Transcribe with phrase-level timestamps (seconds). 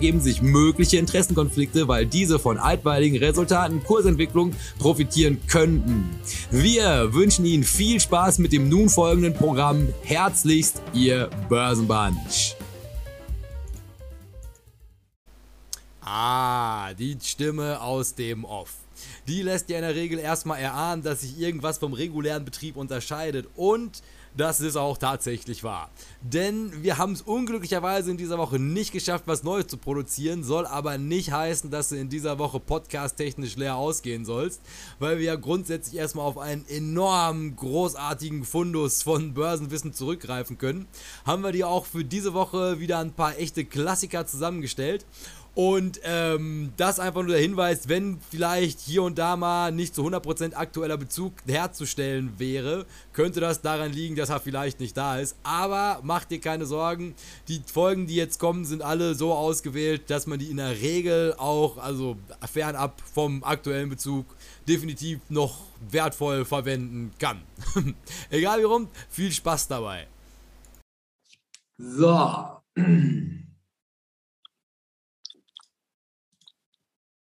[0.00, 6.08] ergeben sich mögliche Interessenkonflikte, weil diese von altweiligen Resultaten Kursentwicklung profitieren könnten.
[6.50, 9.88] Wir wünschen Ihnen viel Spaß mit dem nun folgenden Programm.
[10.02, 12.56] Herzlichst, Ihr Börsenbunch.
[16.00, 18.72] Ah, die Stimme aus dem Off.
[19.28, 23.48] Die lässt ja in der Regel erstmal erahnen, dass sich irgendwas vom regulären Betrieb unterscheidet
[23.54, 24.00] und
[24.36, 25.90] das ist auch tatsächlich wahr.
[26.20, 30.66] Denn wir haben es unglücklicherweise in dieser Woche nicht geschafft, was Neues zu produzieren, soll
[30.66, 34.60] aber nicht heißen, dass du in dieser Woche podcast-technisch leer ausgehen sollst,
[34.98, 40.86] weil wir ja grundsätzlich erstmal auf einen enorm großartigen Fundus von Börsenwissen zurückgreifen können.
[41.24, 45.04] Haben wir dir auch für diese Woche wieder ein paar echte Klassiker zusammengestellt.
[45.54, 50.06] Und ähm, das einfach nur der Hinweis, wenn vielleicht hier und da mal nicht zu
[50.06, 55.36] 100% aktueller Bezug herzustellen wäre, könnte das daran liegen, dass er vielleicht nicht da ist.
[55.42, 57.14] Aber mach dir keine Sorgen,
[57.48, 61.34] die Folgen, die jetzt kommen, sind alle so ausgewählt, dass man die in der Regel
[61.36, 62.16] auch, also
[62.50, 64.26] fernab vom aktuellen Bezug,
[64.68, 65.58] definitiv noch
[65.90, 67.42] wertvoll verwenden kann.
[68.30, 70.06] Egal wie rum, viel Spaß dabei.
[71.76, 72.60] So.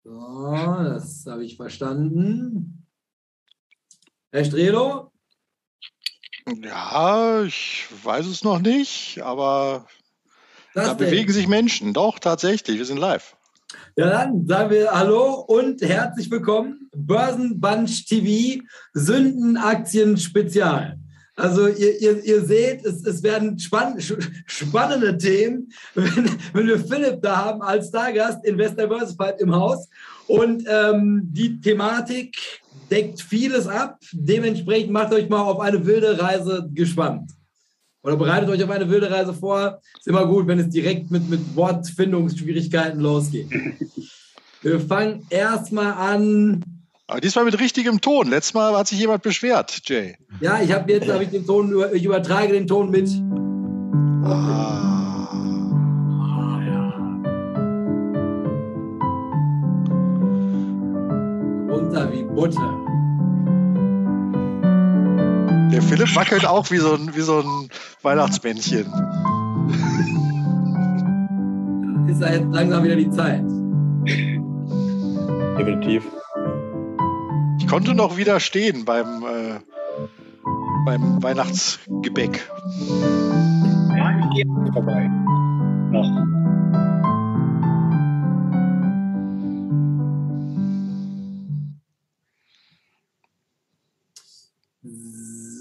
[0.05, 2.85] So, das habe ich verstanden.
[4.33, 5.11] Herr Strelo?
[6.61, 9.87] Ja, ich weiß es noch nicht, aber
[10.73, 11.09] Das da denn?
[11.09, 11.93] bewegen sich Menschen.
[11.93, 13.37] Doch, tatsächlich, wir sind live.
[13.95, 16.89] Ja, dann sagen wir Hallo und herzlich willkommen.
[16.93, 18.61] Börsenbunch TV,
[18.93, 20.99] Sündenaktien Spezial.
[21.35, 23.99] Also ihr, ihr, ihr seht, es, es werden spann
[24.45, 29.87] spannende Themen, wenn, wenn wir Philipp da haben als Stargast, Investor Börsenfight im Haus.
[30.27, 32.37] Und ähm, die Thematik
[32.91, 33.99] deckt vieles ab.
[34.11, 37.31] Dementsprechend macht euch mal auf eine wilde Reise gespannt.
[38.03, 39.81] Oder bereitet euch auf eine wilde Reise vor.
[39.97, 43.47] Ist immer gut, wenn es direkt mit, mit Wortfindungsschwierigkeiten losgeht.
[44.61, 46.63] Wir fangen erstmal an.
[47.13, 48.27] Aber diesmal mit richtigem Ton.
[48.27, 50.15] Letztes Mal hat sich jemand beschwert, Jay.
[50.41, 53.07] Ja, ich habe jetzt hab ich den Ton, über- ich übertrage den Ton mit.
[54.23, 55.29] Ah.
[56.23, 56.89] Ah, ja.
[61.71, 62.79] Runter wie Butter.
[65.71, 67.69] Der Philipp wackelt auch wie so ein, wie so ein
[68.01, 68.87] Weihnachtsmännchen.
[72.07, 73.43] Ist ja jetzt langsam wieder die Zeit.
[75.59, 76.05] Definitiv.
[77.63, 79.59] Ich konnte noch widerstehen beim, äh,
[80.85, 82.45] beim Weihnachtsgebäck.
[83.95, 85.07] Ja, ich gehe vorbei.
[85.89, 86.27] Noch.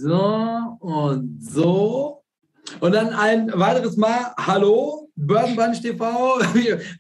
[0.01, 2.25] So und so.
[2.81, 6.41] Und dann ein weiteres Mal, hallo, Börsenbunch TV,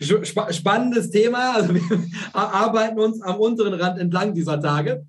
[0.00, 1.54] Sp- spannendes Thema.
[1.56, 1.82] Also wir
[2.32, 5.06] arbeiten uns am unteren Rand entlang dieser Tage.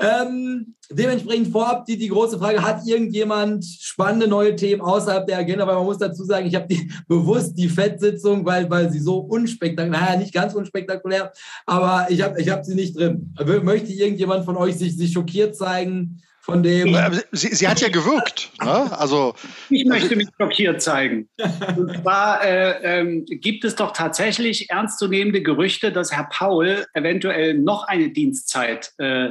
[0.00, 5.66] Ähm, dementsprechend vorab die, die große Frage, hat irgendjemand spannende neue Themen außerhalb der Agenda?
[5.66, 9.18] Weil man muss dazu sagen, ich habe die bewusst die FED-Sitzung, weil, weil sie so
[9.18, 11.32] unspektakulär, naja, nicht ganz unspektakulär,
[11.66, 13.34] aber ich habe ich hab sie nicht drin.
[13.62, 16.96] Möchte irgendjemand von euch sich, sich schockiert zeigen von dem?
[17.32, 18.50] Sie, sie hat ja gewirkt.
[18.62, 18.98] Ne?
[18.98, 19.34] Also,
[19.68, 21.28] Ich möchte mich schockiert zeigen.
[21.76, 27.84] Und zwar äh, ähm, gibt es doch tatsächlich ernstzunehmende Gerüchte, dass Herr Paul eventuell noch
[27.84, 29.30] eine Dienstzeit äh,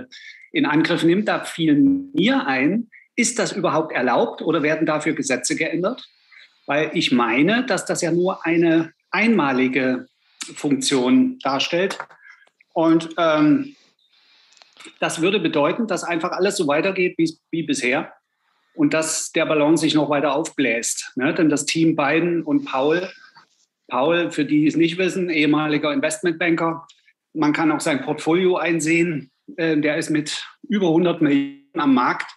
[0.52, 1.28] in Angriff nimmt.
[1.28, 1.76] Da fiel
[2.14, 6.08] mir ein, ist das überhaupt erlaubt oder werden dafür Gesetze geändert?
[6.66, 10.08] Weil ich meine, dass das ja nur eine einmalige
[10.56, 11.98] Funktion darstellt.
[12.74, 13.76] Und ähm,
[15.00, 18.14] das würde bedeuten, dass einfach alles so weitergeht wie, wie bisher
[18.76, 21.14] und dass der Ballon sich noch weiter aufbläst.
[21.16, 21.34] Ne?
[21.34, 23.10] Denn das Team Biden und Paul
[23.90, 26.88] Paul, für die es nicht wissen, ehemaliger Investmentbanker.
[27.34, 29.32] Man kann auch sein Portfolio einsehen.
[29.58, 32.32] Äh, der ist mit über 100 Millionen am Markt.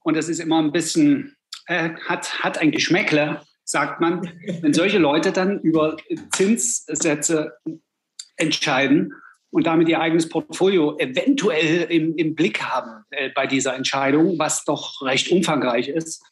[0.00, 4.98] Und das ist immer ein bisschen, äh, hat, hat ein Geschmäckle, sagt man, wenn solche
[4.98, 5.96] Leute dann über
[6.32, 7.56] Zinssätze
[8.36, 9.12] entscheiden
[9.56, 14.66] und damit ihr eigenes Portfolio eventuell im, im Blick haben äh, bei dieser Entscheidung, was
[14.66, 16.22] doch recht umfangreich ist.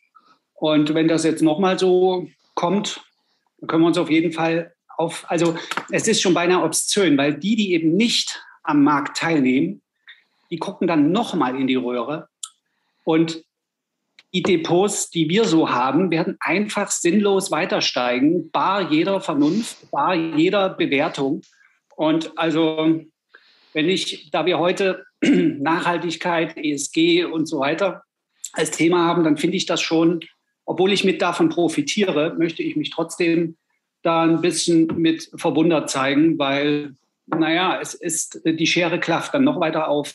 [0.52, 3.00] Und wenn das jetzt nochmal so kommt,
[3.66, 5.56] können wir uns auf jeden Fall auf, also
[5.90, 9.80] es ist schon beinahe obszön, weil die, die eben nicht am Markt teilnehmen,
[10.50, 12.28] die gucken dann nochmal in die Röhre
[13.04, 13.42] und
[14.34, 17.80] die Depots, die wir so haben, werden einfach sinnlos weiter
[18.52, 21.40] bar jeder Vernunft, bar jeder Bewertung.
[21.96, 23.00] Und also,
[23.74, 28.04] wenn ich, da wir heute Nachhaltigkeit, ESG und so weiter
[28.52, 30.20] als Thema haben, dann finde ich das schon,
[30.64, 33.56] obwohl ich mit davon profitiere, möchte ich mich trotzdem
[34.02, 36.94] da ein bisschen mit verwundert zeigen, weil,
[37.26, 40.14] naja, es ist, die Schere klafft dann noch weiter auf.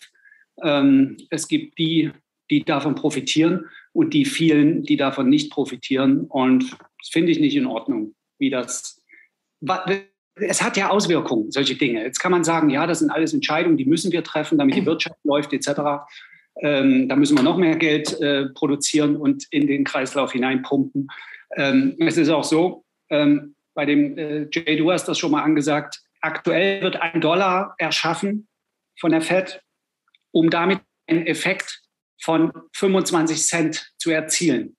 [0.64, 2.12] Ähm, es gibt die,
[2.50, 6.26] die davon profitieren und die vielen, die davon nicht profitieren.
[6.26, 9.04] Und das finde ich nicht in Ordnung, wie das.
[10.42, 12.04] Es hat ja Auswirkungen, solche Dinge.
[12.04, 14.86] Jetzt kann man sagen, ja, das sind alles Entscheidungen, die müssen wir treffen, damit die
[14.86, 15.70] Wirtschaft läuft, etc.
[16.62, 21.10] Ähm, da müssen wir noch mehr Geld äh, produzieren und in den Kreislauf hineinpumpen.
[21.56, 25.44] Ähm, es ist auch so, ähm, bei dem äh, Jay, du hast das schon mal
[25.44, 28.48] angesagt, aktuell wird ein Dollar erschaffen
[29.00, 29.62] von der Fed,
[30.32, 31.82] um damit einen Effekt
[32.22, 34.76] von 25 Cent zu erzielen.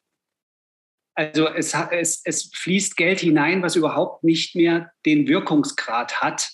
[1.21, 6.49] Also es, es, es fließt Geld hinein, was überhaupt nicht mehr den Wirkungsgrad hat,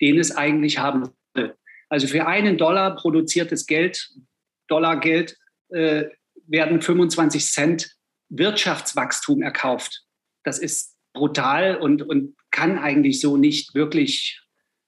[0.00, 1.56] den es eigentlich haben soll.
[1.88, 4.10] Also für einen Dollar produziertes Geld,
[4.68, 5.36] Dollargeld,
[5.70, 6.04] äh,
[6.46, 7.96] werden 25 Cent
[8.28, 10.04] Wirtschaftswachstum erkauft.
[10.44, 14.40] Das ist brutal und, und kann eigentlich so nicht wirklich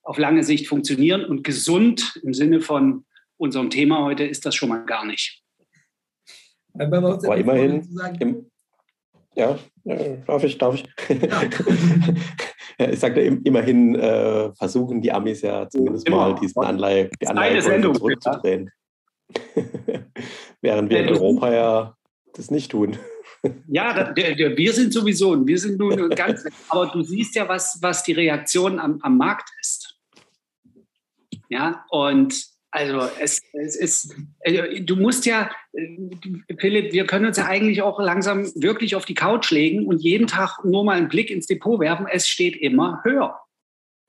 [0.04, 1.24] auf lange Sicht funktionieren.
[1.24, 3.04] Und gesund im Sinne von
[3.36, 5.42] unserem Thema heute ist das schon mal gar nicht.
[7.24, 8.50] Aber immerhin, im,
[9.36, 9.58] ja,
[10.26, 10.84] darf ich, darf ich.
[12.76, 12.90] Ja.
[12.90, 16.16] ich sagte, immerhin äh, versuchen die Amis ja zumindest Immer.
[16.16, 18.68] mal diesen Anleihe, die Anleihe zurückzudrehen.
[20.60, 21.96] Während wir in Europa ja
[22.34, 22.98] das nicht tun.
[23.68, 27.78] Ja, der, der, wir sind sowieso, wir sind nun ganz, aber du siehst ja, was,
[27.80, 30.00] was die Reaktion am, am Markt ist.
[31.48, 35.96] Ja, und also es, es ist, äh, du musst ja, äh,
[36.58, 40.26] Philipp, wir können uns ja eigentlich auch langsam wirklich auf die Couch legen und jeden
[40.26, 42.08] Tag nur mal einen Blick ins Depot werfen.
[42.10, 43.38] Es steht immer höher.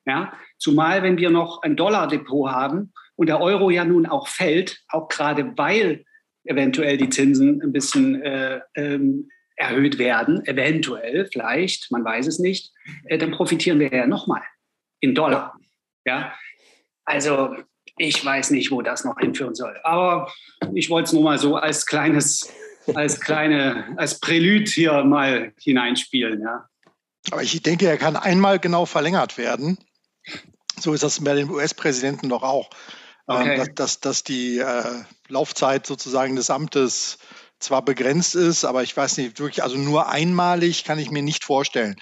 [0.08, 4.82] Ja, zumal wenn wir noch ein Dollar-Depot haben und der Euro ja nun auch fällt,
[4.88, 6.04] auch gerade weil
[6.44, 12.74] eventuell die Zinsen ein bisschen äh, ähm, erhöht werden, eventuell vielleicht, man weiß es nicht,
[13.06, 14.42] äh, dann profitieren wir ja nochmal
[15.02, 15.56] in Dollar.
[16.04, 16.34] Ja,
[17.04, 17.56] also
[17.98, 19.80] ich weiß nicht, wo das noch hinführen soll.
[19.84, 20.32] Aber
[20.74, 22.50] ich wollte es nur mal so als kleines,
[22.94, 26.42] als kleine, als Prälude hier mal hineinspielen.
[26.42, 26.70] Ja.
[27.32, 29.78] Aber ich denke, er kann einmal genau verlängert werden.
[30.80, 32.70] So ist das bei den US-Präsidenten doch auch.
[33.28, 33.58] Ähm, okay.
[33.58, 37.18] dass, dass, dass, die äh, Laufzeit sozusagen des Amtes
[37.60, 41.44] zwar begrenzt ist, aber ich weiß nicht, wirklich, also nur einmalig kann ich mir nicht
[41.44, 41.96] vorstellen.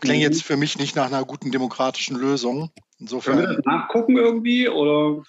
[0.00, 0.22] Klingt mhm.
[0.22, 2.70] jetzt für mich nicht nach einer guten demokratischen Lösung.
[2.98, 3.36] Insofern.
[3.36, 4.68] Können wir das nachgucken irgendwie?
[4.68, 5.22] Oder?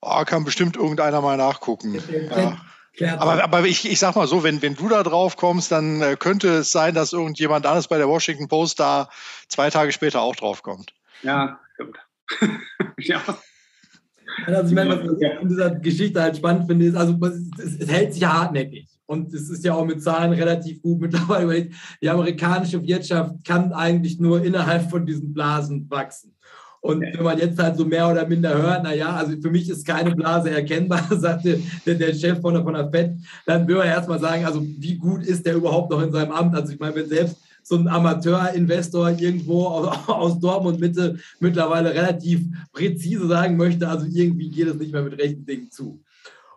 [0.00, 2.00] Oh, kann bestimmt irgendeiner mal nachgucken.
[2.30, 3.20] Ja.
[3.20, 6.16] Aber, aber ich, ich sag mal so, wenn, wenn du da drauf kommst, dann äh,
[6.18, 9.08] könnte es sein, dass irgendjemand anderes bei der Washington Post da
[9.48, 10.92] zwei Tage später auch drauf kommt.
[11.22, 11.98] Ja, stimmt.
[12.98, 13.20] ja.
[14.46, 17.16] Also ich meine, was ich in dieser Geschichte halt spannend finde, ist, also
[17.58, 18.88] es, es hält sich ja hartnäckig.
[19.06, 21.70] Und es ist ja auch mit Zahlen relativ gut mittlerweile.
[22.02, 26.34] Die amerikanische Wirtschaft kann eigentlich nur innerhalb von diesen Blasen wachsen.
[26.80, 29.86] Und wenn man jetzt halt so mehr oder minder hört, naja, also für mich ist
[29.86, 33.86] keine Blase erkennbar, sagte der, der Chef von der, von der FED, dann will man
[33.86, 36.54] erstmal sagen, also wie gut ist der überhaupt noch in seinem Amt?
[36.54, 42.42] Also ich meine, wenn selbst so ein Amateurinvestor irgendwo aus, aus Dortmund Mitte mittlerweile relativ
[42.72, 46.00] präzise sagen möchte, also irgendwie geht es nicht mehr mit rechten Dingen zu.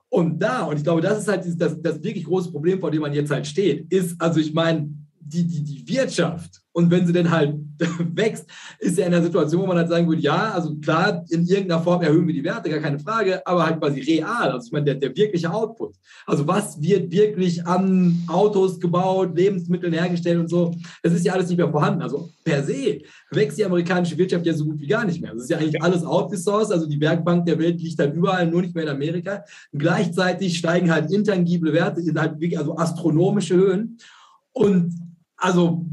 [0.10, 3.02] Und da, und ich glaube, das ist halt das, das wirklich große Problem, vor dem
[3.02, 7.14] man jetzt halt steht, ist, also ich meine, die, die, die Wirtschaft und wenn sie
[7.14, 7.56] denn halt
[8.14, 8.46] wächst,
[8.80, 11.82] ist er in der Situation, wo man halt sagen würde, ja, also klar, in irgendeiner
[11.82, 14.52] Form erhöhen wir die Werte, gar keine Frage, aber halt quasi real.
[14.52, 15.96] Also ich meine, der, der wirkliche Output.
[16.26, 20.74] Also was wird wirklich an Autos gebaut, Lebensmitteln hergestellt und so,
[21.04, 22.02] das ist ja alles nicht mehr vorhanden.
[22.02, 23.00] Also per se
[23.32, 25.34] wächst die amerikanische Wirtschaft ja so gut wie gar nicht mehr.
[25.34, 28.62] Das ist ja eigentlich alles outgesourced, also die Werkbank der Welt liegt halt überall, nur
[28.62, 29.44] nicht mehr in Amerika.
[29.74, 33.98] Gleichzeitig steigen halt intangible Werte in halt wirklich, also astronomische Höhen.
[34.54, 34.94] Und
[35.42, 35.86] also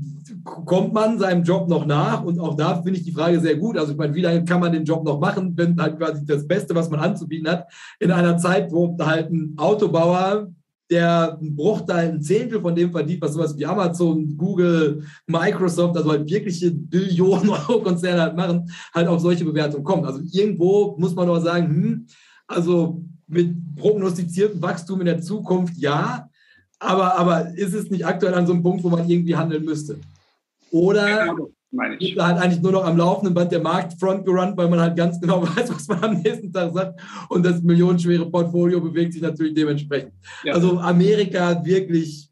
[0.64, 2.22] kommt man seinem Job noch nach?
[2.24, 3.76] Und auch da finde ich die Frage sehr gut.
[3.76, 6.46] Also ich meine, wie lange kann man den Job noch machen, wenn halt quasi das
[6.46, 7.66] Beste, was man anzubieten hat,
[7.98, 10.48] in einer Zeit, wo halt ein Autobauer,
[10.90, 16.10] der einen Bruchteil, ein Zehntel von dem verdient, was sowas wie Amazon, Google, Microsoft, also
[16.10, 20.06] halt wirkliche Billionen Euro Konzerne halt machen, halt auf solche Bewertungen kommt.
[20.06, 22.06] Also irgendwo muss man doch sagen, hm,
[22.46, 26.28] also mit prognostiziertem Wachstum in der Zukunft ja,
[26.78, 29.98] aber, aber ist es nicht aktuell an so einem Punkt, wo man irgendwie handeln müsste?
[30.70, 31.50] Oder genau,
[31.98, 34.96] ist da halt eigentlich nur noch am laufenden Band der Markt frontgerannt, weil man halt
[34.96, 39.22] ganz genau weiß, was man am nächsten Tag sagt und das millionenschwere Portfolio bewegt sich
[39.22, 40.12] natürlich dementsprechend.
[40.44, 40.54] Ja.
[40.54, 42.30] Also Amerika wirklich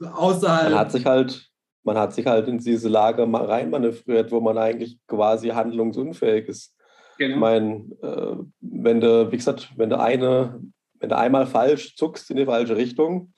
[0.00, 0.70] außerhalb.
[0.70, 1.50] Man hat sich halt,
[1.84, 6.74] man hat sich halt in diese Lage reinmanövriert, wo man eigentlich quasi handlungsunfähig ist.
[7.18, 7.34] Genau.
[7.34, 10.60] Ich meine, äh, wenn du, wie gesagt, wenn du eine,
[11.00, 13.32] wenn du einmal falsch zuckst in die falsche Richtung,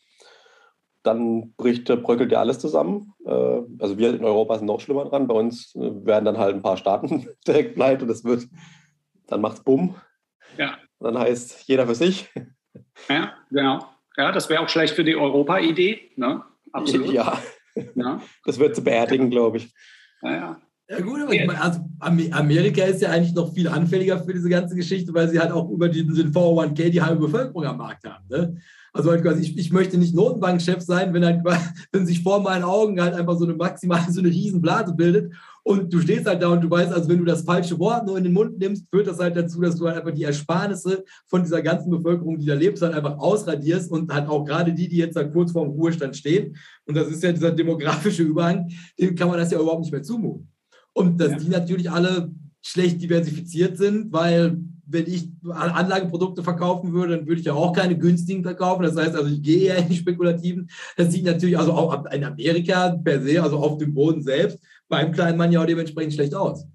[1.08, 3.12] dann bricht, bröckelt ja alles zusammen.
[3.24, 3.30] Äh,
[3.78, 5.26] also wir in Europa sind noch schlimmer dran.
[5.26, 8.46] Bei uns äh, werden dann halt ein paar Staaten direkt pleite und das wird,
[9.26, 9.96] dann macht es Bumm.
[10.56, 10.78] Ja.
[10.98, 12.28] Und dann heißt jeder für sich.
[13.08, 13.86] Ja, genau.
[14.16, 16.10] Ja, das wäre auch schlecht für die Europa-Idee.
[16.16, 16.42] Ne?
[16.72, 17.12] Absolut.
[17.12, 17.38] Ja.
[17.94, 18.20] ja.
[18.44, 19.72] Das wird zu beerdigen, glaube ich.
[20.22, 20.60] Ja, ja.
[20.90, 24.48] Ja gut, aber ich meine, also Amerika ist ja eigentlich noch viel anfälliger für diese
[24.48, 28.04] ganze Geschichte, weil sie halt auch über den, den 401k die halbe Bevölkerung am Markt
[28.08, 28.24] haben.
[28.28, 28.56] Ne?
[28.92, 31.42] Also halt quasi, ich, ich möchte nicht Notenbankchef sein, wenn, halt,
[31.92, 35.92] wenn sich vor meinen Augen halt einfach so eine maximale, so eine Riesenblase bildet und
[35.92, 38.24] du stehst halt da und du weißt, also wenn du das falsche Wort nur in
[38.24, 41.60] den Mund nimmst, führt das halt dazu, dass du halt einfach die Ersparnisse von dieser
[41.60, 45.16] ganzen Bevölkerung, die da lebt, halt einfach ausradierst und halt auch gerade die, die jetzt
[45.16, 46.56] da kurz vorm Ruhestand stehen.
[46.86, 50.02] Und das ist ja dieser demografische Überhang, dem kann man das ja überhaupt nicht mehr
[50.02, 50.48] zumuten.
[50.94, 51.38] Und dass ja.
[51.38, 52.30] die natürlich alle
[52.62, 54.58] schlecht diversifiziert sind, weil
[54.90, 58.82] wenn ich Anlageprodukte verkaufen würde, dann würde ich ja auch keine günstigen verkaufen.
[58.82, 60.70] Das heißt also, ich gehe eher in die spekulativen.
[60.96, 65.12] Das sieht natürlich also auch in Amerika per se, also auf dem Boden selbst, beim
[65.12, 66.66] kleinen Mann ja auch dementsprechend schlecht aus.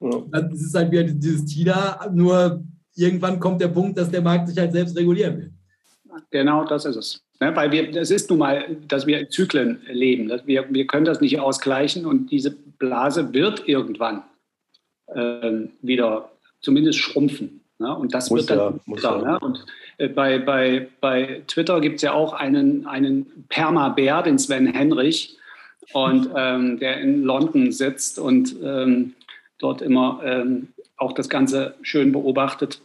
[0.00, 0.22] Ja.
[0.30, 2.62] Das ist halt wieder dieses China, nur
[2.94, 5.52] irgendwann kommt der Punkt, dass der Markt sich halt selbst regulieren will.
[6.30, 7.24] Genau, das ist es.
[7.40, 10.28] Ja, weil wir, das ist nun mal, dass wir in Zyklen leben.
[10.44, 14.24] Wir, wir können das nicht ausgleichen und diese Blase wird irgendwann
[15.06, 17.60] äh, wieder zumindest schrumpfen.
[17.78, 17.94] Ne?
[17.96, 19.38] Und das muss wird dann ja, da, ne?
[19.38, 19.64] Und
[19.98, 25.38] äh, bei, bei, bei Twitter gibt es ja auch einen, einen Perma-Bär, den Sven Henrich,
[25.92, 29.14] und ähm, der in London sitzt und ähm,
[29.58, 32.80] dort immer ähm, auch das Ganze schön beobachtet.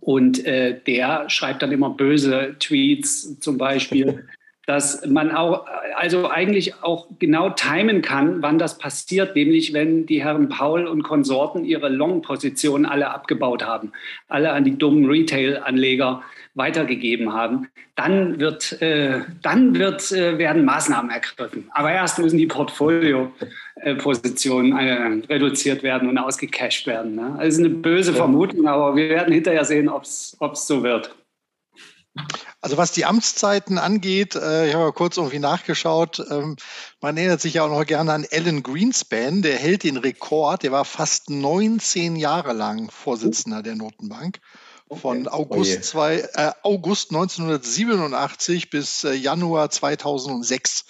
[0.00, 4.26] Und äh, der schreibt dann immer böse Tweets, zum Beispiel
[4.66, 5.66] dass man auch,
[5.96, 11.02] also eigentlich auch genau timen kann, wann das passiert, nämlich wenn die Herren Paul und
[11.02, 13.90] Konsorten ihre Long-Positionen alle abgebaut haben,
[14.28, 16.22] alle an die dummen Retail-Anleger
[16.54, 17.66] weitergegeben haben,
[17.96, 21.68] dann wird, äh, dann wird, äh, werden Maßnahmen ergriffen.
[21.72, 27.16] Aber erst müssen die Portfolio-Positionen äh, reduziert werden und ausgecasht werden.
[27.16, 27.34] Ne?
[27.38, 31.12] Das ist eine böse Vermutung, aber wir werden hinterher sehen, ob es so wird.
[32.60, 36.56] Also was die Amtszeiten angeht, äh, ich habe kurz irgendwie nachgeschaut, ähm,
[37.00, 40.72] man erinnert sich ja auch noch gerne an Alan Greenspan, der hält den Rekord, der
[40.72, 44.40] war fast 19 Jahre lang Vorsitzender der Notenbank.
[44.90, 50.84] Von August, oh zwei, äh, August 1987 bis äh, Januar 2006.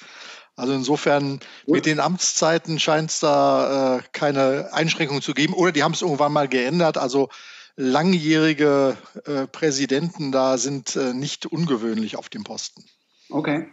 [0.57, 5.55] Also insofern mit den Amtszeiten scheint es da äh, keine Einschränkungen zu geben.
[5.55, 6.99] Oder die haben es irgendwann mal geändert.
[6.99, 7.29] Also
[7.77, 12.85] langjährige äh, Präsidenten da sind äh, nicht ungewöhnlich auf dem Posten.
[13.31, 13.69] Okay.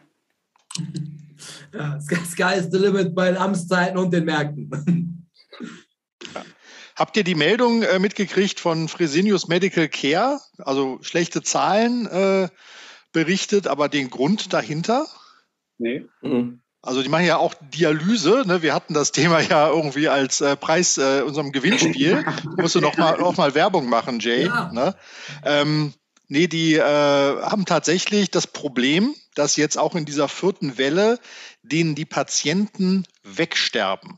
[1.73, 5.29] Ja, Sky is the limit bei den Amtszeiten und den Märkten.
[6.33, 6.43] Ja.
[6.97, 10.41] Habt ihr die Meldung äh, mitgekriegt von Fresenius Medical Care?
[10.57, 12.49] Also schlechte Zahlen äh,
[13.13, 15.07] berichtet, aber den Grund dahinter?
[15.77, 16.05] Nee.
[16.21, 16.61] Mhm.
[16.81, 18.43] Also die machen ja auch Dialyse.
[18.45, 18.61] Ne?
[18.61, 22.25] Wir hatten das Thema ja irgendwie als äh, Preis äh, unserem Gewinnspiel.
[22.57, 24.45] Musst du noch mal, noch mal Werbung machen, Jay.
[24.45, 24.71] Ja.
[24.71, 24.95] Ne?
[25.43, 25.93] Ähm,
[26.29, 31.19] nee, die äh, haben tatsächlich das Problem, dass jetzt auch in dieser vierten Welle
[31.63, 34.17] denen die Patienten wegsterben.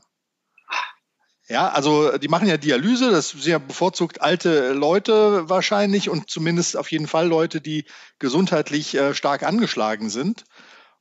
[1.48, 6.76] Ja, also die machen ja Dialyse, das sind ja bevorzugt alte Leute wahrscheinlich und zumindest
[6.76, 7.84] auf jeden Fall Leute, die
[8.20, 10.44] gesundheitlich äh, stark angeschlagen sind.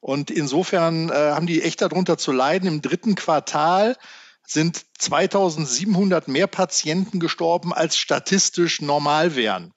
[0.02, 2.68] Und insofern äh, haben die echt darunter zu leiden.
[2.68, 3.96] Im dritten Quartal
[4.46, 9.74] sind 2700 mehr Patienten gestorben, als statistisch normal wären.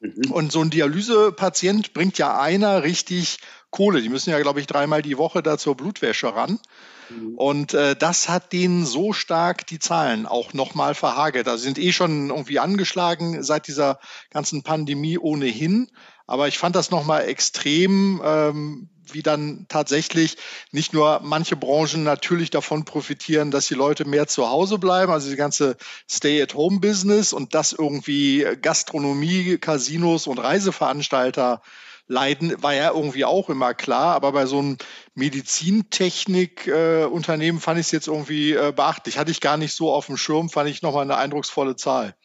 [0.00, 0.30] Mhm.
[0.30, 3.38] Und so ein Dialysepatient bringt ja einer richtig
[3.70, 4.02] Kohle.
[4.02, 6.60] Die müssen ja, glaube ich, dreimal die Woche da zur Blutwäsche ran.
[7.08, 7.34] Mhm.
[7.36, 11.48] Und äh, das hat denen so stark die Zahlen auch nochmal verhagelt.
[11.48, 13.98] Also sind eh schon irgendwie angeschlagen seit dieser
[14.30, 15.90] ganzen Pandemie ohnehin.
[16.26, 20.36] Aber ich fand das nochmal extrem, ähm, wie dann tatsächlich
[20.70, 25.30] nicht nur manche Branchen natürlich davon profitieren, dass die Leute mehr zu Hause bleiben, also
[25.30, 25.76] die ganze
[26.08, 31.62] Stay-at-Home-Business und das irgendwie Gastronomie, Casinos und Reiseveranstalter
[32.08, 34.14] leiden, war ja irgendwie auch immer klar.
[34.14, 34.76] Aber bei so einem
[35.14, 39.18] Medizintechnik-Unternehmen fand ich es jetzt irgendwie äh, beachtlich.
[39.18, 42.16] Hatte ich gar nicht so auf dem Schirm, fand ich nochmal eine eindrucksvolle Zahl.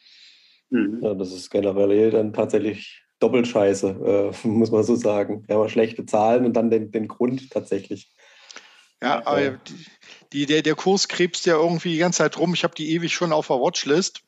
[0.70, 1.00] Mhm.
[1.02, 5.44] Ja, das ist generell dann tatsächlich doppelt scheiße, äh, muss man so sagen.
[5.46, 8.10] Wir haben schlechte Zahlen und dann den, den Grund tatsächlich.
[9.02, 9.58] Ja, aber ja.
[10.32, 12.52] Die, der, der Kurs krebst ja irgendwie die ganze Zeit rum.
[12.54, 14.22] Ich habe die ewig schon auf der Watchlist,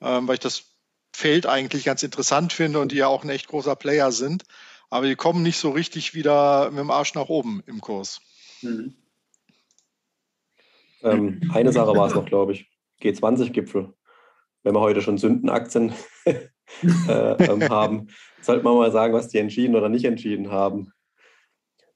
[0.00, 0.64] ähm, weil ich das
[1.12, 4.44] Feld eigentlich ganz interessant finde und die ja auch ein echt großer Player sind.
[4.90, 8.20] Aber die kommen nicht so richtig wieder mit dem Arsch nach oben im Kurs.
[8.62, 8.94] Mhm.
[11.02, 12.70] Ähm, eine Sache war es noch, glaube ich.
[13.02, 13.92] G20-Gipfel.
[14.62, 15.92] Wenn wir heute schon Sündenaktien
[17.08, 18.08] äh, ähm, haben,
[18.40, 20.92] sollte man mal sagen, was die entschieden oder nicht entschieden haben.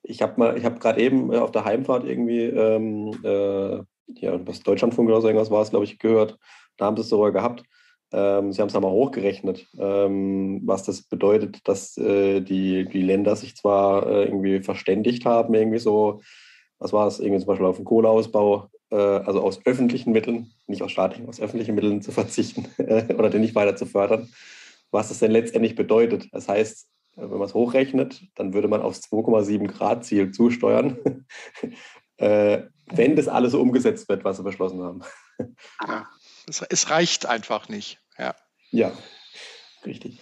[0.02, 3.76] Ich habe hab gerade eben auf der Heimfahrt irgendwie, ähm, äh,
[4.20, 6.38] ja, was Deutschlandfunk oder so irgendwas war es, glaube ich, gehört.
[6.76, 7.62] Da haben sie es sogar gehabt.
[8.12, 13.36] Ähm, sie haben es einmal hochgerechnet, ähm, was das bedeutet, dass äh, die, die Länder
[13.36, 16.20] sich zwar äh, irgendwie verständigt haben, irgendwie so,
[16.80, 20.82] was war es, irgendwie zum Beispiel auf den Kohleausbau, äh, also aus öffentlichen Mitteln, nicht
[20.82, 22.66] aus staatlichen, aus öffentlichen Mitteln zu verzichten
[23.16, 24.28] oder den nicht weiter zu fördern,
[24.90, 26.28] was das denn letztendlich bedeutet.
[26.32, 30.98] Das heißt, äh, wenn man es hochrechnet, dann würde man aufs 2,7 Grad Ziel zusteuern,
[32.16, 35.02] äh, wenn das alles so umgesetzt wird, was sie beschlossen haben.
[35.86, 36.08] Ja.
[36.48, 37.98] Es, es reicht einfach nicht.
[38.18, 38.34] Ja,
[38.70, 38.92] ja
[39.84, 40.18] richtig.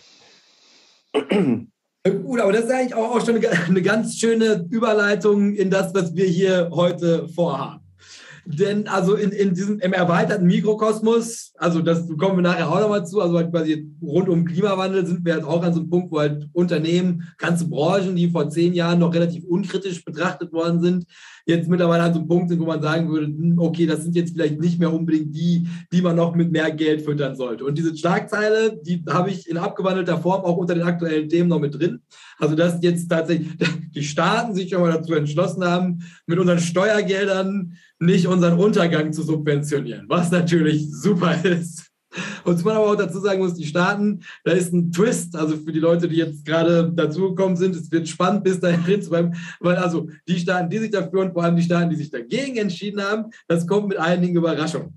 [1.12, 6.26] Gut, aber das ist eigentlich auch, schon eine ganz schöne Überleitung in das, was wir
[6.26, 7.87] hier heute vorhaben.
[8.50, 13.06] Denn also in, in diesem im erweiterten Mikrokosmos, also das kommen wir nachher auch nochmal
[13.06, 16.10] zu, also halt quasi rund um Klimawandel sind wir jetzt auch an so einem Punkt,
[16.10, 21.04] wo halt Unternehmen, ganze Branchen, die vor zehn Jahren noch relativ unkritisch betrachtet worden sind,
[21.44, 24.16] jetzt mittlerweile an so einem Punkt sind, wo man sagen würde, hm, okay, das sind
[24.16, 27.66] jetzt vielleicht nicht mehr unbedingt die, die man noch mit mehr Geld füttern sollte.
[27.66, 31.60] Und diese Schlagzeile, die habe ich in abgewandelter Form auch unter den aktuellen Themen noch
[31.60, 32.00] mit drin.
[32.38, 33.48] Also dass jetzt tatsächlich
[33.94, 39.22] die Staaten sich schon mal dazu entschlossen haben, mit unseren Steuergeldern nicht unseren Untergang zu
[39.22, 41.88] subventionieren, was natürlich super ist.
[42.44, 45.72] Und man aber auch dazu sagen muss, die Staaten, da ist ein Twist, also für
[45.72, 49.76] die Leute, die jetzt gerade dazugekommen sind, es wird spannend bis dahin zu bleiben, weil
[49.76, 53.02] also die Staaten, die sich dafür und vor allem die Staaten, die sich dagegen entschieden
[53.02, 54.94] haben, das kommt mit einigen Überraschungen.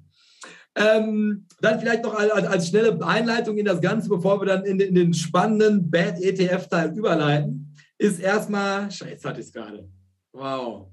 [0.73, 4.79] Ähm, dann vielleicht noch als, als, schnelle Einleitung in das Ganze, bevor wir dann in,
[4.79, 9.89] in den spannenden Bad ETF-Teil überleiten, ist erstmal, scheiße, hatte ich es gerade.
[10.31, 10.87] Wow.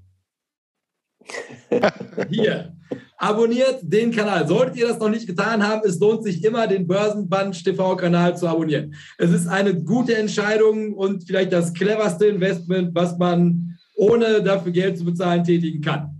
[2.29, 2.73] Hier,
[3.17, 4.47] abonniert den Kanal.
[4.47, 8.47] Solltet ihr das noch nicht getan haben, es lohnt sich immer, den Börsenband TV-Kanal zu
[8.47, 8.95] abonnieren.
[9.17, 14.97] Es ist eine gute Entscheidung und vielleicht das cleverste Investment, was man ohne dafür Geld
[14.97, 16.18] zu bezahlen tätigen kann.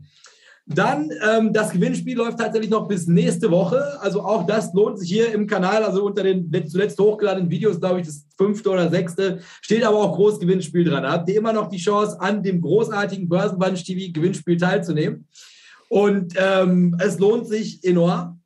[0.71, 3.84] Dann, ähm, das Gewinnspiel läuft tatsächlich noch bis nächste Woche.
[4.01, 5.84] Also auch das lohnt sich hier im Kanal.
[5.84, 10.15] Also unter den zuletzt hochgeladenen Videos, glaube ich, das fünfte oder sechste, steht aber auch
[10.15, 11.03] groß Gewinnspiel dran.
[11.03, 15.27] Da habt ihr immer noch die Chance, an dem großartigen Börsenbunch TV Gewinnspiel teilzunehmen.
[15.89, 18.38] Und ähm, es lohnt sich enorm.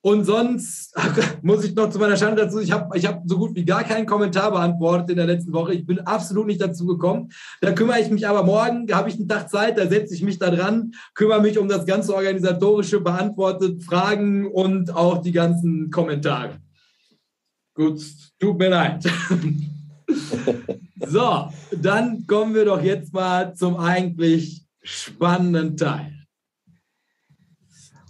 [0.00, 0.94] Und sonst
[1.42, 3.82] muss ich noch zu meiner Schande dazu, ich habe ich hab so gut wie gar
[3.82, 5.74] keinen Kommentar beantwortet in der letzten Woche.
[5.74, 7.30] Ich bin absolut nicht dazu gekommen.
[7.60, 10.22] Da kümmere ich mich aber morgen, da habe ich einen Tag Zeit, da setze ich
[10.22, 15.90] mich da dran, kümmere mich um das ganze organisatorische, beantwortet Fragen und auch die ganzen
[15.90, 16.58] Kommentare.
[17.74, 18.00] Gut,
[18.38, 19.04] tut mir leid.
[21.06, 26.17] so, dann kommen wir doch jetzt mal zum eigentlich spannenden Teil.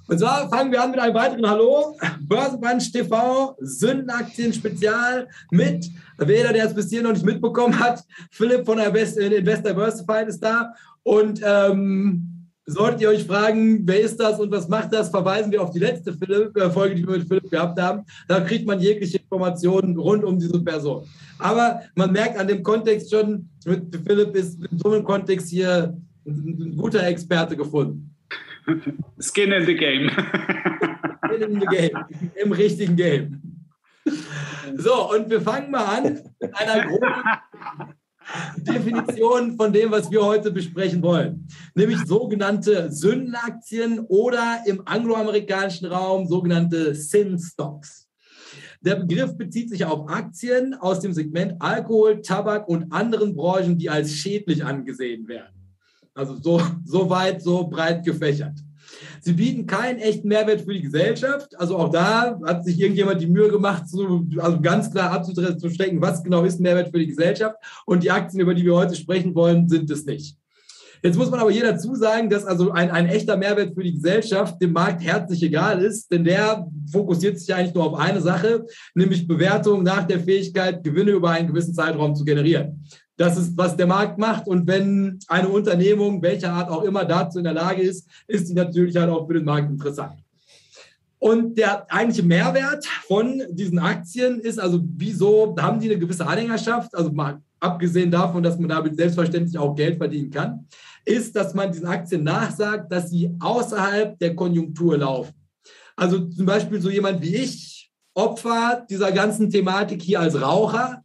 [0.09, 1.95] Und zwar fangen wir an mit einem weiteren Hallo.
[2.23, 8.65] Börsenbunch TV, Sündenaktien Spezial mit, wer der es bis hier noch nicht mitbekommen hat, Philipp
[8.65, 10.73] von Invest Investor Diversified ist da.
[11.03, 15.63] Und ähm, solltet ihr euch fragen, wer ist das und was macht das, verweisen wir
[15.63, 18.05] auf die letzte Philipp, äh, Folge, die wir mit Philipp gehabt haben.
[18.29, 21.05] Da kriegt man jegliche Informationen rund um diese Person.
[21.39, 25.95] Aber man merkt an dem Kontext schon, mit Philipp ist in so einem Kontext hier
[26.27, 28.15] ein guter Experte gefunden.
[29.21, 30.11] Skin in the game.
[31.25, 32.31] Skin in the game.
[32.43, 33.43] Im richtigen Game.
[34.77, 37.13] So, und wir fangen mal an mit einer groben
[38.59, 41.47] Definition von dem, was wir heute besprechen wollen.
[41.75, 48.07] Nämlich sogenannte Sündenaktien oder im angloamerikanischen Raum sogenannte Sin-Stocks.
[48.81, 53.91] Der Begriff bezieht sich auf Aktien aus dem Segment Alkohol, Tabak und anderen Branchen, die
[53.91, 55.58] als schädlich angesehen werden.
[56.19, 58.55] Also so, so weit, so breit gefächert.
[59.21, 61.57] Sie bieten keinen echten Mehrwert für die Gesellschaft.
[61.57, 66.25] Also auch da hat sich irgendjemand die Mühe gemacht, so, also ganz klar abzustecken, was
[66.25, 67.55] genau ist Mehrwert für die Gesellschaft.
[67.87, 70.37] Und die Aktien, über die wir heute sprechen wollen, sind es nicht.
[71.05, 73.95] Jetzt muss man aber hier dazu sagen, dass also ein, ein echter Mehrwert für die
[73.95, 78.67] Gesellschaft dem Markt herzlich egal ist, denn der fokussiert sich eigentlich nur auf eine Sache,
[78.97, 82.85] nämlich Bewertung nach der Fähigkeit, Gewinne über einen gewissen Zeitraum zu generieren.
[83.19, 84.47] Das ist, was der Markt macht.
[84.47, 88.55] Und wenn eine Unternehmung, welcher Art auch immer, dazu in der Lage ist, ist sie
[88.55, 90.23] natürlich halt auch für den Markt interessant.
[91.19, 96.95] Und der eigentliche Mehrwert von diesen Aktien ist also, wieso haben die eine gewisse Anhängerschaft?
[96.95, 100.67] Also mal abgesehen davon, dass man damit selbstverständlich auch Geld verdienen kann,
[101.05, 105.35] ist, dass man diesen Aktien nachsagt, dass sie außerhalb der Konjunktur laufen.
[105.97, 111.03] Also zum Beispiel so jemand wie ich, Opfer dieser ganzen Thematik hier als Raucher,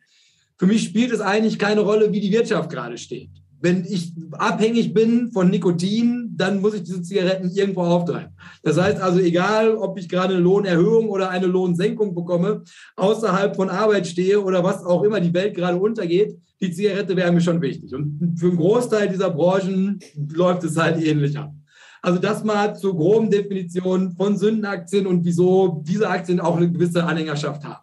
[0.57, 3.29] für mich spielt es eigentlich keine Rolle, wie die Wirtschaft gerade steht.
[3.59, 8.35] Wenn ich abhängig bin von Nikotin, dann muss ich diese Zigaretten irgendwo auftreiben.
[8.61, 12.63] Das heißt also, egal, ob ich gerade eine Lohnerhöhung oder eine Lohnsenkung bekomme,
[12.97, 17.31] außerhalb von Arbeit stehe oder was auch immer die Welt gerade untergeht, die Zigarette wäre
[17.31, 17.93] mir schon wichtig.
[17.95, 19.99] Und für einen Großteil dieser Branchen
[20.33, 21.53] läuft es halt ähnlich ab.
[22.01, 27.05] Also das mal zur groben Definition von Sündenaktien und wieso diese Aktien auch eine gewisse
[27.05, 27.82] Anhängerschaft haben.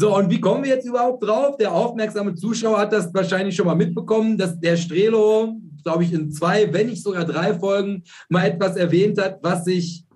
[0.00, 1.58] So, und wie kommen wir jetzt überhaupt drauf?
[1.58, 6.32] Der aufmerksame Zuschauer hat das wahrscheinlich schon mal mitbekommen, dass der Strelo, glaube ich, in
[6.32, 10.06] zwei, wenn nicht sogar drei Folgen mal etwas erwähnt hat, was sich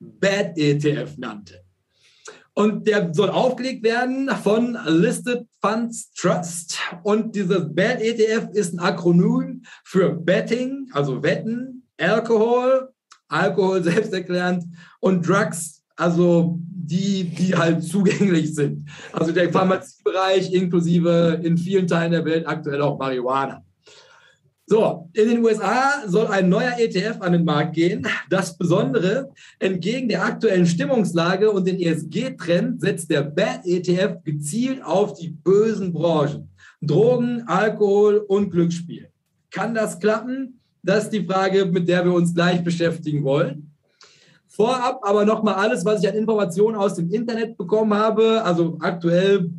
[0.00, 1.62] Bad ETF nannte.
[2.54, 6.78] Und der soll aufgelegt werden von Listed Funds Trust.
[7.02, 12.88] Und dieses Bad ETF ist ein Akronym für Betting, also Wetten, Alkohol,
[13.28, 14.64] Alkohol selbsterklärend
[15.00, 18.88] und Drugs, also die, die halt zugänglich sind.
[19.12, 23.62] Also der Pharmaziebereich inklusive in vielen Teilen der Welt aktuell auch Marihuana.
[24.66, 28.06] So, in den USA soll ein neuer ETF an den Markt gehen.
[28.30, 35.18] Das Besondere, entgegen der aktuellen Stimmungslage und den ESG-Trend setzt der Bad ETF gezielt auf
[35.18, 36.48] die bösen Branchen.
[36.80, 39.08] Drogen, Alkohol und Glücksspiel.
[39.50, 40.60] Kann das klappen?
[40.82, 43.73] Das ist die Frage, mit der wir uns gleich beschäftigen wollen.
[44.54, 48.40] Vorab aber nochmal alles, was ich an Informationen aus dem Internet bekommen habe.
[48.44, 49.50] Also aktuell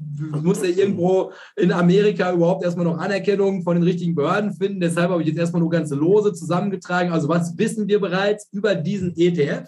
[0.41, 4.79] muss er irgendwo in Amerika überhaupt erstmal noch Anerkennung von den richtigen Behörden finden.
[4.79, 7.11] Deshalb habe ich jetzt erstmal nur ganze Lose zusammengetragen.
[7.11, 9.67] Also was wissen wir bereits über diesen ETF?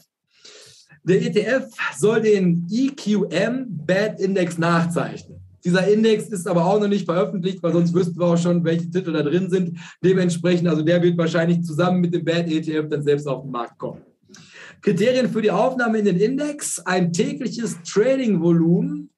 [1.04, 1.66] Der ETF
[1.98, 5.40] soll den EQM Bad Index nachzeichnen.
[5.66, 8.90] Dieser Index ist aber auch noch nicht veröffentlicht, weil sonst wüssten wir auch schon, welche
[8.90, 9.78] Titel da drin sind.
[10.02, 13.78] Dementsprechend, also der wird wahrscheinlich zusammen mit dem Bad ETF dann selbst auf den Markt
[13.78, 14.02] kommen.
[14.82, 19.10] Kriterien für die Aufnahme in den Index, ein tägliches Trading-Volumen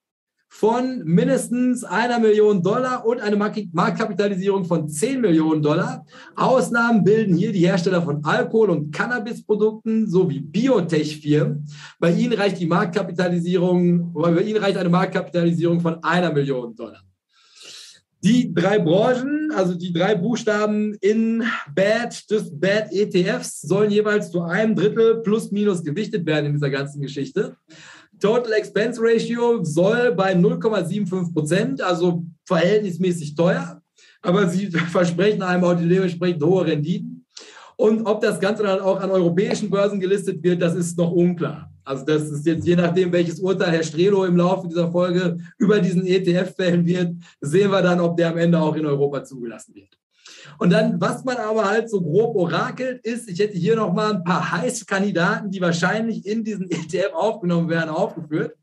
[0.51, 6.05] von mindestens einer Million Dollar und eine Marktkapitalisierung von 10 Millionen Dollar.
[6.35, 11.65] Ausnahmen bilden hier die Hersteller von Alkohol- und Cannabisprodukten sowie Biotech-Firmen.
[11.99, 17.03] Bei ihnen reicht die Marktkapitalisierung, bei ihnen reicht eine Marktkapitalisierung von einer Million Dollar.
[18.21, 24.41] Die drei Branchen, also die drei Buchstaben in BAD des BAD ETFs, sollen jeweils zu
[24.41, 27.55] einem Drittel plus minus gewichtet werden in dieser ganzen Geschichte.
[28.19, 33.81] Total Expense Ratio soll bei 0,75 Prozent, also verhältnismäßig teuer,
[34.21, 37.25] aber sie versprechen einem auch dementsprechend hohe Renditen.
[37.77, 41.71] Und ob das Ganze dann auch an europäischen Börsen gelistet wird, das ist noch unklar.
[41.89, 45.79] Also das ist jetzt je nachdem, welches Urteil Herr Strelo im Laufe dieser Folge über
[45.79, 49.73] diesen ETF fällen wird, sehen wir dann, ob der am Ende auch in Europa zugelassen
[49.73, 49.97] wird.
[50.59, 54.13] Und dann, was man aber halt so grob orakelt, ist, ich hätte hier noch mal
[54.13, 58.55] ein paar heiße Kandidaten, die wahrscheinlich in diesen ETF aufgenommen werden, aufgeführt.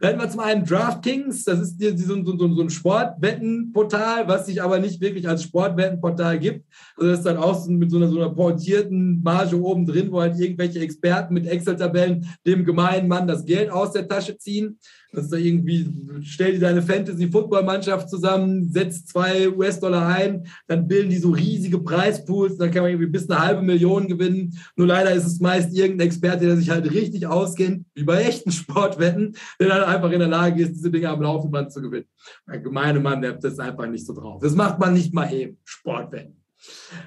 [0.00, 5.00] Da hätten wir zum einen DraftKings, das ist so, ein Sportwettenportal, was sich aber nicht
[5.00, 6.66] wirklich als Sportwettenportal gibt.
[6.96, 10.20] Also das ist dann auch mit so einer, so einer portierten Marge oben drin, wo
[10.20, 14.78] halt irgendwelche Experten mit Excel-Tabellen dem gemeinen Mann das Geld aus der Tasche ziehen.
[15.12, 15.90] Das ist da irgendwie,
[16.20, 22.58] stell dir deine Fantasy-Football-Mannschaft zusammen, setz zwei US-Dollar ein, dann bilden die so riesige Preispools,
[22.58, 24.58] dann kann man irgendwie bis eine halbe Million gewinnen.
[24.76, 28.52] Nur leider ist es meist irgendein Experte, der sich halt richtig auskennt, wie bei echten
[28.52, 32.06] Sportwetten, der dann einfach in der Lage ist, diese Dinge am Laufenband zu gewinnen.
[32.46, 34.42] Der gemeine Mann, der das einfach nicht so drauf.
[34.42, 36.36] Das macht man nicht mal eben, Sportwetten.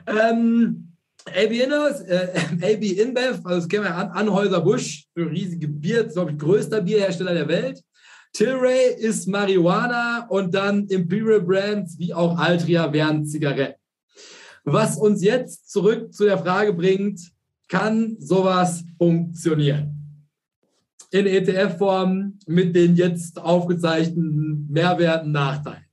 [0.08, 0.92] Ähm,
[1.28, 2.30] AB Inhouse, äh,
[2.62, 7.34] AB InBev, also das kennen wir an, Anhäuser Busch, riesige Bier, glaube ich, größter Bierhersteller
[7.34, 7.84] der Welt.
[8.34, 13.80] Tilray ist Marihuana und dann Imperial Brands wie auch Altria wären Zigaretten.
[14.64, 17.20] Was uns jetzt zurück zu der Frage bringt,
[17.68, 20.28] kann sowas funktionieren?
[21.10, 25.86] In ETF-Form mit den jetzt aufgezeichneten Mehrwerten, Nachteilen.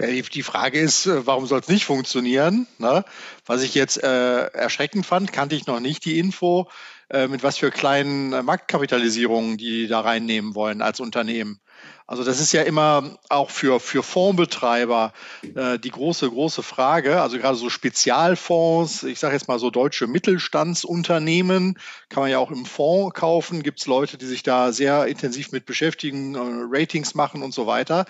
[0.00, 2.66] Die Frage ist, äh, warum soll es nicht funktionieren?
[2.78, 3.04] Ne?
[3.46, 6.68] Was ich jetzt äh, erschreckend fand, kannte ich noch nicht die Info,
[7.08, 11.60] äh, mit was für kleinen äh, Marktkapitalisierungen die da reinnehmen wollen als Unternehmen.
[12.06, 15.12] Also das ist ja immer auch für, für Fondsbetreiber
[15.54, 17.22] äh, die große, große Frage.
[17.22, 22.50] Also gerade so Spezialfonds, ich sage jetzt mal so deutsche Mittelstandsunternehmen, kann man ja auch
[22.50, 23.62] im Fonds kaufen.
[23.62, 27.66] Gibt es Leute, die sich da sehr intensiv mit beschäftigen, äh, Ratings machen und so
[27.66, 28.04] weiter.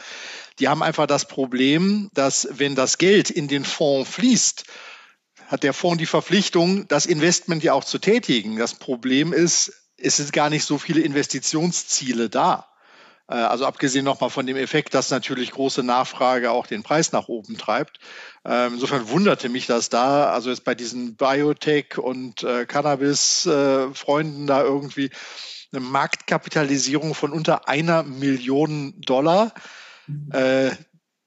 [0.59, 4.65] Die haben einfach das Problem, dass wenn das Geld in den Fonds fließt,
[5.47, 8.57] hat der Fonds die Verpflichtung, das Investment ja auch zu tätigen.
[8.57, 12.72] Das Problem ist, es sind gar nicht so viele Investitionsziele da.
[13.29, 17.29] Äh, also abgesehen nochmal von dem Effekt, dass natürlich große Nachfrage auch den Preis nach
[17.29, 17.99] oben treibt.
[18.45, 24.63] Ähm, insofern wunderte mich das da, also jetzt bei diesen Biotech- und äh, Cannabis-Freunden da
[24.63, 25.11] irgendwie
[25.73, 29.53] eine Marktkapitalisierung von unter einer Million Dollar.
[30.33, 30.73] Äh,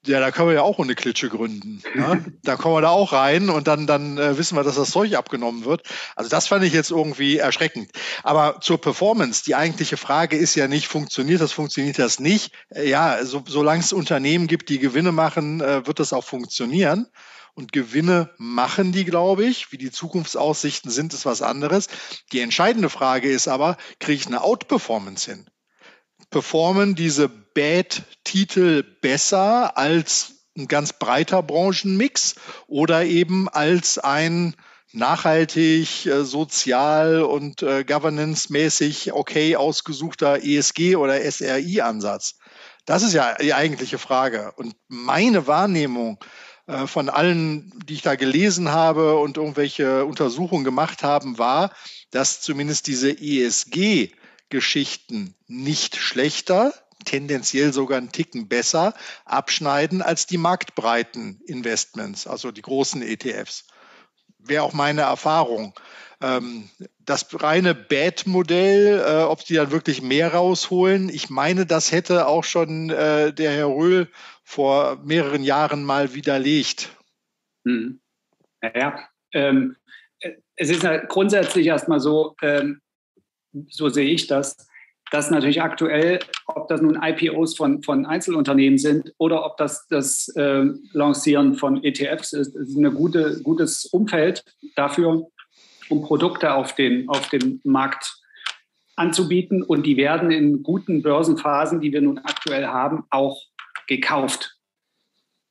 [0.06, 1.82] ja, da können wir ja auch ohne Klitsche gründen.
[1.94, 2.24] Ne?
[2.44, 5.16] da kommen wir da auch rein und dann, dann äh, wissen wir, dass das Zeug
[5.16, 5.84] abgenommen wird.
[6.16, 7.92] Also das fand ich jetzt irgendwie erschreckend.
[8.24, 12.54] Aber zur Performance, die eigentliche Frage ist ja nicht, funktioniert das, funktioniert das nicht?
[12.70, 17.08] Äh, ja, so, solange es Unternehmen gibt, die Gewinne machen, äh, wird das auch funktionieren.
[17.56, 19.72] Und Gewinne machen die, glaube ich.
[19.72, 21.88] Wie die Zukunftsaussichten sind, ist was anderes.
[22.34, 25.50] Die entscheidende Frage ist aber, kriege ich eine Outperformance hin?
[26.36, 32.36] Performen diese Bad-Titel besser als ein ganz breiter Branchenmix
[32.68, 34.54] oder eben als ein
[34.92, 42.36] nachhaltig, äh, sozial und äh, governance-mäßig okay ausgesuchter ESG- oder SRI-Ansatz?
[42.84, 44.52] Das ist ja die eigentliche Frage.
[44.58, 46.20] Und meine Wahrnehmung
[46.68, 51.72] äh, von allen, die ich da gelesen habe und irgendwelche Untersuchungen gemacht haben, war,
[52.12, 54.12] dass zumindest diese ESG-
[54.56, 58.94] Geschichten nicht schlechter, tendenziell sogar einen Ticken besser
[59.26, 63.68] abschneiden als die marktbreiten Investments, also die großen ETFs.
[64.40, 65.74] Wäre auch meine Erfahrung.
[66.22, 72.28] Ähm, das reine Bad-Modell, äh, ob die dann wirklich mehr rausholen, ich meine, das hätte
[72.28, 74.10] auch schon äh, der Herr Röhl
[74.46, 76.96] vor mehreren Jahren mal widerlegt.
[77.66, 78.00] Hm.
[78.74, 79.76] Ja, ähm,
[80.56, 82.80] es ist grundsätzlich erstmal so, ähm,
[83.70, 84.68] so sehe ich das,
[85.12, 90.30] dass natürlich aktuell, ob das nun IPOs von, von Einzelunternehmen sind oder ob das das
[90.36, 94.44] äh, Lancieren von ETFs ist, ist ein gute, gutes Umfeld
[94.76, 95.28] dafür,
[95.90, 98.20] um Produkte auf den, auf dem Markt
[98.96, 99.62] anzubieten.
[99.62, 103.42] Und die werden in guten Börsenphasen, die wir nun aktuell haben, auch
[103.88, 104.58] gekauft.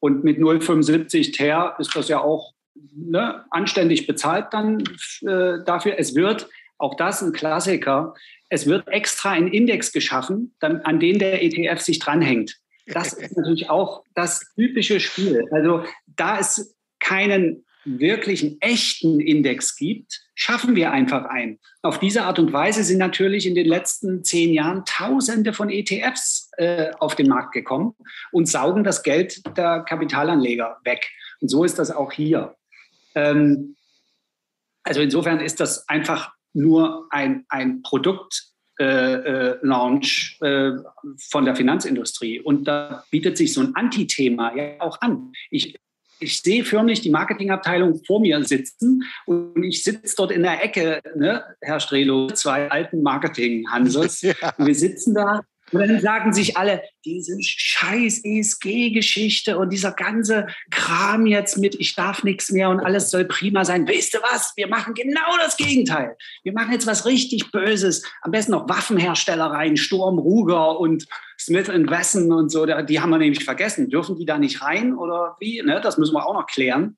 [0.01, 2.53] Und mit 0,75 TER ist das ja auch
[2.95, 4.81] ne, anständig bezahlt dann
[5.23, 5.95] äh, dafür.
[5.99, 8.15] Es wird auch das ein Klassiker.
[8.49, 12.57] Es wird extra ein Index geschaffen, dann, an den der ETF sich dranhängt.
[12.87, 15.45] Das ist natürlich auch das typische Spiel.
[15.51, 21.59] Also da es keinen wirklichen echten Index gibt, schaffen wir einfach einen.
[21.83, 26.51] Auf diese Art und Weise sind natürlich in den letzten zehn Jahren Tausende von ETFs
[26.57, 27.95] äh, auf den Markt gekommen
[28.33, 31.11] und saugen das Geld der Kapitalanleger weg.
[31.41, 32.57] Und so ist das auch hier.
[33.15, 33.77] Ähm,
[34.83, 40.73] also insofern ist das einfach nur ein, ein Produkt äh, äh, Launch äh,
[41.31, 42.41] von der Finanzindustrie.
[42.41, 45.33] Und da bietet sich so ein Antithema ja auch an.
[45.51, 45.77] Ich,
[46.19, 51.01] ich sehe förmlich die Marketingabteilung vor mir sitzen und ich sitze dort in der Ecke,
[51.15, 54.23] ne, Herr Strelo, zwei alten Marketing-Hanses.
[54.41, 54.55] Ja.
[54.59, 61.27] Wir sitzen da und dann sagen sich alle, diese scheiß ESG-Geschichte und dieser ganze Kram
[61.27, 63.89] jetzt mit, ich darf nichts mehr und alles soll prima sein.
[63.89, 64.53] Weißt du was?
[64.57, 66.17] Wir machen genau das Gegenteil.
[66.43, 68.05] Wir machen jetzt was richtig Böses.
[68.23, 71.07] Am besten noch Waffenhersteller rein, Sturm, Ruger und
[71.39, 72.67] Smith Wesson und so.
[72.67, 73.91] Die haben wir nämlich vergessen.
[73.91, 75.63] Dürfen die da nicht rein oder wie?
[75.63, 75.81] Ne?
[75.83, 76.97] Das müssen wir auch noch klären.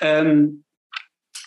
[0.00, 0.64] Ähm,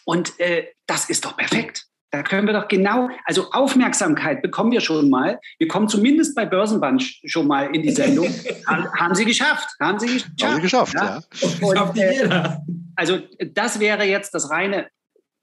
[0.06, 1.88] und äh, das ist doch perfekt.
[2.17, 5.39] Da können wir doch genau, also Aufmerksamkeit bekommen wir schon mal.
[5.60, 8.25] Wir kommen zumindest bei Börsenbunch schon mal in die Sendung.
[8.67, 9.69] haben, haben, Sie geschafft?
[9.80, 10.41] Haben Sie geschafft?
[10.41, 11.21] Haben Sie geschafft, ja.
[11.62, 11.84] ja.
[11.84, 12.58] Und, äh,
[12.95, 13.19] also
[13.53, 14.88] das wäre jetzt das reine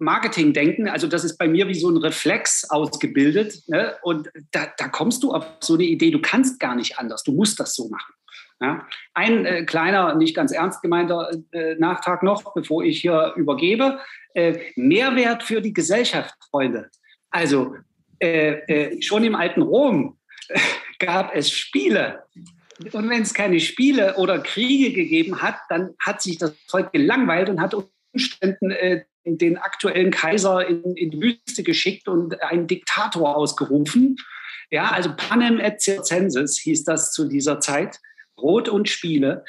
[0.00, 0.88] Marketing-Denken.
[0.88, 3.62] Also das ist bei mir wie so ein Reflex ausgebildet.
[3.68, 3.94] Ne?
[4.02, 7.22] Und da, da kommst du auf so eine Idee, du kannst gar nicht anders.
[7.22, 8.14] Du musst das so machen.
[8.60, 8.84] Ja?
[9.14, 14.00] Ein äh, kleiner, nicht ganz ernst gemeinter äh, Nachtrag noch, bevor ich hier übergebe.
[14.34, 16.90] Äh, Mehrwert für die Gesellschaft, Freunde.
[17.30, 17.76] Also
[18.20, 20.18] äh, äh, schon im alten Rom
[20.98, 22.24] gab es Spiele.
[22.92, 27.48] Und wenn es keine Spiele oder Kriege gegeben hat, dann hat sich das Volk gelangweilt
[27.48, 27.74] und hat
[28.12, 34.16] Umständen äh, den aktuellen Kaiser in, in, die Wüste geschickt und einen Diktator ausgerufen.
[34.70, 38.00] Ja, also Panem et Circenses hieß das zu dieser Zeit.
[38.36, 39.44] Brot und Spiele.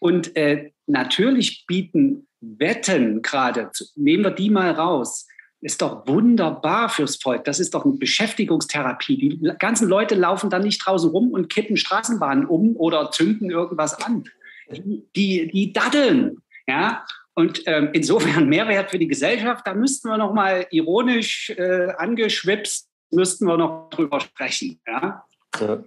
[0.00, 5.28] Und äh, natürlich bieten Wetten gerade, nehmen wir die mal raus,
[5.60, 7.44] ist doch wunderbar fürs Volk.
[7.44, 9.16] Das ist doch eine Beschäftigungstherapie.
[9.16, 13.94] Die ganzen Leute laufen dann nicht draußen rum und kippen Straßenbahnen um oder zünden irgendwas
[14.02, 14.24] an.
[14.70, 16.38] Die, die, daddeln.
[16.66, 17.04] Ja?
[17.34, 22.88] Und ähm, insofern Mehrwert für die Gesellschaft, da müssten wir noch mal ironisch äh, angeschwipst,
[23.10, 24.80] müssten wir noch drüber sprechen.
[24.86, 25.24] Ja?
[25.60, 25.84] ja.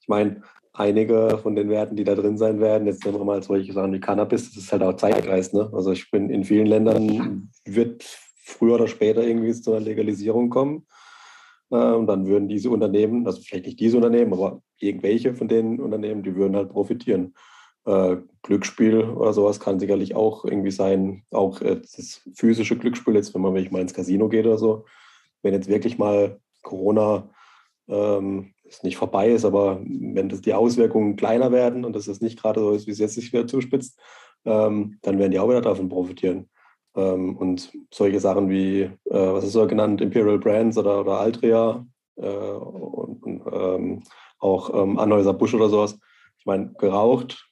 [0.00, 0.42] Ich meine,
[0.78, 3.92] einige von den Werten, die da drin sein werden, jetzt nehmen wir mal solche Sachen
[3.92, 5.54] wie Cannabis, das ist halt auch Zeitgeist.
[5.54, 5.70] Ne?
[5.72, 8.04] Also ich bin in vielen Ländern wird
[8.36, 10.86] früher oder später irgendwie zu einer Legalisierung kommen.
[11.70, 15.80] Äh, und dann würden diese Unternehmen, also vielleicht nicht diese Unternehmen, aber irgendwelche von den
[15.80, 17.34] Unternehmen, die würden halt profitieren.
[17.84, 23.34] Äh, Glücksspiel oder sowas kann sicherlich auch irgendwie sein, auch äh, das physische Glücksspiel, jetzt
[23.34, 24.84] wenn man wirklich mal ins Casino geht oder so.
[25.42, 27.30] Wenn jetzt wirklich mal Corona
[27.88, 32.40] ähm, nicht vorbei ist, aber wenn das die Auswirkungen kleiner werden und das ist nicht
[32.40, 33.98] gerade so ist, wie es jetzt sich wieder zuspitzt,
[34.44, 36.48] ähm, dann werden die auch wieder davon profitieren.
[36.96, 41.86] Ähm, und solche Sachen wie, äh, was ist so genannt, Imperial Brands oder, oder Altria
[42.16, 44.02] äh, und, und ähm,
[44.38, 45.98] auch ähm, Anhäuser Busch oder sowas.
[46.38, 47.48] Ich meine, geraucht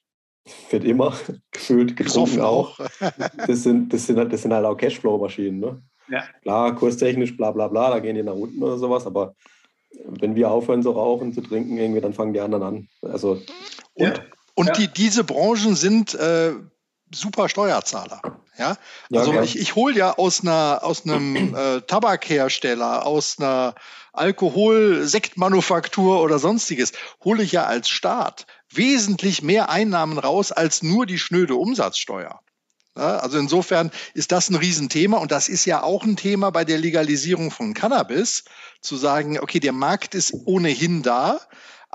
[0.69, 1.13] wird immer
[1.51, 2.79] gefühlt, getrunken auch.
[3.47, 5.59] Das sind, das, sind, das sind halt auch Cashflow-Maschinen.
[5.59, 5.81] Ne?
[6.09, 6.23] Ja.
[6.41, 9.35] Klar, kurstechnisch, bla bla bla, da gehen die nach unten oder sowas, aber
[10.05, 12.87] wenn wir aufhören zu rauchen, zu trinken, irgendwie, dann fangen die anderen an.
[13.01, 13.41] Also,
[13.93, 14.13] und ja.
[14.55, 14.73] und ja.
[14.73, 16.53] Die, diese Branchen sind äh,
[17.13, 18.21] super Steuerzahler.
[18.57, 18.77] Ja,
[19.11, 23.75] also ja, ich, ich hole ja aus einer aus einem äh, Tabakhersteller, aus einer
[24.13, 31.19] Alkohol-Sektmanufaktur oder sonstiges, hole ich ja als Staat wesentlich mehr Einnahmen raus als nur die
[31.19, 32.39] schnöde Umsatzsteuer.
[32.97, 36.77] Also insofern ist das ein Riesenthema und das ist ja auch ein Thema bei der
[36.77, 38.43] Legalisierung von Cannabis,
[38.81, 41.39] zu sagen, okay, der Markt ist ohnehin da,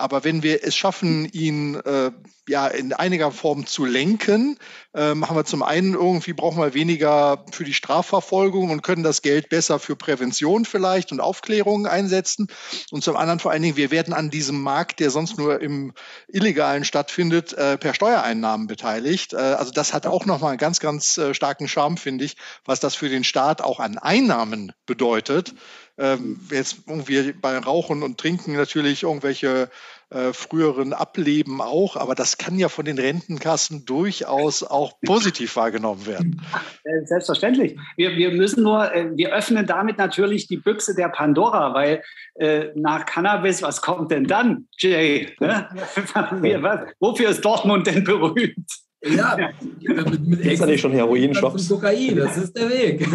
[0.02, 2.10] aber wenn wir es schaffen, ihn äh,
[2.48, 4.58] ja in einiger Form zu lenken,
[4.94, 9.22] ähm, haben wir zum einen irgendwie brauchen wir weniger für die Strafverfolgung und können das
[9.22, 12.48] Geld besser für Prävention vielleicht und Aufklärung einsetzen.
[12.90, 15.92] Und zum anderen vor allen Dingen, wir werden an diesem Markt, der sonst nur im
[16.26, 19.34] Illegalen stattfindet, äh, per Steuereinnahmen beteiligt.
[19.34, 22.80] Äh, also das hat auch nochmal einen ganz, ganz äh, starken Charme, finde ich, was
[22.80, 25.54] das für den Staat auch an Einnahmen bedeutet
[25.98, 29.70] ähm, jetzt irgendwie bei Rauchen und Trinken natürlich irgendwelche
[30.12, 36.06] äh, früheren Ableben auch, aber das kann ja von den Rentenkassen durchaus auch positiv wahrgenommen
[36.06, 36.42] werden.
[36.84, 37.78] Äh, selbstverständlich.
[37.96, 42.02] Wir, wir müssen nur, äh, wir öffnen damit natürlich die Büchse der Pandora, weil
[42.34, 45.34] äh, nach Cannabis, was kommt denn dann, Jay?
[45.40, 45.68] Ne?
[47.00, 48.70] Wofür ist Dortmund denn berühmt?
[49.04, 49.36] Ja,
[49.80, 51.68] mit, mit ist ja nicht schon Heroin-Shops?
[51.68, 53.06] Kokain, das ist der Weg.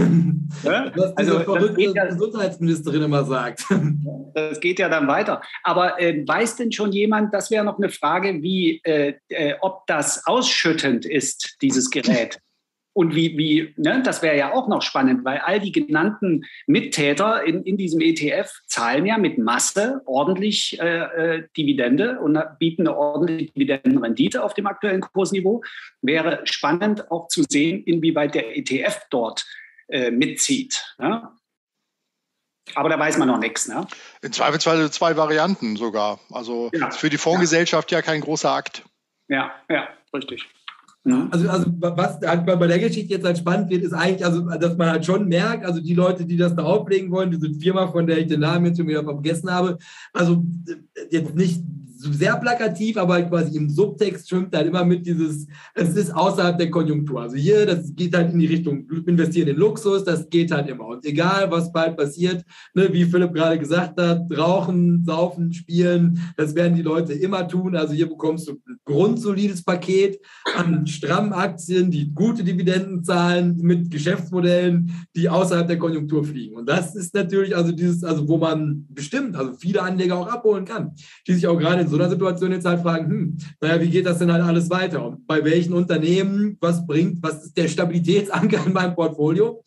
[0.63, 0.91] Ja?
[0.95, 3.65] Was diese also, verrückte ja, Gesundheitsministerin immer sagt.
[4.34, 5.41] Das geht ja dann weiter.
[5.63, 9.88] Aber äh, weiß denn schon jemand, das wäre noch eine Frage, wie, äh, äh, ob
[9.88, 12.39] das ausschüttend ist, dieses Gerät?
[12.98, 17.44] Und wie, wie ne, das wäre ja auch noch spannend, weil all die genannten Mittäter
[17.44, 22.98] in, in diesem ETF zahlen ja mit Masse ordentlich äh, äh, Dividende und bieten eine
[22.98, 25.62] ordentliche Dividendenrendite auf dem aktuellen Kursniveau.
[26.02, 29.46] Wäre spannend auch zu sehen, inwieweit der ETF dort
[29.90, 30.84] äh, mitzieht.
[30.98, 31.30] Ne?
[32.74, 33.68] Aber da weiß man noch nichts.
[33.68, 33.86] Ne?
[34.24, 36.20] In Zweifelsfall zwei Varianten sogar.
[36.32, 36.90] Also ja.
[36.90, 38.00] für die Fondsgesellschaft ja.
[38.00, 38.86] ja kein großer Akt.
[39.28, 40.50] Ja, ja, richtig.
[41.08, 41.30] Mhm.
[41.32, 44.76] Also, also was halt bei der Geschichte jetzt halt spannend wird, ist eigentlich, also, dass
[44.76, 48.06] man halt schon merkt, also die Leute, die das da auflegen wollen, diese Firma, von
[48.06, 49.78] der ich den Namen jetzt schon wieder vergessen habe,
[50.12, 50.43] also
[51.10, 51.63] jetzt nicht
[51.98, 56.70] sehr plakativ, aber quasi im Subtext schwimmt halt immer mit dieses, es ist außerhalb der
[56.70, 57.22] Konjunktur.
[57.22, 60.88] Also hier, das geht halt in die Richtung, investieren in Luxus, das geht halt immer.
[60.88, 66.56] Und egal, was bald passiert, ne, wie Philipp gerade gesagt hat, rauchen, saufen, spielen, das
[66.56, 67.76] werden die Leute immer tun.
[67.76, 70.20] Also hier bekommst du ein grundsolides Paket
[70.56, 76.56] an strammen Aktien, die gute Dividenden zahlen, mit Geschäftsmodellen, die außerhalb der Konjunktur fliegen.
[76.56, 80.66] Und das ist natürlich also dieses, also wo man bestimmt, also viele Anleger auch abholen
[80.66, 80.92] kann,
[81.28, 84.06] die sich auch gerade in so einer Situation jetzt halt fragen, hm, naja, wie geht
[84.06, 85.06] das denn halt alles weiter?
[85.06, 89.63] Und bei welchen Unternehmen, was bringt, was ist der Stabilitätsanker in meinem Portfolio?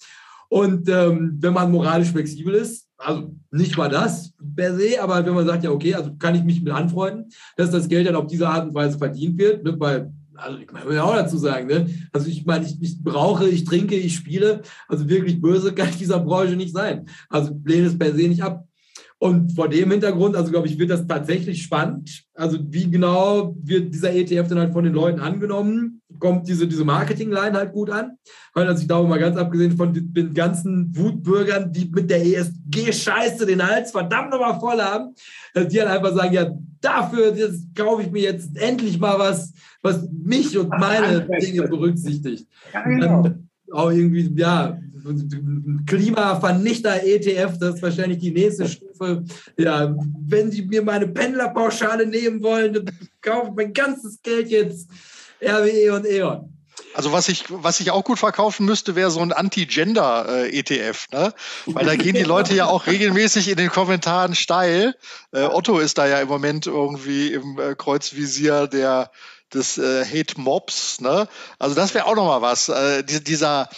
[0.49, 5.35] Und ähm, wenn man moralisch flexibel ist, also nicht mal das per se, aber wenn
[5.35, 8.27] man sagt, ja, okay, also kann ich mich mit anfreunden, dass das Geld dann auf
[8.27, 11.89] diese Art und Weise verdient wird, ne, weil also ich will auch dazu sagen, ne?
[12.13, 14.63] Also ich meine, ich, ich, brauche, ich trinke, ich spiele.
[14.89, 17.07] Also wirklich böse kann ich dieser Branche nicht sein.
[17.29, 18.67] Also lehne es per se nicht ab.
[19.23, 22.25] Und vor dem Hintergrund, also glaube ich, wird das tatsächlich spannend.
[22.33, 26.01] Also wie genau wird dieser ETF dann halt von den Leuten angenommen?
[26.19, 28.13] Kommt diese, diese Marketing-Line halt gut an?
[28.55, 33.45] Weil also ich glaube mal ganz abgesehen von den ganzen Wutbürgern, die mit der ESG-Scheiße
[33.45, 35.15] den Hals verdammt nochmal voll haben,
[35.55, 36.51] die halt einfach sagen, ja,
[36.81, 37.35] dafür
[37.75, 39.53] kaufe ich mir jetzt endlich mal was,
[39.83, 42.47] was mich und meine Dinge berücksichtigt.
[42.73, 43.31] Ja, genau.
[43.71, 44.79] Auch irgendwie, ja,
[45.87, 49.25] Klimavernichter-ETF, das ist wahrscheinlich die nächste Stufe.
[49.57, 49.95] Ja,
[50.27, 52.91] wenn Sie mir meine Pendlerpauschale nehmen wollen, dann
[53.21, 54.89] kaufe ich mein ganzes Geld jetzt
[55.43, 56.57] RWE und E.ON.
[56.95, 61.33] Also was ich, was ich auch gut verkaufen müsste, wäre so ein Anti-Gender-ETF, ne?
[61.67, 64.95] Weil da gehen die Leute ja auch regelmäßig in den Kommentaren steil.
[65.33, 69.11] Äh, Otto ist da ja im Moment irgendwie im äh, Kreuzvisier der
[69.53, 71.29] des äh, Hate Mobs, ne?
[71.59, 72.69] Also das wäre auch noch mal was.
[72.69, 73.69] Äh, dieser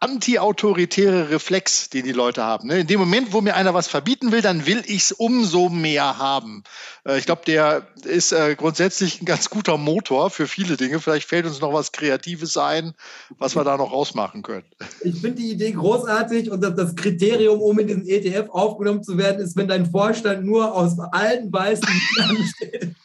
[0.00, 2.68] anti-autoritäre Reflex, den die Leute haben.
[2.68, 2.80] Ne?
[2.80, 6.18] In dem Moment, wo mir einer was verbieten will, dann will ich es umso mehr
[6.18, 6.62] haben.
[7.04, 11.00] Äh, ich glaube, der ist äh, grundsätzlich ein ganz guter Motor für viele Dinge.
[11.00, 12.94] Vielleicht fällt uns noch was Kreatives ein,
[13.38, 14.64] was wir da noch rausmachen können.
[15.02, 19.40] Ich finde die Idee großartig und das Kriterium, um in diesen ETF aufgenommen zu werden,
[19.40, 22.94] ist, wenn dein Vorstand nur aus alten weißen Männern besteht.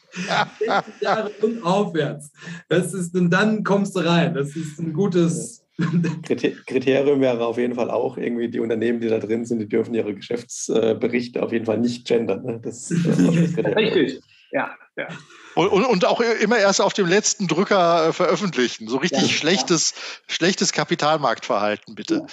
[0.58, 2.30] 60 Jahre und aufwärts.
[2.68, 4.34] Das ist, und dann kommst du rein.
[4.34, 5.63] Das ist ein gutes
[6.22, 9.94] Kriterium wäre auf jeden Fall auch irgendwie die Unternehmen, die da drin sind, die dürfen
[9.94, 12.44] ihre Geschäftsberichte auf jeden Fall nicht gendern.
[12.44, 12.60] Ne?
[12.62, 13.18] Das, das
[13.76, 14.20] Richtig,
[14.52, 14.70] ja.
[14.96, 15.08] ja.
[15.56, 18.88] Und, und, auch immer erst auf dem letzten Drücker äh, veröffentlichen.
[18.88, 20.34] So richtig ja, schlechtes, ja.
[20.34, 22.26] schlechtes Kapitalmarktverhalten, bitte.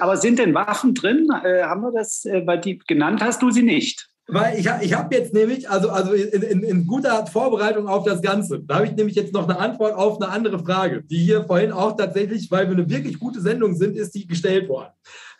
[0.00, 1.28] Aber sind denn Waffen drin?
[1.44, 4.10] Äh, haben wir das, äh, weil die genannt hast du sie nicht?
[4.30, 8.20] Weil ich, ich habe jetzt nämlich, also, also in, in, in, guter Vorbereitung auf das
[8.20, 11.44] Ganze, da habe ich nämlich jetzt noch eine Antwort auf eine andere Frage, die hier
[11.44, 14.90] vorhin auch tatsächlich, weil wir eine wirklich gute Sendung sind, ist die gestellt worden.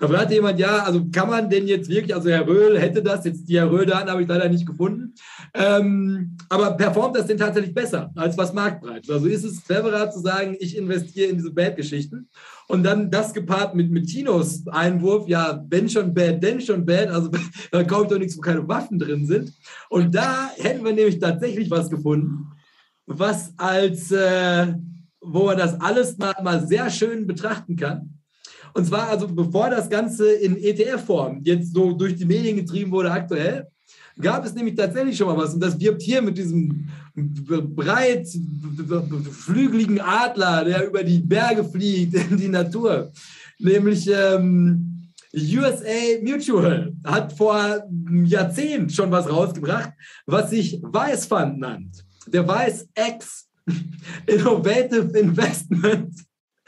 [0.01, 3.27] Da fragte jemand, ja, also kann man denn jetzt wirklich, also Herr Röhl hätte das,
[3.27, 5.13] jetzt die Herr Röhl-Daten habe ich leider nicht gefunden,
[5.53, 9.11] ähm, aber performt das denn tatsächlich besser als was marktbreit?
[9.11, 12.31] Also ist es cleverer zu sagen, ich investiere in diese Bad-Geschichten
[12.69, 17.09] und dann das gepaart mit, mit Tinos Einwurf, ja, wenn schon bad, denn schon bad.
[17.09, 17.31] Also
[17.73, 19.53] da kaufe ich doch nichts, wo keine Waffen drin sind.
[19.89, 22.47] Und da hätten wir nämlich tatsächlich was gefunden,
[23.07, 24.75] was als, äh,
[25.21, 28.19] wo man das alles mal, mal sehr schön betrachten kann.
[28.75, 33.11] Und zwar also, bevor das Ganze in ETF-Form jetzt so durch die Medien getrieben wurde
[33.11, 33.67] aktuell,
[34.21, 35.55] gab es nämlich tatsächlich schon mal was.
[35.55, 38.29] Und das wirbt hier mit diesem breit
[39.31, 43.13] flügeligen Adler, der über die Berge fliegt in die Natur.
[43.59, 49.93] Nämlich ähm, USA Mutual hat vor einem Jahrzehnt schon was rausgebracht,
[50.27, 52.05] was sich Weißfund nannt.
[52.27, 53.49] Der Weiß X
[54.27, 56.15] Innovative Investment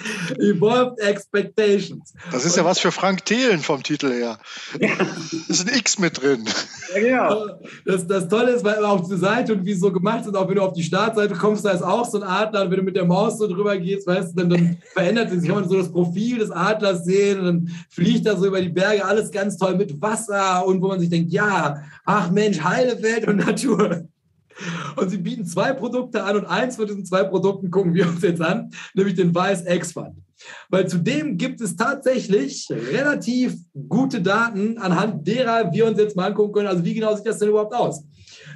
[0.38, 2.12] Evolved Expectations.
[2.32, 4.38] Das ist ja was für Frank Thelen vom Titel her.
[4.78, 4.86] Da
[5.48, 6.44] ist ein X mit drin.
[6.94, 7.60] Ja, genau.
[7.84, 10.48] Das, das Tolle ist, weil auf die Seite und wie es so gemacht ist, auch
[10.48, 12.84] wenn du auf die Startseite kommst, da ist auch so ein Adler und wenn du
[12.84, 15.76] mit der Maus so drüber gehst, weißt du, dann, dann verändert sich, kann man so
[15.76, 19.56] das Profil des Adlers sehen und dann fliegt er so über die Berge, alles ganz
[19.56, 24.04] toll mit Wasser und wo man sich denkt, ja, ach Mensch, heile Welt und Natur.
[24.96, 28.22] Und sie bieten zwei Produkte an und eins von diesen zwei Produkten gucken wir uns
[28.22, 30.16] jetzt an, nämlich den Weiß X-Fund.
[30.68, 33.56] Weil zudem gibt es tatsächlich relativ
[33.88, 37.38] gute Daten, anhand derer wir uns jetzt mal angucken können, also wie genau sieht das
[37.38, 38.04] denn überhaupt aus?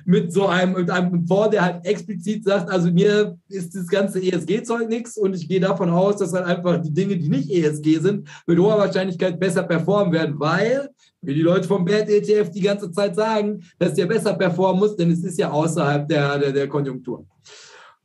[0.06, 4.20] Mit so einem, mit einem Fonds, der halt explizit sagt, also mir ist das ganze
[4.20, 7.98] ESG-Zeug nichts und ich gehe davon aus, dass halt einfach die Dinge, die nicht ESG
[8.00, 10.90] sind, mit hoher Wahrscheinlichkeit besser performen werden, weil
[11.22, 14.96] wie die Leute vom Bad ETF die ganze Zeit sagen, dass der besser performen muss,
[14.96, 17.26] denn es ist ja außerhalb der, der, der Konjunktur.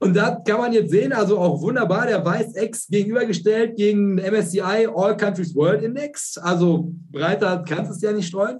[0.02, 4.88] Und da kann man jetzt sehen, also auch wunderbar, der Weiß X gegenübergestellt gegen MSCI
[4.96, 6.38] All Countries World Index.
[6.38, 8.60] Also breiter kannst du es ja nicht streuen.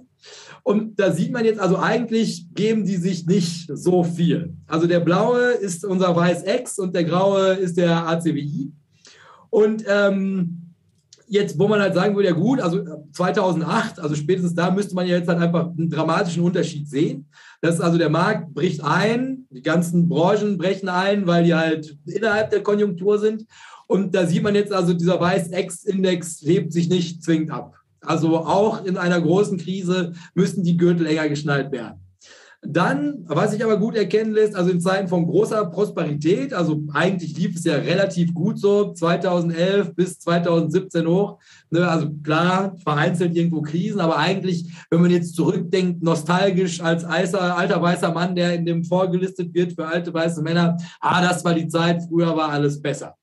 [0.62, 4.54] Und da sieht man jetzt, also eigentlich geben die sich nicht so viel.
[4.66, 8.72] Also der blaue ist unser Weiß X und der graue ist der ACWI.
[9.50, 10.74] Und ähm,
[11.30, 14.94] jetzt, wo man halt sagen würde, ja gut, also 2008, äh, also spätestens da müsste
[14.94, 17.26] man ja jetzt halt einfach einen dramatischen Unterschied sehen.
[17.60, 21.96] Das ist also der Markt bricht ein, die ganzen Branchen brechen ein, weil die halt
[22.06, 23.46] innerhalb der Konjunktur sind.
[23.86, 27.79] Und da sieht man jetzt also, dieser Weiß-Ex-Index hebt sich nicht zwingend ab.
[28.10, 32.00] Also auch in einer großen Krise müssen die Gürtel enger geschnallt werden.
[32.60, 37.38] Dann, was sich aber gut erkennen lässt, also in Zeiten von großer Prosperität, also eigentlich
[37.38, 41.38] lief es ja relativ gut so, 2011 bis 2017 hoch.
[41.70, 47.56] Ne, also klar, vereinzelt irgendwo Krisen, aber eigentlich, wenn man jetzt zurückdenkt, nostalgisch als alter,
[47.56, 51.54] alter weißer Mann, der in dem vorgelistet wird für alte weiße Männer, ah, das war
[51.54, 53.14] die Zeit, früher war alles besser.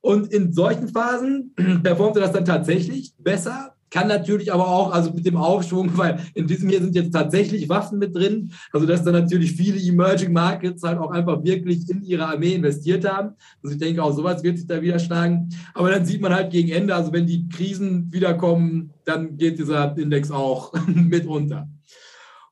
[0.00, 1.52] Und in solchen Phasen
[1.82, 6.46] performte das dann tatsächlich besser kann natürlich aber auch, also mit dem Aufschwung, weil in
[6.46, 10.82] diesem hier sind jetzt tatsächlich Waffen mit drin, also dass da natürlich viele Emerging Markets
[10.82, 13.34] halt auch einfach wirklich in ihre Armee investiert haben.
[13.62, 15.50] Also ich denke, auch sowas wird sich da wieder schlagen.
[15.74, 19.96] Aber dann sieht man halt gegen Ende, also wenn die Krisen wiederkommen, dann geht dieser
[19.98, 21.68] Index auch mit runter.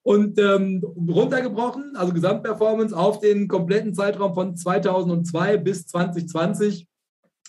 [0.03, 6.87] Und ähm, runtergebrochen, also Gesamtperformance auf den kompletten Zeitraum von 2002 bis 2020,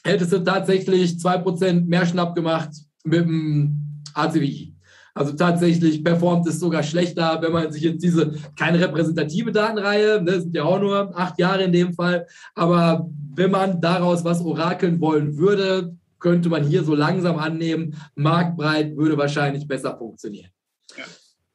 [0.03, 2.71] hättest du tatsächlich 2% mehr Schnapp gemacht
[3.04, 4.76] mit dem ACWI.
[5.14, 10.39] Also tatsächlich performt es sogar schlechter, wenn man sich jetzt diese, keine repräsentative Datenreihe, ne,
[10.39, 12.26] sind ja auch nur acht Jahre in dem Fall,
[12.56, 18.95] aber wenn man daraus was orakeln wollen würde, könnte man hier so langsam annehmen, marktbreit
[18.95, 20.52] würde wahrscheinlich besser funktionieren.
[20.97, 21.06] Ja.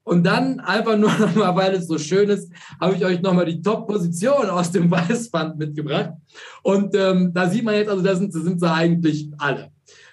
[0.05, 3.63] Und dann einfach nur nochmal, weil es so schön ist, habe ich euch nochmal die
[3.63, 6.13] Top-Position aus dem Weißband mitgebracht.
[6.63, 9.71] Und ähm, da sieht man jetzt, also da sind, da sind sie eigentlich alle.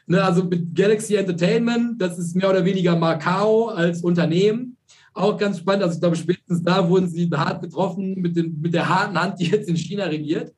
[0.08, 4.78] Ne, also mit Galaxy Entertainment, das ist mehr oder weniger Macau als Unternehmen.
[5.14, 5.84] Auch ganz spannend.
[5.84, 9.40] Also ich glaube, spätestens da wurden sie hart getroffen mit, den, mit der harten Hand,
[9.40, 10.54] die jetzt in China regiert.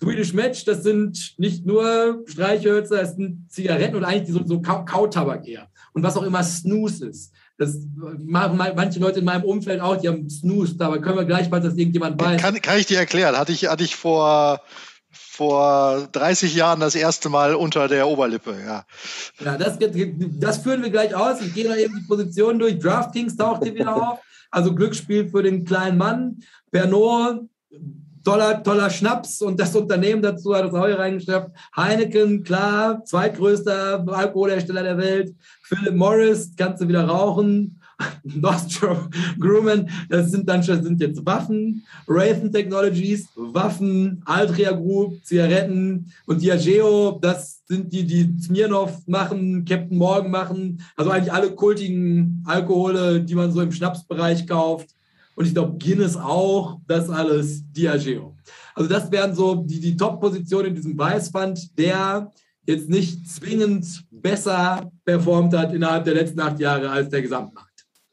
[0.00, 5.48] Swedish Match, das sind nicht nur Streichhölzer, das sind Zigaretten und eigentlich so, so Kautabak
[5.48, 5.68] eher.
[5.92, 7.32] Und was auch immer Snooze ist.
[7.58, 11.48] Das machen manche Leute in meinem Umfeld auch, die haben Snooze, aber können wir gleich
[11.48, 12.42] mal, dass irgendjemand weiß.
[12.42, 13.34] Kann, kann ich dir erklären.
[13.36, 14.60] Hatte ich, hatte ich vor
[15.36, 18.86] vor 30 Jahren das erste Mal unter der Oberlippe, ja.
[19.44, 19.78] Ja, das,
[20.40, 21.42] das führen wir gleich aus.
[21.42, 22.78] Ich gehe noch eben die Position durch.
[22.78, 24.18] DraftKings taucht hier wieder auf.
[24.50, 26.38] Also Glücksspiel für den kleinen Mann.
[26.70, 27.42] Pernod,
[28.24, 31.50] toller, toller Schnaps und das Unternehmen dazu hat das auch hier reingeschafft.
[31.76, 35.34] Heineken, klar, zweitgrößter Alkoholhersteller der Welt.
[35.64, 37.80] Philip Morris, kannst du wieder rauchen.
[38.24, 46.12] Nostrum Grumman, das sind dann schon sind jetzt Waffen, Raytheon Technologies, Waffen, Altria Group, Zigaretten
[46.26, 52.42] und Diageo, das sind die, die Smirnoff machen, Captain Morgan machen, also eigentlich alle kultigen
[52.46, 54.90] Alkohole, die man so im Schnapsbereich kauft.
[55.34, 58.34] Und ich glaube, Guinness auch, das alles Diageo.
[58.74, 62.32] Also das wären so die, die Top-Positionen in diesem Weißband, der
[62.66, 67.65] jetzt nicht zwingend besser performt hat innerhalb der letzten acht Jahre als der Gesamtmarkt.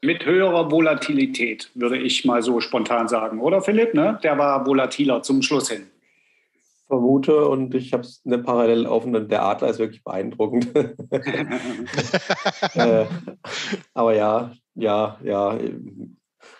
[0.04, 3.94] Mit höherer Volatilität, würde ich mal so spontan sagen, oder Philipp?
[3.94, 4.18] Ne?
[4.22, 5.86] Der war volatiler zum Schluss hin.
[6.86, 10.68] Vermute und ich habe es eine parallel offen und der Adler ist wirklich beeindruckend.
[12.74, 13.06] äh,
[13.94, 15.58] aber ja, ja, ja.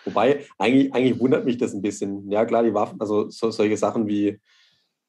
[0.05, 2.31] Wobei, eigentlich, eigentlich wundert mich das ein bisschen.
[2.31, 4.39] Ja, klar, die Waffen, also so, solche Sachen wie,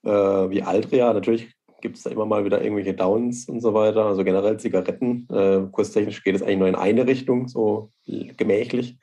[0.05, 1.56] äh, wie Altria, natürlich
[1.87, 4.07] gibt es da immer mal wieder irgendwelche Downs und so weiter.
[4.07, 5.29] Also generell Zigaretten.
[5.31, 7.93] Äh, kurstechnisch geht es eigentlich nur in eine Richtung, so
[8.37, 8.99] gemächlich.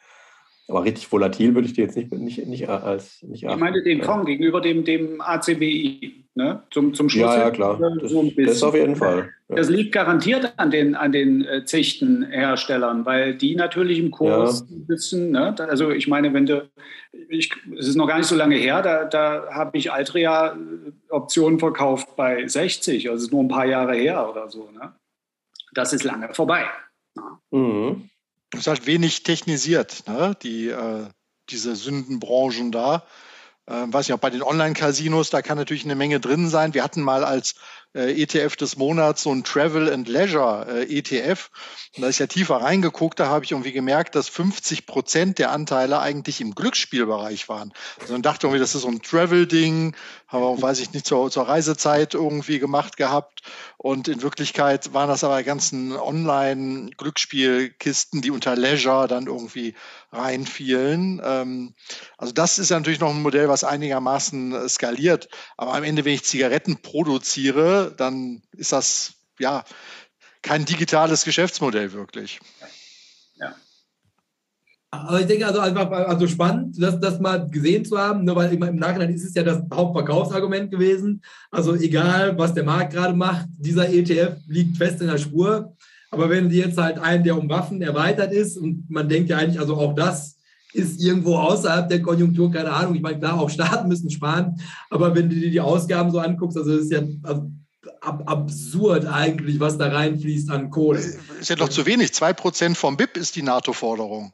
[0.69, 3.21] Aber richtig volatil würde ich die jetzt nicht, nicht, nicht als.
[3.21, 6.63] Nicht ich meine den Fonds gegenüber dem, dem ACBI, ne?
[6.71, 7.35] zum, zum Schluss.
[7.35, 7.77] Ja, ja klar.
[8.03, 9.29] So das, das auf jeden Fall.
[9.49, 9.55] Ja.
[9.57, 14.75] Das liegt garantiert an den, an den äh, Zichtenherstellern, weil die natürlich im Kurs ja.
[14.77, 15.53] ein bisschen, ne?
[15.59, 16.69] also ich meine, wenn du,
[17.27, 20.91] ich, es ist noch gar nicht so lange her, da, da habe ich Altria äh,
[21.09, 24.69] Optionen verkauft bei 60, also es ist nur ein paar Jahre her oder so.
[24.71, 24.93] Ne?
[25.73, 26.63] Das ist lange vorbei.
[27.51, 28.09] Mhm.
[28.53, 30.37] Es ist halt wenig technisiert, ne?
[30.43, 31.07] die, äh,
[31.49, 33.05] diese Sündenbranchen da.
[33.65, 36.73] Äh, weiß nicht, auch bei den Online-Casinos, da kann natürlich eine Menge drin sein.
[36.73, 37.55] Wir hatten mal als
[37.93, 41.49] äh, ETF des Monats so ein Travel and Leisure äh, ETF.
[41.95, 45.51] Und da ist ja tiefer reingeguckt, da habe ich irgendwie gemerkt, dass 50 Prozent der
[45.51, 47.73] Anteile eigentlich im Glücksspielbereich waren.
[48.01, 49.95] Also man dachte irgendwie, das ist so ein Travel-Ding,
[50.27, 53.41] haben wir, weiß ich nicht, zur, zur Reisezeit irgendwie gemacht gehabt.
[53.77, 59.75] Und in Wirklichkeit waren das aber ganzen Online-Glücksspielkisten, die unter Leisure dann irgendwie
[60.11, 61.21] reinfielen.
[61.23, 61.75] Ähm,
[62.17, 65.27] also das ist natürlich noch ein Modell, was einigermaßen skaliert.
[65.57, 69.63] Aber am Ende, wenn ich Zigaretten produziere, dann ist das ja
[70.41, 72.39] kein digitales Geschäftsmodell wirklich.
[73.37, 73.55] Ja.
[74.91, 78.53] Aber ich denke, also einfach also spannend, das, das mal gesehen zu haben, ne, weil
[78.53, 81.23] im Nachhinein ist es ja das Hauptverkaufsargument gewesen.
[81.49, 85.75] Also egal, was der Markt gerade macht, dieser ETF liegt fest in der Spur.
[86.11, 89.37] Aber wenn die jetzt halt einen, der um Waffen erweitert ist und man denkt ja
[89.37, 90.37] eigentlich, also auch das
[90.73, 92.93] ist irgendwo außerhalb der Konjunktur, keine Ahnung.
[92.93, 94.59] Ich meine, klar, auch Staaten müssen sparen,
[94.91, 97.51] aber wenn du dir die Ausgaben so anguckst, also das ist ja, also
[98.03, 100.99] ab absurd eigentlich, was da reinfließt an Kohle.
[100.99, 102.11] Ist ja doch zu wenig.
[102.11, 104.33] 2% vom BIP ist die NATO-Forderung.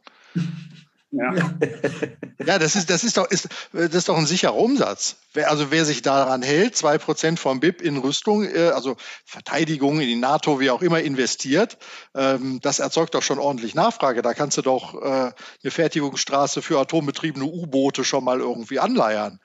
[1.12, 1.34] Ja.
[2.46, 5.16] ja, das ist, das ist doch, ist, das ist doch ein sicherer Umsatz.
[5.34, 8.96] Wer, also wer sich daran hält, 2% vom BIP in Rüstung, äh, also
[9.26, 11.78] Verteidigung in die NATO, wie auch immer, investiert,
[12.16, 14.22] ähm, das erzeugt doch schon ordentlich Nachfrage.
[14.22, 19.40] Da kannst du doch äh, eine Fertigungsstraße für atombetriebene U-Boote schon mal irgendwie anleiern.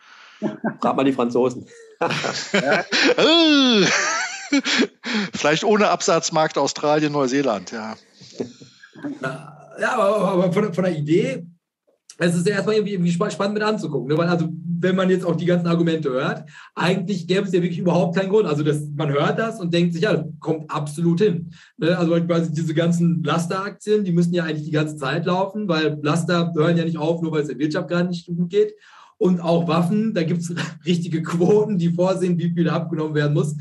[0.80, 1.66] Frag mal die Franzosen.
[5.34, 7.96] Vielleicht ohne Absatzmarkt Australien, Neuseeland, ja.
[9.80, 11.46] ja, aber, aber von, von der Idee
[12.18, 14.08] es ist ja erstmal irgendwie, irgendwie spannend mit anzugucken.
[14.08, 14.18] Ne?
[14.18, 17.78] Weil also, wenn man jetzt auch die ganzen Argumente hört, eigentlich gäbe es ja wirklich
[17.78, 18.46] überhaupt keinen Grund.
[18.46, 21.52] Also das, man hört das und denkt sich, ja, kommt absolut hin.
[21.76, 21.96] Ne?
[21.96, 26.52] Also quasi diese ganzen Lasteraktien, die müssen ja eigentlich die ganze Zeit laufen, weil Laster
[26.54, 28.74] hören ja nicht auf, nur weil es der Wirtschaft gerade nicht gut geht.
[29.18, 30.54] Und auch Waffen, da gibt es
[30.86, 33.56] richtige Quoten, die vorsehen, wie viel abgenommen werden muss.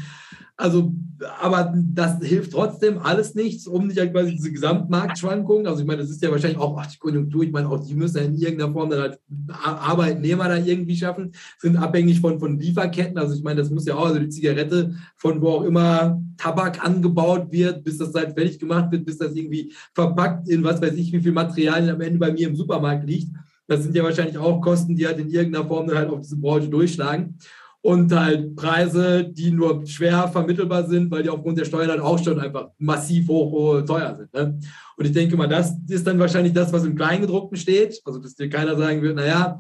[0.55, 0.93] Also,
[1.41, 6.01] aber das hilft trotzdem alles nichts, um nicht halt quasi diese Gesamtmarktschwankungen, also ich meine,
[6.01, 8.35] das ist ja wahrscheinlich auch ach, die Konjunktur, ich meine, auch die müssen ja in
[8.35, 9.19] irgendeiner Form dann halt
[9.51, 13.95] Arbeitnehmer da irgendwie schaffen, sind abhängig von, von Lieferketten, also ich meine, das muss ja
[13.95, 18.59] auch, also die Zigarette, von wo auch immer Tabak angebaut wird, bis das halt fertig
[18.59, 22.19] gemacht wird, bis das irgendwie verpackt in was weiß ich, wie viel Materialien am Ende
[22.19, 23.29] bei mir im Supermarkt liegt.
[23.67, 26.67] Das sind ja wahrscheinlich auch Kosten, die halt in irgendeiner Form halt auf diese Branche
[26.67, 27.37] durchschlagen
[27.83, 32.23] und halt Preise, die nur schwer vermittelbar sind, weil die aufgrund der Steuern halt auch
[32.23, 34.33] schon einfach massiv hoch, hoch teuer sind.
[34.33, 34.59] Ne?
[34.95, 37.99] Und ich denke mal, das ist dann wahrscheinlich das, was im Kleingedruckten steht.
[38.05, 39.59] Also, dass dir keiner sagen wird, naja,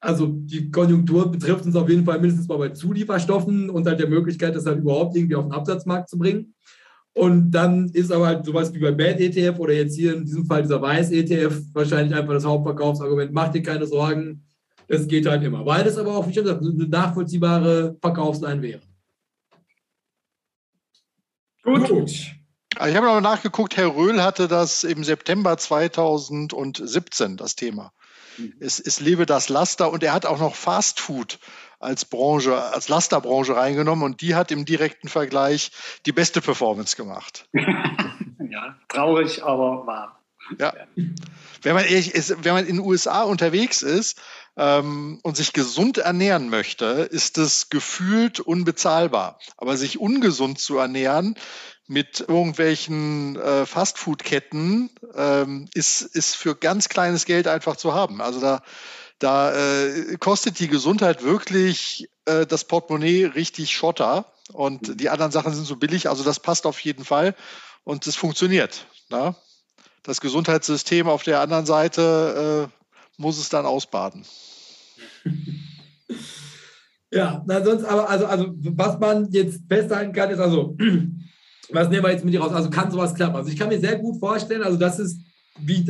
[0.00, 4.08] also die Konjunktur betrifft uns auf jeden Fall mindestens mal bei Zulieferstoffen und halt der
[4.08, 6.54] Möglichkeit, das halt überhaupt irgendwie auf den Absatzmarkt zu bringen.
[7.14, 10.46] Und dann ist aber halt sowas wie bei Bad ETF oder jetzt hier in diesem
[10.46, 13.32] Fall dieser Weiß ETF wahrscheinlich einfach das Hauptverkaufsargument.
[13.32, 14.44] Mach dir keine Sorgen,
[14.88, 15.66] es geht halt immer.
[15.66, 18.80] Weil das aber auch, wie schon gesagt, eine nachvollziehbare Verkaufsline wäre.
[21.62, 21.88] Gut.
[21.88, 22.34] Gut.
[22.76, 27.92] Also ich habe noch nachgeguckt, Herr Röhl hatte das im September 2017, das Thema.
[28.38, 28.54] Mhm.
[28.60, 31.38] Es, es lebe das Laster und er hat auch noch Fast Food
[31.82, 35.70] als Branche, als Lasterbranche reingenommen und die hat im direkten Vergleich
[36.06, 37.48] die beste Performance gemacht.
[37.52, 40.18] ja, traurig, aber wahr.
[40.58, 40.74] Ja.
[41.62, 44.20] Wenn man ist, wenn man in den USA unterwegs ist,
[44.56, 49.38] ähm, und sich gesund ernähren möchte, ist es gefühlt unbezahlbar.
[49.56, 51.36] Aber sich ungesund zu ernähren
[51.86, 58.20] mit irgendwelchen äh, Fastfood-Ketten ähm, ist, ist für ganz kleines Geld einfach zu haben.
[58.20, 58.62] Also da,
[59.22, 64.96] da äh, kostet die Gesundheit wirklich äh, das Portemonnaie richtig Schotter und mhm.
[64.96, 66.08] die anderen Sachen sind so billig.
[66.08, 67.34] Also das passt auf jeden Fall
[67.84, 68.86] und es funktioniert.
[69.10, 69.36] Na?
[70.02, 74.24] Das Gesundheitssystem auf der anderen Seite äh, muss es dann ausbaden.
[77.12, 80.76] ja, na sonst aber, also, also was man jetzt festhalten kann, ist also,
[81.70, 82.52] was nehmen wir jetzt mit dir raus?
[82.52, 83.36] Also kann sowas klappen?
[83.36, 85.20] Also ich kann mir sehr gut vorstellen, also das ist
[85.58, 85.84] wie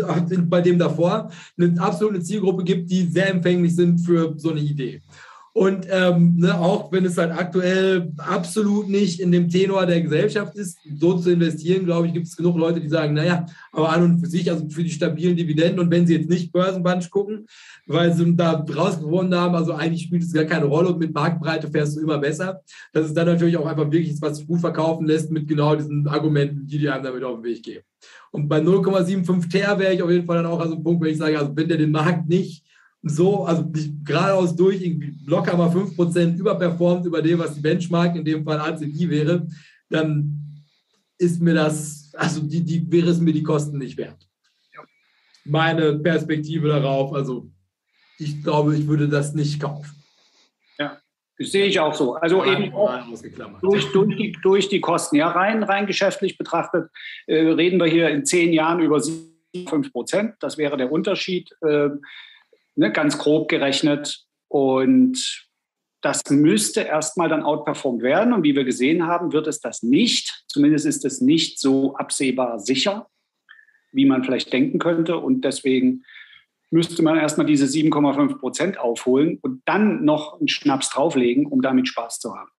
[0.48, 5.02] bei dem davor, eine absolute Zielgruppe gibt, die sehr empfänglich sind für so eine Idee.
[5.54, 10.56] Und ähm, ne, auch wenn es halt aktuell absolut nicht in dem Tenor der Gesellschaft
[10.56, 14.02] ist, so zu investieren, glaube ich, gibt es genug Leute, die sagen, naja, aber an
[14.02, 17.46] und für sich, also für die stabilen Dividenden und wenn sie jetzt nicht Börsenbunch gucken,
[17.86, 21.68] weil sie da rausgewonnen haben, also eigentlich spielt es gar keine Rolle und mit Marktbreite
[21.68, 22.62] fährst du immer besser.
[22.94, 26.08] Das ist dann natürlich auch einfach wirklich was sich gut verkaufen lässt mit genau diesen
[26.08, 27.84] Argumenten, die die einem damit auf den Weg geben.
[28.30, 31.04] Und bei 0,75 Ter wäre ich auf jeden Fall dann auch an so einem Punkt,
[31.04, 32.64] wenn ich sage, also wenn der den Markt nicht
[33.02, 33.70] so, also
[34.04, 38.60] geradeaus durch, irgendwie locker mal 5% überperformt über dem, was die Benchmark, in dem Fall
[38.60, 39.46] ACI wäre,
[39.90, 40.42] dann
[41.18, 44.28] ist mir das, also die, die wäre es mir die Kosten nicht wert.
[45.44, 47.50] Meine Perspektive darauf, also
[48.18, 49.90] ich glaube, ich würde das nicht kaufen.
[50.78, 50.98] Ja,
[51.36, 52.14] das sehe ich auch so.
[52.14, 52.92] Also rein, eben auch
[53.60, 55.16] durch, durch, die, durch die Kosten.
[55.16, 56.88] Ja, rein, rein geschäftlich betrachtet
[57.26, 60.34] äh, reden wir hier in zehn Jahren über 5 Prozent.
[60.38, 61.50] Das wäre der Unterschied.
[61.62, 61.90] Äh,
[62.74, 64.24] ne, ganz grob gerechnet.
[64.48, 65.48] Und
[66.02, 68.32] das müsste erstmal dann outperformed werden.
[68.32, 70.44] Und wie wir gesehen haben, wird es das nicht.
[70.48, 73.08] Zumindest ist es nicht so absehbar sicher,
[73.92, 75.16] wie man vielleicht denken könnte.
[75.16, 76.04] Und deswegen
[76.70, 81.86] müsste man erstmal diese 7,5 Prozent aufholen und dann noch einen Schnaps drauflegen, um damit
[81.86, 82.50] Spaß zu haben.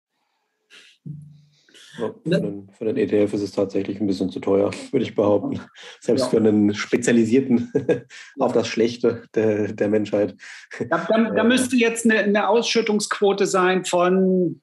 [2.03, 5.15] Ja, für, einen, für, einen, ETF ist es tatsächlich ein bisschen zu teuer, würde ich
[5.15, 5.59] behaupten.
[5.99, 6.29] Selbst ja.
[6.29, 7.71] für einen Spezialisierten
[8.39, 10.35] auf das Schlechte der, der Menschheit.
[10.79, 14.61] Ja, da, da, müsste jetzt eine, eine, Ausschüttungsquote sein von,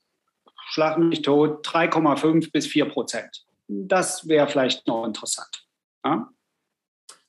[0.71, 3.45] schlag mich tot, 3,5 bis 4 Prozent.
[3.69, 5.67] Das wäre vielleicht noch interessant.
[6.05, 6.29] Ja?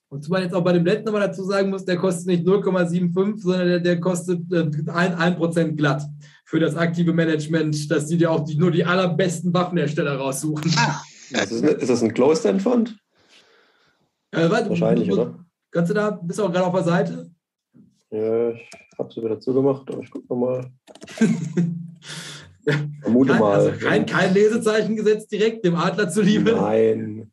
[0.09, 3.37] Und zumal jetzt auch bei dem letzten nochmal dazu sagen muss, der kostet nicht 0,75,
[3.37, 6.03] sondern der, der kostet äh, 1%, 1 glatt
[6.51, 10.69] für das aktive Management, dass die dir auch die, nur die allerbesten Waffenhersteller raussuchen.
[10.75, 11.01] Ah.
[11.29, 12.97] Ist, das, ist das ein Closed-End-Fund?
[14.31, 15.45] Äh, Wahrscheinlich, du, oder?
[15.71, 17.31] Kannst du da, bist du auch gerade auf der Seite?
[18.09, 20.69] Ja, ich habe sie wieder zugemacht, aber ich gucke nochmal.
[23.01, 23.53] Vermute kein, mal.
[23.53, 26.51] Also kein, kein Lesezeichen gesetzt direkt, dem Adler zuliebe.
[26.51, 27.31] Nein.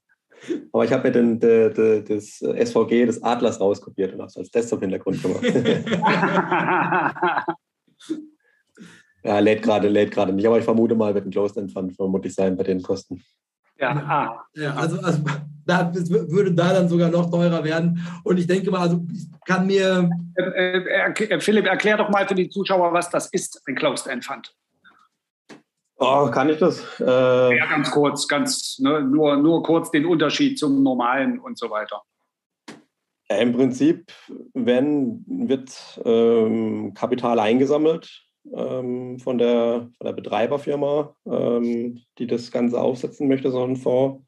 [0.70, 4.36] Aber ich habe mir den, de, de, das SVG des Adlers rauskopiert und habe es
[4.36, 5.42] als Desktop-Hintergrund gemacht.
[9.28, 11.94] Ja, lädt gerade, lädt gerade nicht, aber ich vermute mal, wird ein Closed End Fund
[11.94, 13.22] vermutlich sein bei den Kosten.
[13.78, 14.46] Ja, ah.
[14.54, 15.22] ja also, also
[15.66, 18.02] da, würde da dann sogar noch teurer werden.
[18.24, 20.08] Und ich denke mal, also ich kann mir.
[20.34, 24.24] Äh, äh, Philipp, erklär doch mal für die Zuschauer, was das ist, ein Closed End
[24.24, 24.50] Fund.
[25.98, 26.98] Oh, kann ich das?
[26.98, 27.04] Äh
[27.58, 32.00] ja, ganz kurz, ganz ne, nur, nur kurz den Unterschied zum normalen und so weiter.
[33.28, 34.10] Ja, Im Prinzip
[34.54, 42.80] wenn, wird ähm, Kapital eingesammelt ähm, von, der, von der Betreiberfirma, ähm, die das Ganze
[42.80, 44.24] aufsetzen möchte, so einen Fonds.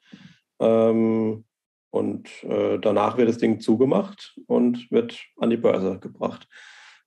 [0.60, 1.44] Ähm,
[1.90, 6.46] und äh, danach wird das Ding zugemacht und wird an die Börse gebracht.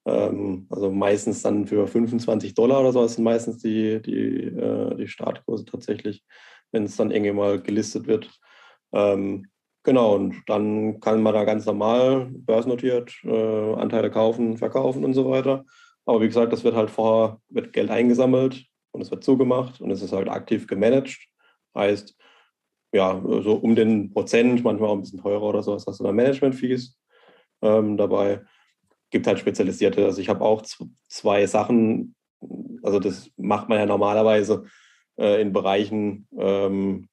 [0.06, 4.96] Ähm, also meistens dann für 25 Dollar oder so, das sind meistens die, die, äh,
[4.96, 6.24] die Startkurse tatsächlich,
[6.72, 8.30] wenn es dann irgendwie mal gelistet wird.
[8.92, 9.48] Ähm,
[9.84, 15.30] genau, und dann kann man da ganz normal börsennotiert äh, Anteile kaufen, verkaufen und so
[15.30, 15.64] weiter.
[16.06, 19.92] Aber wie gesagt, das wird halt vorher, wird Geld eingesammelt und es wird zugemacht und
[19.92, 21.18] es ist halt aktiv gemanagt.
[21.76, 22.16] Heißt,
[22.94, 26.12] ja, so um den Prozent, manchmal auch ein bisschen teurer oder sowas, hast du da
[26.12, 27.00] Management-Fees
[27.62, 28.42] ähm, dabei
[29.14, 30.04] gibt halt spezialisierte.
[30.04, 30.64] Also ich habe auch
[31.08, 32.16] zwei Sachen,
[32.82, 34.66] also das macht man ja normalerweise
[35.18, 37.08] äh, in Bereichen, ähm,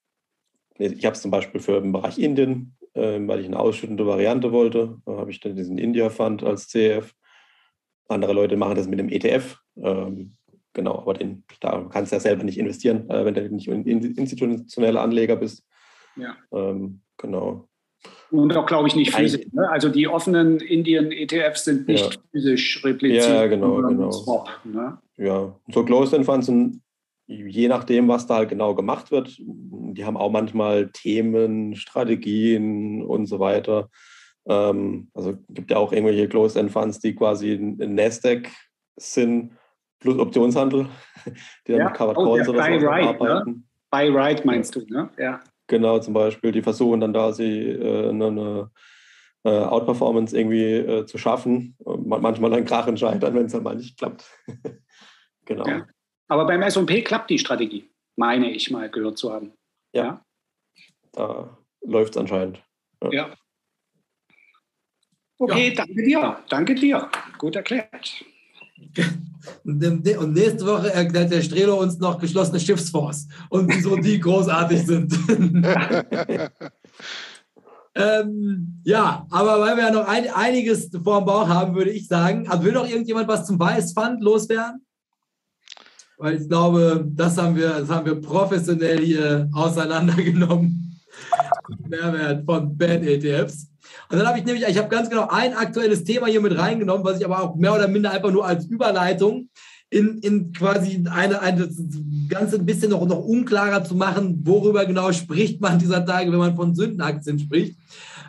[0.79, 4.51] ich habe es zum Beispiel für den Bereich Indien, äh, weil ich eine ausschüttende Variante
[4.51, 7.15] wollte, habe ich dann diesen India-Fund als CF.
[8.11, 9.59] Andere Leute machen das mit dem ETF.
[9.77, 10.35] Ähm,
[10.73, 13.87] genau, aber den, da kannst du ja selber nicht investieren, äh, wenn du nicht ein
[13.87, 15.65] institutioneller Anleger bist.
[16.17, 16.37] Ja.
[16.53, 17.69] Ähm, genau.
[18.31, 19.47] Und auch, glaube ich, nicht physisch.
[19.53, 19.69] Ne?
[19.69, 22.21] Also die offenen Indien-ETFs sind nicht ja.
[22.31, 23.29] physisch repliziert.
[23.29, 24.11] Ja, genau, genau.
[24.11, 24.99] Swap, ne?
[25.17, 26.81] Ja, so Closed-End Funds sind,
[27.27, 33.27] je nachdem, was da halt genau gemacht wird, die haben auch manchmal Themen, Strategien und
[33.27, 33.91] so weiter.
[34.51, 38.51] Ähm, also gibt ja auch irgendwelche Closed-End Funds, die quasi ein Nasdaq
[38.97, 39.57] sind,
[40.01, 40.89] plus Optionshandel,
[41.67, 41.85] die dann ja.
[41.87, 43.31] mit Covered oh, Calls oder so right, ne?
[43.31, 43.51] arbeiten.
[43.53, 43.63] Ne?
[43.91, 45.09] Buy right meinst du, ne?
[45.19, 45.41] Ja.
[45.69, 48.71] Genau, zum Beispiel, die versuchen dann da sie äh, eine, eine
[49.45, 51.77] äh, Outperformance irgendwie äh, zu schaffen.
[51.85, 54.25] manchmal dann Krachen scheitern, wenn es dann mal nicht klappt.
[55.45, 55.67] genau.
[55.69, 55.87] Ja.
[56.27, 59.53] Aber beim SP klappt die Strategie, meine ich mal gehört zu haben.
[59.93, 60.05] Ja.
[60.05, 60.25] ja?
[61.13, 62.65] Da läuft es anscheinend.
[63.03, 63.11] Ja.
[63.13, 63.35] ja.
[65.41, 66.37] Okay, danke dir.
[66.51, 67.09] Danke dir.
[67.39, 68.25] Gut erklärt.
[69.65, 75.19] Und nächste Woche erklärt der Strelo uns noch geschlossene Schiffsfonds und wieso die großartig sind.
[77.95, 82.07] ähm, ja, aber weil wir ja noch ein, einiges vor dem Bauch haben, würde ich
[82.07, 82.47] sagen.
[82.47, 84.85] Also will noch irgendjemand was zum Weißfund loswerden?
[86.19, 91.01] Weil ich glaube, das haben wir, das haben wir professionell hier auseinandergenommen.
[91.89, 93.71] Mehrwert von Bad ETFs.
[94.11, 97.05] Und dann habe ich nämlich, ich habe ganz genau ein aktuelles Thema hier mit reingenommen,
[97.05, 99.49] was ich aber auch mehr oder minder einfach nur als Überleitung
[99.91, 101.77] in, in quasi eine, eine das
[102.29, 106.39] Ganze ein bisschen noch, noch unklarer zu machen, worüber genau spricht man dieser Tage, wenn
[106.39, 107.77] man von Sündenaktien spricht.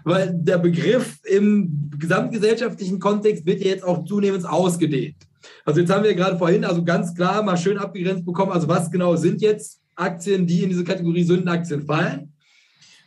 [0.03, 5.17] Weil der Begriff im gesamtgesellschaftlichen Kontext wird ja jetzt auch zunehmend ausgedehnt.
[5.63, 8.89] Also jetzt haben wir gerade vorhin also ganz klar mal schön abgegrenzt bekommen, also was
[8.89, 12.30] genau sind jetzt Aktien, die in diese Kategorie Sündenaktien fallen.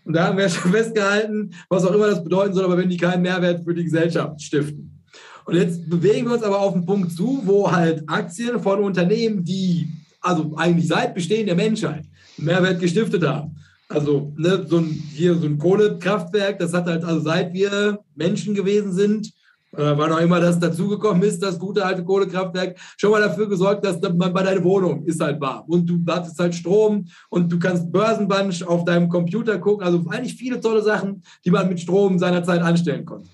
[0.04, 2.96] Und da haben wir schon festgehalten, was auch immer das bedeuten soll, aber wenn die
[2.96, 5.02] keinen Mehrwert für die Gesellschaft stiften.
[5.46, 9.44] Und jetzt bewegen wir uns aber auf einen Punkt zu, wo halt Aktien von Unternehmen,
[9.44, 9.88] die
[10.20, 12.04] also eigentlich seit Bestehen der Menschheit
[12.38, 13.56] Mehrwert gestiftet haben.
[13.88, 18.54] Also ne, so ein, hier so ein Kohlekraftwerk, das hat halt also seit wir Menschen
[18.54, 19.32] gewesen sind,
[19.76, 23.84] äh, wann auch immer das dazugekommen ist, das gute alte Kohlekraftwerk, schon mal dafür gesorgt,
[23.84, 27.58] dass man bei deiner Wohnung ist halt warm und du wartest halt Strom und du
[27.58, 29.86] kannst Börsenbunch auf deinem Computer gucken.
[29.86, 33.28] Also eigentlich viele tolle Sachen, die man mit Strom seinerzeit anstellen konnte.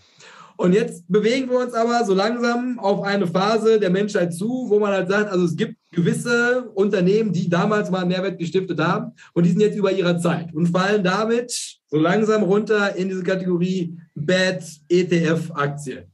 [0.61, 4.78] Und jetzt bewegen wir uns aber so langsam auf eine Phase der Menschheit zu, wo
[4.78, 9.12] man halt sagt, also es gibt gewisse Unternehmen, die damals mal einen Mehrwert gestiftet haben
[9.32, 13.22] und die sind jetzt über ihrer Zeit und fallen damit so langsam runter in diese
[13.22, 16.09] Kategorie Bad ETF-Aktien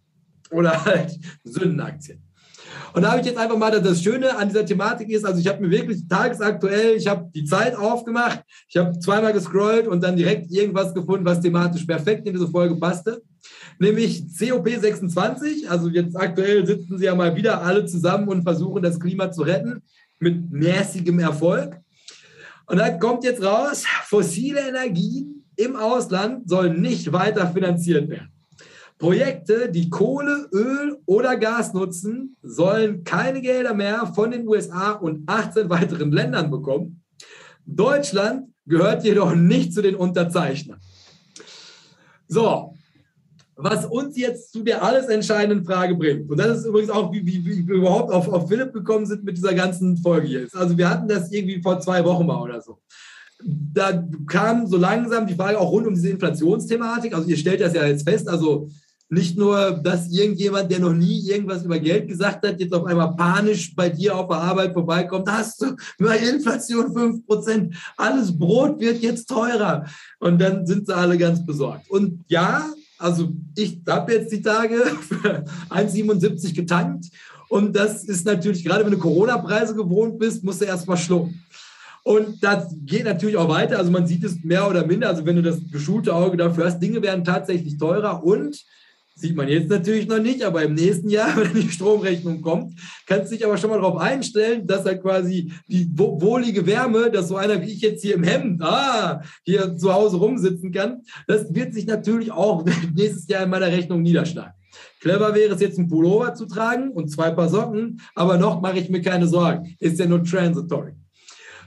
[0.56, 2.22] oder halt Sündenaktien.
[2.94, 5.46] Und da habe ich jetzt einfach mal, das Schöne an dieser Thematik ist, also ich
[5.46, 10.16] habe mir wirklich tagesaktuell, ich habe die Zeit aufgemacht, ich habe zweimal gescrollt und dann
[10.16, 13.22] direkt irgendwas gefunden, was thematisch perfekt in diese Folge passte.
[13.78, 18.98] Nämlich COP26, also jetzt aktuell sitzen sie ja mal wieder alle zusammen und versuchen das
[18.98, 19.82] Klima zu retten,
[20.18, 21.78] mit mäßigem Erfolg.
[22.66, 28.35] Und da kommt jetzt raus, fossile Energien im Ausland sollen nicht weiter finanziert werden.
[28.98, 35.28] Projekte, die Kohle, Öl oder Gas nutzen, sollen keine Gelder mehr von den USA und
[35.28, 37.02] 18 weiteren Ländern bekommen.
[37.66, 40.80] Deutschland gehört jedoch nicht zu den Unterzeichnern.
[42.28, 42.74] So,
[43.56, 46.30] was uns jetzt zu der alles entscheidenden Frage bringt.
[46.30, 49.24] Und das ist übrigens auch, wie, wie, wie wir überhaupt auf, auf Philipp gekommen sind
[49.24, 50.56] mit dieser ganzen Folge jetzt.
[50.56, 52.78] Also wir hatten das irgendwie vor zwei Wochen mal oder so.
[53.42, 57.14] da kam so langsam die Frage auch rund um diese Inflationsthematik.
[57.14, 58.68] Also ihr stellt das ja jetzt fest, also
[59.08, 63.14] nicht nur, dass irgendjemand, der noch nie irgendwas über Geld gesagt hat, jetzt auf einmal
[63.14, 66.86] panisch bei dir auf der Arbeit vorbeikommt, hast du nur Inflation
[67.26, 69.86] 5%, alles Brot wird jetzt teurer.
[70.18, 71.88] Und dann sind sie alle ganz besorgt.
[71.88, 77.06] Und ja, also ich habe jetzt die Tage für 1,77 getankt.
[77.48, 81.44] Und das ist natürlich, gerade wenn du Corona-Preise gewohnt bist, musst du erstmal schlucken.
[82.02, 83.78] Und das geht natürlich auch weiter.
[83.78, 85.08] Also man sieht es mehr oder minder.
[85.08, 88.64] Also wenn du das geschulte Auge dafür hast, Dinge werden tatsächlich teurer und
[89.18, 93.32] Sieht man jetzt natürlich noch nicht, aber im nächsten Jahr, wenn die Stromrechnung kommt, kannst
[93.32, 97.36] du dich aber schon mal darauf einstellen, dass halt quasi die wohlige Wärme, dass so
[97.36, 101.72] einer wie ich jetzt hier im Hemd, ah, hier zu Hause rumsitzen kann, das wird
[101.72, 104.52] sich natürlich auch nächstes Jahr in meiner Rechnung niederschlagen.
[105.00, 108.78] Clever wäre es jetzt, einen Pullover zu tragen und zwei Paar Socken, aber noch mache
[108.78, 109.74] ich mir keine Sorgen.
[109.80, 110.92] Ist ja nur transitory.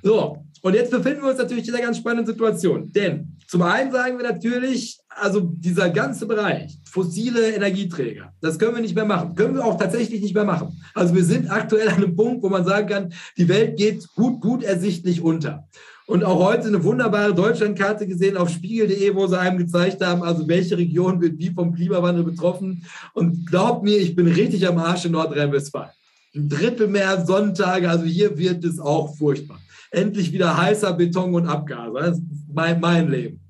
[0.03, 2.91] So, und jetzt befinden wir uns natürlich in einer ganz spannenden Situation.
[2.91, 8.81] Denn zum einen sagen wir natürlich, also dieser ganze Bereich, fossile Energieträger, das können wir
[8.83, 9.33] nicht mehr machen.
[9.33, 10.79] Können wir auch tatsächlich nicht mehr machen.
[10.93, 14.39] Also wir sind aktuell an einem Punkt, wo man sagen kann, die Welt geht gut,
[14.39, 15.67] gut ersichtlich unter.
[16.05, 20.47] Und auch heute eine wunderbare Deutschlandkarte gesehen auf spiegel.de, wo sie einem gezeigt haben, also
[20.47, 22.85] welche Region wird wie vom Klimawandel betroffen.
[23.15, 25.89] Und glaubt mir, ich bin richtig am Arsch in Nordrhein-Westfalen.
[26.35, 29.59] Ein Drittel mehr Sonntage, also hier wird es auch furchtbar
[29.91, 31.93] endlich wieder heißer Beton und Abgase.
[31.93, 32.23] Das ist
[32.53, 33.41] mein, mein Leben.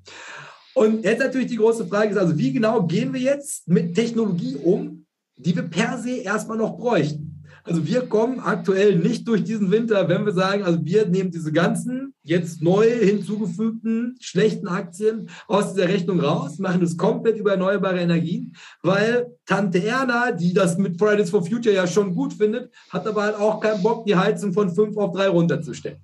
[0.74, 4.56] Und jetzt natürlich die große Frage ist also, wie genau gehen wir jetzt mit Technologie
[4.56, 5.04] um,
[5.36, 7.30] die wir per se erstmal noch bräuchten?
[7.64, 11.52] Also wir kommen aktuell nicht durch diesen Winter, wenn wir sagen, also wir nehmen diese
[11.52, 18.00] ganzen jetzt neu hinzugefügten schlechten Aktien aus dieser Rechnung raus, machen es komplett über erneuerbare
[18.00, 23.06] Energien, weil Tante Erna, die das mit Fridays for Future ja schon gut findet, hat
[23.06, 25.98] aber halt auch keinen Bock, die Heizung von fünf auf drei runterzustellen.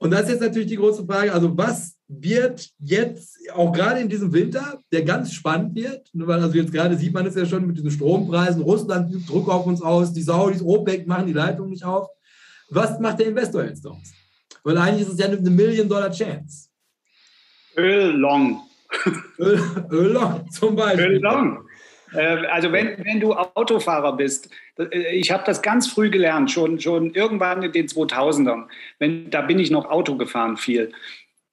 [0.00, 4.08] Und das ist jetzt natürlich die große Frage, also was wird jetzt, auch gerade in
[4.08, 7.44] diesem Winter, der ganz spannend wird, ne, weil also jetzt gerade sieht man es ja
[7.44, 11.34] schon mit diesen Strompreisen, Russland übt Druck auf uns aus, die Saudis, OPEC machen die
[11.34, 12.08] Leitung nicht auf.
[12.70, 14.10] Was macht der Investor jetzt daraus?
[14.64, 16.68] Weil eigentlich ist es ja eine Million-Dollar-Chance.
[17.76, 18.62] Öl long.
[19.38, 21.16] Öl, Öl long zum Beispiel.
[21.16, 21.58] Öl long.
[22.12, 26.80] Äh, also wenn, wenn du Autofahrer bist, äh, ich habe das ganz früh gelernt, schon,
[26.80, 28.66] schon irgendwann in den 2000ern.
[28.98, 30.92] Wenn, da bin ich noch Auto gefahren viel.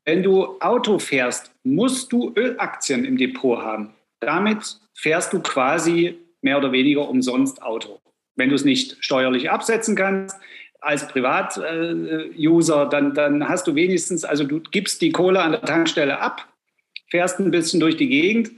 [0.05, 3.93] Wenn du Auto fährst, musst du Ölaktien im Depot haben.
[4.19, 7.99] Damit fährst du quasi mehr oder weniger umsonst Auto.
[8.35, 10.37] Wenn du es nicht steuerlich absetzen kannst,
[10.79, 16.19] als Privat-User, dann, dann hast du wenigstens, also du gibst die Kohle an der Tankstelle
[16.19, 16.47] ab,
[17.09, 18.51] fährst ein bisschen durch die Gegend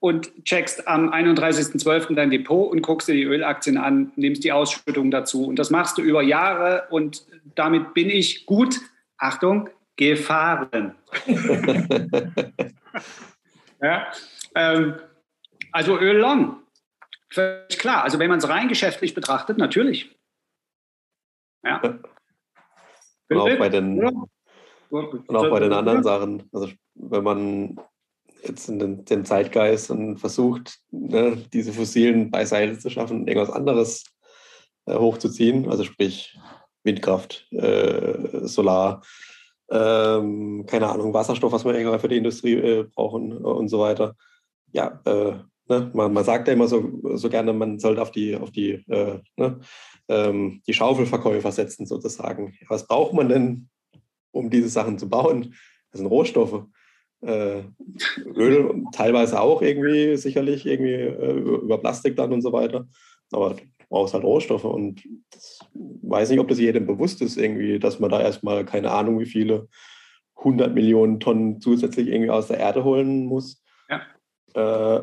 [0.00, 2.14] und checkst am 31.12.
[2.14, 5.46] dein Depot und guckst dir die Ölaktien an, nimmst die Ausschüttung dazu.
[5.46, 8.80] Und das machst du über Jahre und damit bin ich gut,
[9.18, 10.94] Achtung, gefahren.
[13.82, 14.06] ja,
[14.54, 14.94] ähm,
[15.70, 16.62] also Öl long.
[17.28, 18.02] Völlig klar.
[18.02, 20.16] Also wenn man es rein geschäftlich betrachtet, natürlich.
[21.62, 21.80] Ja.
[23.28, 24.02] Und auch bei den,
[24.88, 26.48] und auch bei den anderen Sachen.
[26.52, 27.80] Also wenn man
[28.44, 33.54] jetzt in den, den Zeitgeist und versucht, ne, diese fossilen beiseite zu schaffen und irgendwas
[33.54, 34.04] anderes
[34.86, 36.38] äh, hochzuziehen, also sprich
[36.82, 39.02] Windkraft, äh, Solar,
[39.70, 44.16] ähm, keine Ahnung, Wasserstoff, was wir irgendwann für die Industrie äh, brauchen und so weiter.
[44.72, 45.34] Ja, äh,
[45.68, 48.84] ne, man, man, sagt ja immer so, so gerne, man sollte auf die, auf die,
[48.88, 49.60] äh, ne,
[50.08, 52.56] ähm, die Schaufelverkäufer setzen sozusagen.
[52.68, 53.68] Was braucht man denn,
[54.32, 55.54] um diese Sachen zu bauen?
[55.90, 56.64] Das sind Rohstoffe
[57.22, 57.62] äh,
[58.34, 62.86] Öl teilweise auch irgendwie, sicherlich irgendwie äh, über Plastik dann und so weiter.
[63.32, 67.78] Aber du brauchst halt Rohstoffe und das, weiß nicht, ob das jedem bewusst ist, irgendwie,
[67.78, 69.68] dass man da erstmal keine Ahnung, wie viele
[70.36, 73.62] 100 Millionen Tonnen zusätzlich irgendwie aus der Erde holen muss.
[73.88, 74.02] Ja.
[74.54, 75.02] Äh,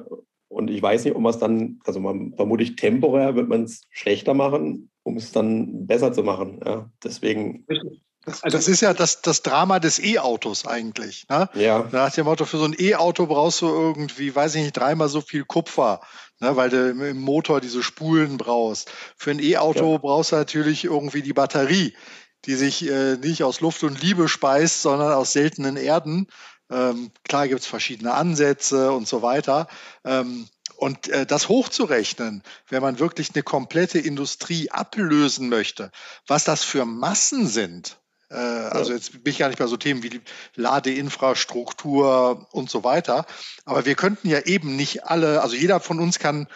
[0.50, 3.86] und ich weiß nicht, ob man es dann, also man, vermutlich temporär wird man es
[3.92, 6.62] schlechter machen, um es dann besser zu machen.
[6.66, 6.90] Ja.
[7.04, 8.02] Deswegen Richtig.
[8.28, 11.26] Das, also, das ist ja das, das Drama des E-Autos eigentlich.
[11.30, 11.50] Ne?
[11.54, 11.88] Ja.
[11.94, 15.22] Nach dem Motto, für so ein E-Auto brauchst du irgendwie, weiß ich nicht, dreimal so
[15.22, 16.02] viel Kupfer,
[16.42, 16.58] ne?
[16.58, 18.92] weil du im Motor diese Spulen brauchst.
[19.16, 19.98] Für ein E-Auto ja.
[20.00, 21.96] brauchst du natürlich irgendwie die Batterie,
[22.44, 26.28] die sich äh, nicht aus Luft und Liebe speist, sondern aus seltenen Erden.
[26.70, 29.70] Ähm, klar gibt es verschiedene Ansätze und so weiter.
[30.04, 35.92] Ähm, und äh, das hochzurechnen, wenn man wirklich eine komplette Industrie ablösen möchte,
[36.28, 37.98] was das für Massen sind,
[38.30, 40.22] also jetzt bin ich gar nicht bei so Themen wie
[40.56, 43.26] Ladeinfrastruktur und so weiter.
[43.66, 46.48] Aber wir könnten ja eben nicht alle, also jeder von uns kann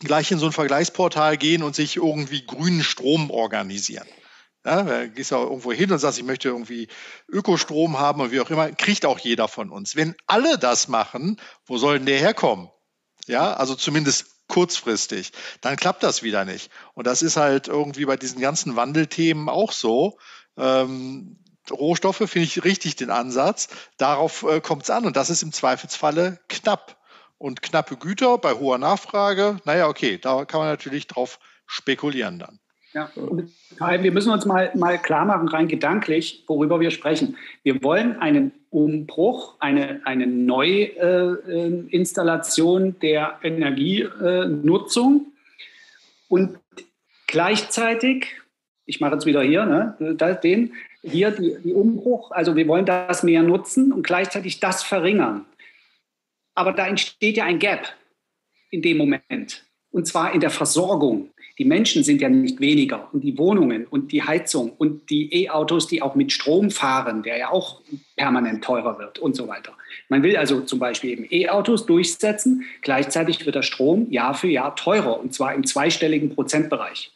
[0.00, 4.06] gleich in so ein Vergleichsportal gehen und sich irgendwie grünen Strom organisieren.
[4.64, 6.88] Ja, da gehst du auch irgendwo hin und sagst, ich möchte irgendwie
[7.28, 9.96] Ökostrom haben und wie auch immer, kriegt auch jeder von uns.
[9.96, 12.68] Wenn alle das machen, wo soll denn der herkommen?
[13.26, 16.70] Ja, also zumindest kurzfristig, dann klappt das wieder nicht.
[16.94, 20.18] Und das ist halt irgendwie bei diesen ganzen Wandelthemen auch so.
[20.58, 21.36] Ähm,
[21.70, 23.68] Rohstoffe finde ich richtig den Ansatz.
[23.98, 26.96] Darauf äh, kommt es an und das ist im Zweifelsfalle knapp.
[27.38, 32.58] Und knappe Güter bei hoher Nachfrage, naja, okay, da kann man natürlich drauf spekulieren dann.
[32.94, 33.10] Ja,
[34.02, 37.36] wir müssen uns mal, mal klar machen, rein gedanklich, worüber wir sprechen.
[37.62, 45.26] Wir wollen einen Umbruch, eine, eine Neuinstallation äh, der Energienutzung
[46.28, 46.58] und
[47.26, 48.28] gleichzeitig,
[48.88, 49.96] ich mache jetzt wieder hier, ne,
[50.42, 50.72] den,
[51.02, 55.44] hier die, die Umbruch, also wir wollen das mehr nutzen und gleichzeitig das verringern.
[56.54, 57.86] Aber da entsteht ja ein Gap
[58.70, 59.64] in dem Moment.
[59.90, 61.30] Und zwar in der Versorgung.
[61.58, 65.86] Die Menschen sind ja nicht weniger und die Wohnungen und die Heizung und die E-Autos,
[65.86, 67.82] die auch mit Strom fahren, der ja auch
[68.16, 69.72] permanent teurer wird und so weiter.
[70.08, 74.76] Man will also zum Beispiel eben E-Autos durchsetzen, gleichzeitig wird der Strom Jahr für Jahr
[74.76, 77.12] teurer und zwar im zweistelligen Prozentbereich.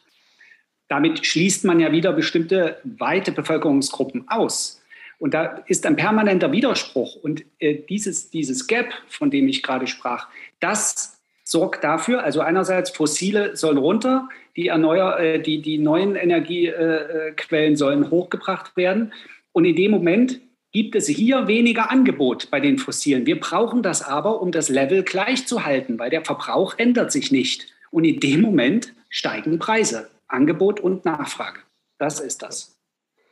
[0.87, 4.81] Damit schließt man ja wieder bestimmte weite Bevölkerungsgruppen aus.
[5.19, 7.15] Und da ist ein permanenter Widerspruch.
[7.15, 10.27] Und äh, dieses, dieses Gap, von dem ich gerade sprach,
[10.59, 17.75] das sorgt dafür, also einerseits fossile sollen runter, die, erneuer, äh, die, die neuen Energiequellen
[17.75, 19.13] sollen hochgebracht werden.
[19.51, 20.41] Und in dem Moment
[20.73, 23.25] gibt es hier weniger Angebot bei den fossilen.
[23.25, 27.31] Wir brauchen das aber, um das Level gleich zu halten, weil der Verbrauch ändert sich
[27.31, 27.67] nicht.
[27.91, 31.59] Und in dem Moment steigen Preise, Angebot und Nachfrage.
[31.97, 32.75] Das ist das.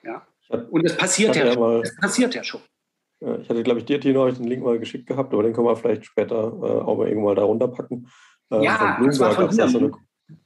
[0.04, 0.26] Ja.
[0.50, 2.62] Und es passiert, ja, ja das passiert ja schon.
[3.42, 5.76] Ich hatte, glaube ich, dir, Tino, den Link mal geschickt gehabt, aber den können wir
[5.76, 8.08] vielleicht später äh, auch mal irgendwann da runterpacken.
[8.52, 9.92] Äh, ja, von das war von, da so eine,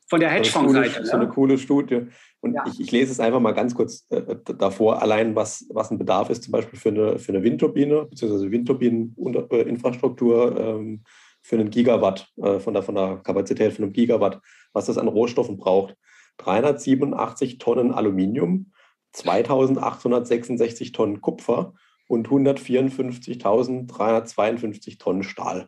[0.07, 1.05] von der Hedgefonds-Seite.
[1.05, 2.07] So eine coole Studie.
[2.41, 2.65] Und ja.
[2.67, 4.21] ich, ich, lese es einfach mal ganz kurz äh,
[4.57, 8.51] davor, allein was, was ein Bedarf ist, zum Beispiel für eine, für eine Windturbine, beziehungsweise
[8.51, 11.05] Windturbineninfrastruktur ähm,
[11.41, 14.41] für einen Gigawatt, äh, von, der, von der Kapazität von einem Gigawatt,
[14.73, 15.95] was das an Rohstoffen braucht.
[16.37, 18.71] 387 Tonnen Aluminium,
[19.13, 21.73] 2866 Tonnen Kupfer
[22.07, 25.67] und 154.352 Tonnen Stahl.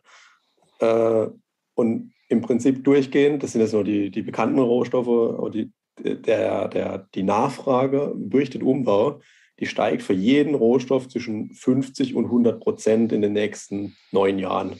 [0.80, 1.26] Äh,
[1.74, 7.08] und im Prinzip durchgehend, das sind jetzt nur die, die bekannten Rohstoffe, die, der, der,
[7.14, 9.20] die Nachfrage durch den Umbau,
[9.60, 14.78] die steigt für jeden Rohstoff zwischen 50 und 100 Prozent in den nächsten neun Jahren.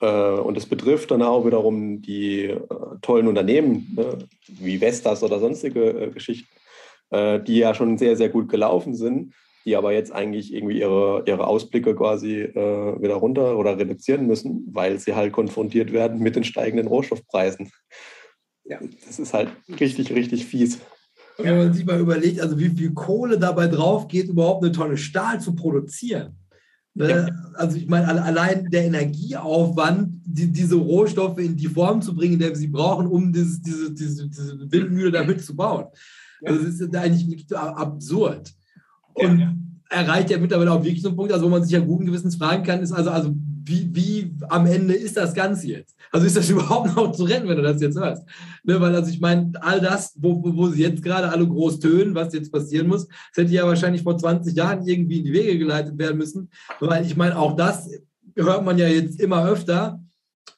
[0.00, 2.60] Äh, und das betrifft dann auch wiederum die äh,
[3.02, 4.18] tollen Unternehmen ne,
[4.48, 6.48] wie Vestas oder sonstige äh, Geschichten,
[7.12, 9.32] die ja schon sehr, sehr gut gelaufen sind
[9.64, 15.00] die aber jetzt eigentlich irgendwie ihre, ihre Ausblicke quasi wieder runter oder reduzieren müssen, weil
[15.00, 17.70] sie halt konfrontiert werden mit den steigenden Rohstoffpreisen.
[18.64, 20.78] Ja, das ist halt richtig, richtig fies.
[21.36, 24.72] Und wenn man sich mal überlegt, also wie viel Kohle dabei drauf geht, überhaupt eine
[24.72, 26.36] Tonne Stahl zu produzieren.
[26.96, 27.10] Ne?
[27.10, 27.28] Ja.
[27.54, 32.38] Also ich meine, allein der Energieaufwand, die, diese Rohstoffe in die Form zu bringen, in
[32.38, 35.84] der wir sie brauchen, um dieses, diese, diese, diese Windmühle damit zu bauen.
[36.42, 38.50] Also das ist eigentlich absurd.
[39.12, 39.54] Und ja, ja.
[39.90, 42.36] erreicht ja mittlerweile auch wirklich so einen Punkt, also wo man sich ja guten Gewissens
[42.36, 43.34] fragen kann, ist also, also
[43.68, 45.96] wie, wie am Ende ist das Ganze jetzt?
[46.12, 48.22] Also ist das überhaupt noch zu retten, wenn du das jetzt hörst?
[48.64, 52.14] Ne, weil also ich meine, all das, wo, wo sie jetzt gerade alle groß tönen,
[52.14, 55.58] was jetzt passieren muss, das hätte ja wahrscheinlich vor 20 Jahren irgendwie in die Wege
[55.58, 56.50] geleitet werden müssen.
[56.80, 57.90] Weil ich meine, auch das
[58.36, 60.00] hört man ja jetzt immer öfter.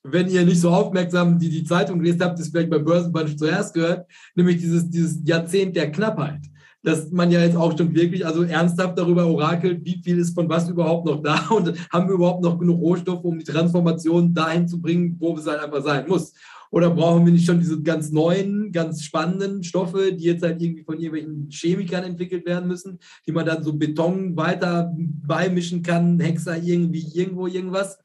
[0.03, 3.75] Wenn ihr nicht so aufmerksam die, die Zeitung gelesen habt, das vielleicht beim Börsenband zuerst
[3.75, 6.41] gehört, nämlich dieses, dieses Jahrzehnt der Knappheit
[6.83, 10.49] dass man ja jetzt auch schon wirklich also ernsthaft darüber orakelt, wie viel ist von
[10.49, 14.69] was überhaupt noch da und haben wir überhaupt noch genug Rohstoffe, um die Transformation dahin
[14.69, 16.33] zu bringen, wo es halt einfach sein muss.
[16.71, 20.85] Oder brauchen wir nicht schon diese ganz neuen, ganz spannenden Stoffe, die jetzt halt irgendwie
[20.85, 26.63] von irgendwelchen Chemikern entwickelt werden müssen, die man dann so Beton weiter beimischen kann, Hexer
[26.63, 27.99] irgendwie irgendwo irgendwas,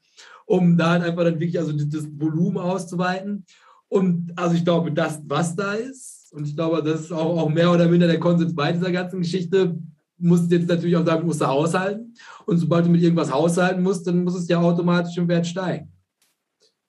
[0.46, 3.44] um da halt einfach dann wirklich also das Volumen auszuweiten.
[3.88, 7.48] Und also ich glaube, das, was da ist, und ich glaube, das ist auch, auch
[7.48, 9.78] mehr oder minder der Konsens bei dieser ganzen Geschichte.
[10.18, 12.14] Musst jetzt natürlich auch sagen, musst du haushalten.
[12.46, 15.92] Und sobald du mit irgendwas haushalten musst, dann muss es ja automatisch im Wert steigen.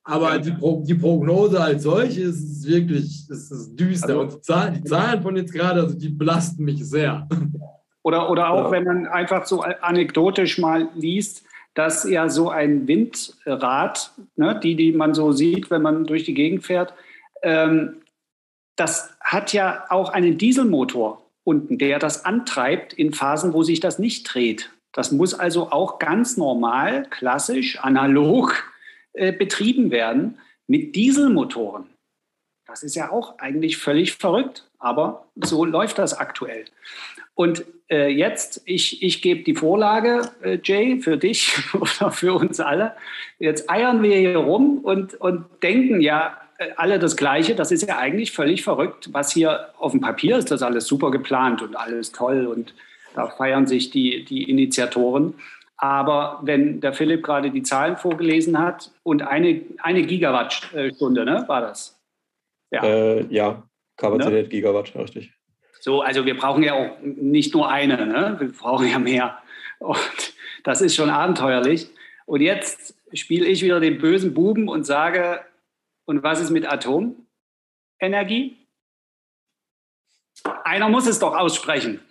[0.04, 4.10] Aber die, Pro, die Prognose als solche ist wirklich ist, ist düster.
[4.10, 7.28] Also, und die Zahlen, die Zahlen von jetzt gerade, also die belasten mich sehr.
[8.04, 8.72] Oder, oder auch, ja.
[8.72, 11.44] wenn man einfach so anekdotisch mal liest,
[11.74, 16.36] dass ja so ein Windrad, ne, die, die man so sieht, wenn man durch die
[16.36, 16.94] Gegend fährt,
[17.42, 17.96] ähm,
[18.76, 24.00] das hat ja auch einen Dieselmotor unten, der das antreibt in Phasen, wo sich das
[24.00, 24.72] nicht dreht.
[24.92, 28.64] Das muss also auch ganz normal, klassisch, analog
[29.14, 31.86] äh, betrieben werden mit Dieselmotoren.
[32.66, 36.66] Das ist ja auch eigentlich völlig verrückt, aber so läuft das aktuell.
[37.36, 42.60] Und äh, jetzt, ich, ich gebe die Vorlage, äh, Jay, für dich oder für uns
[42.60, 42.96] alle.
[43.38, 46.38] Jetzt eiern wir hier rum und, und denken ja
[46.78, 47.56] alle das Gleiche.
[47.56, 50.52] Das ist ja eigentlich völlig verrückt, was hier auf dem Papier ist.
[50.52, 52.74] Das alles super geplant und alles toll und
[53.14, 55.36] da feiern sich die, die Initiatoren.
[55.78, 61.62] Aber wenn der Philipp gerade die Zahlen vorgelesen hat und eine, eine Gigawattstunde, ne, war
[61.62, 62.00] das?
[62.72, 63.64] Ja, äh, ja
[63.98, 64.50] Kapazität ne?
[64.50, 65.32] Gigawatt, richtig.
[65.80, 68.36] So, also wir brauchen ja auch nicht nur eine, ne?
[68.40, 69.38] wir brauchen ja mehr.
[69.80, 70.34] Und
[70.64, 71.90] das ist schon abenteuerlich.
[72.26, 75.42] Und jetzt spiele ich wieder den bösen Buben und sage,
[76.06, 78.58] und was ist mit Atomenergie?
[80.64, 82.02] Einer muss es doch aussprechen.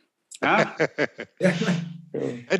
[0.42, 0.74] Ja?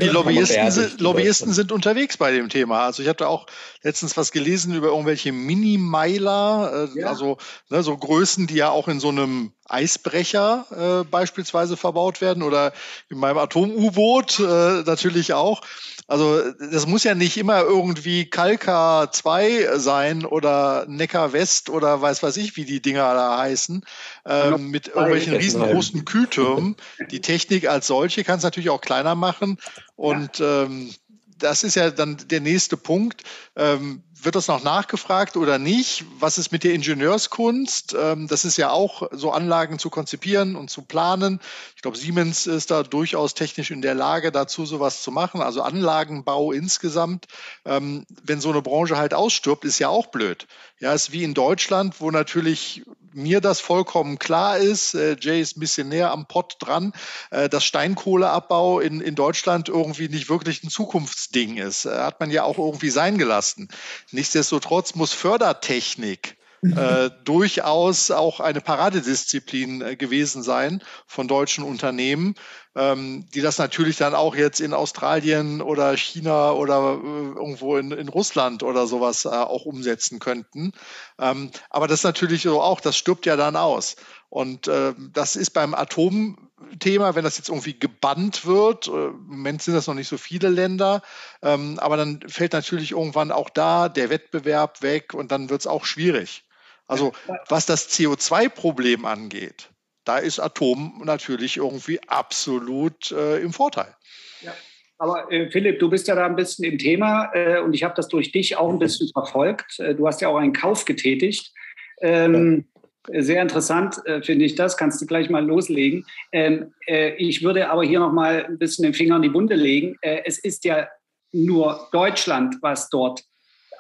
[0.01, 2.87] Die Lobbyisten, sind, Lobbyisten sind unterwegs bei dem Thema.
[2.87, 3.47] Also ich hatte auch
[3.83, 7.07] letztens was gelesen über irgendwelche Mini-Meiler, äh, ja.
[7.07, 7.39] also
[7.71, 12.73] ne, so Größen, die ja auch in so einem Eisbrecher äh, beispielsweise verbaut werden oder
[13.09, 15.61] in meinem Atom-U-Boot äh, natürlich auch.
[16.07, 22.23] Also das muss ja nicht immer irgendwie Kalka 2 sein oder Neckar West oder weiß
[22.23, 23.85] was ich, wie die Dinger da heißen,
[24.27, 26.77] ähm, mit irgendwelchen riesengroßen Kühltürmen.
[27.11, 29.59] Die Technik als solche kann es natürlich auch kleiner machen.
[29.97, 30.91] Und ähm,
[31.39, 33.23] das ist ja dann der nächste Punkt.
[33.57, 36.05] Ähm, wird das noch nachgefragt oder nicht?
[36.19, 37.95] Was ist mit der Ingenieurskunst?
[37.99, 41.41] Ähm, das ist ja auch so Anlagen zu konzipieren und zu planen.
[41.77, 45.41] Ich glaube, Siemens ist da durchaus technisch in der Lage, dazu sowas zu machen.
[45.41, 47.27] Also Anlagenbau insgesamt.
[47.65, 50.47] Ähm, wenn so eine Branche halt ausstirbt, ist ja auch blöd.
[50.81, 52.83] Ja, ist wie in Deutschland, wo natürlich
[53.15, 54.95] mir das vollkommen klar ist.
[54.95, 56.93] Äh, Jay ist ein bisschen näher am Pott dran,
[57.31, 61.87] äh, dass Steinkohleabbau in, in Deutschland irgendwie nicht wirklich ein Zukunftsding ist.
[61.87, 63.69] Äh, hat man ja auch irgendwie sein gelassen.
[64.11, 72.35] Nichtsdestotrotz muss Fördertechnik äh, durchaus auch eine Paradedisziplin äh, gewesen sein von deutschen Unternehmen,
[72.75, 77.93] ähm, die das natürlich dann auch jetzt in Australien oder China oder äh, irgendwo in,
[77.93, 80.73] in Russland oder sowas äh, auch umsetzen könnten.
[81.19, 83.97] Ähm, aber das natürlich so auch, das stirbt ja dann aus.
[84.31, 89.63] Und äh, das ist beim Atomthema, wenn das jetzt irgendwie gebannt wird, äh, im Moment
[89.63, 91.03] sind das noch nicht so viele Länder,
[91.43, 95.67] ähm, aber dann fällt natürlich irgendwann auch da der Wettbewerb weg und dann wird es
[95.69, 96.45] auch schwierig.
[96.87, 97.13] Also
[97.49, 99.71] was das CO2-Problem angeht,
[100.05, 103.95] da ist Atom natürlich irgendwie absolut äh, im Vorteil.
[104.43, 104.53] Ja.
[104.99, 107.95] Aber äh, Philipp, du bist ja da ein bisschen im Thema äh, und ich habe
[107.97, 109.79] das durch dich auch ein bisschen verfolgt.
[109.81, 111.53] Äh, du hast ja auch einen Kauf getätigt.
[112.01, 112.67] Ähm,
[113.13, 113.23] ja.
[113.23, 114.79] Sehr interessant äh, finde ich das.
[114.79, 116.07] Kannst du gleich mal loslegen.
[116.33, 119.57] Ähm, äh, ich würde aber hier noch mal ein bisschen den Finger in die Wunde
[119.57, 119.99] legen.
[120.01, 120.89] es ist ja
[121.33, 123.25] nur Deutschland, was dort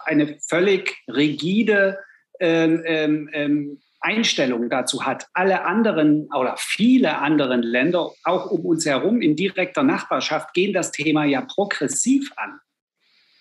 [0.04, 1.98] eine völlig rigide
[2.40, 5.28] ähm, ähm, ähm, Einstellung dazu hat.
[5.32, 10.92] Alle anderen oder viele andere Länder, auch um uns herum in direkter Nachbarschaft, gehen das
[10.92, 12.60] Thema ja progressiv an.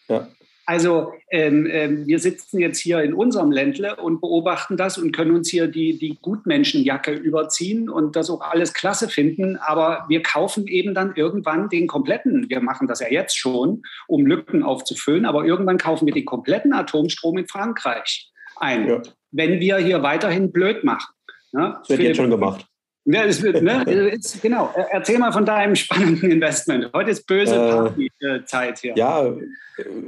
[0.08, 0.28] Ja.
[0.66, 5.32] Also ähm, ähm, wir sitzen jetzt hier in unserem Ländle und beobachten das und können
[5.32, 9.58] uns hier die, die Gutmenschenjacke überziehen und das auch alles klasse finden.
[9.58, 14.26] Aber wir kaufen eben dann irgendwann den kompletten, wir machen das ja jetzt schon, um
[14.26, 19.02] Lücken aufzufüllen, aber irgendwann kaufen wir den kompletten Atomstrom in Frankreich ein, ja.
[19.32, 21.14] wenn wir hier weiterhin blöd machen.
[21.52, 21.76] Ne?
[21.80, 22.66] Das wird jetzt schon gemacht.
[23.06, 23.84] Ja, wird, ne?
[24.42, 24.74] genau.
[24.92, 26.90] Erzähl mal von deinem spannenden Investment.
[26.94, 28.94] Heute ist böse äh, Partyzeit hier.
[28.96, 29.30] Ja,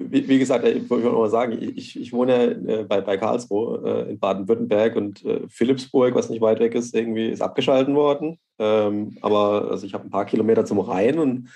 [0.10, 4.12] wie, wie, gesagt, ich wollte mal sagen, ich, ich wohne äh, bei, bei Karlsruhe äh,
[4.12, 8.40] in Baden-Württemberg und äh, Philipsburg, was nicht weit weg ist, irgendwie ist abgeschalten worden.
[8.60, 11.50] Ähm, aber also ich habe ein paar Kilometer zum Rhein und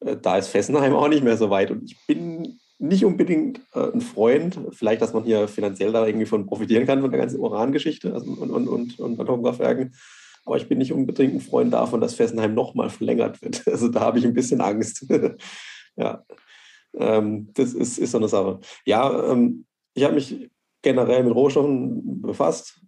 [0.00, 1.72] äh, da ist Fessenheim auch nicht mehr so weit.
[1.72, 6.26] Und ich bin nicht unbedingt äh, ein Freund, vielleicht, dass man hier finanziell da irgendwie
[6.26, 9.94] von profitieren kann, von der ganzen Urangeschichte also und, und, und, und Atomkraftwerken.
[10.44, 13.62] Aber ich bin nicht unbedingt ein Freund davon, dass Fessenheim nochmal verlängert wird.
[13.66, 15.06] Also da habe ich ein bisschen Angst.
[15.96, 16.24] ja,
[16.96, 18.60] ähm, das ist, ist so eine Sache.
[18.84, 20.50] Ja, ähm, ich habe mich
[20.82, 22.80] generell mit Rohstoffen befasst,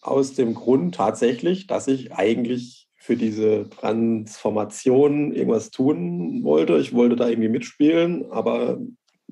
[0.00, 6.78] aus dem Grund tatsächlich, dass ich eigentlich für diese Transformation irgendwas tun wollte.
[6.78, 8.80] Ich wollte da irgendwie mitspielen, aber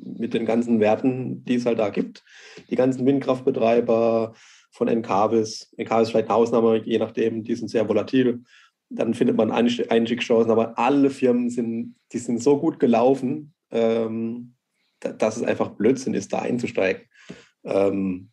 [0.03, 2.25] mit den ganzen Werten, die es halt da gibt.
[2.71, 4.35] Die ganzen Windkraftbetreiber
[4.71, 4.89] von.
[4.89, 8.43] Encarvis ist vielleicht eine Ausnahme, je nachdem, die sind sehr volatil.
[8.89, 14.55] Dann findet man Einstiegschancen, aber alle Firmen sind, die sind so gut gelaufen, ähm,
[15.01, 17.03] dass es einfach Blödsinn ist, da einzusteigen.
[17.65, 18.31] Ähm,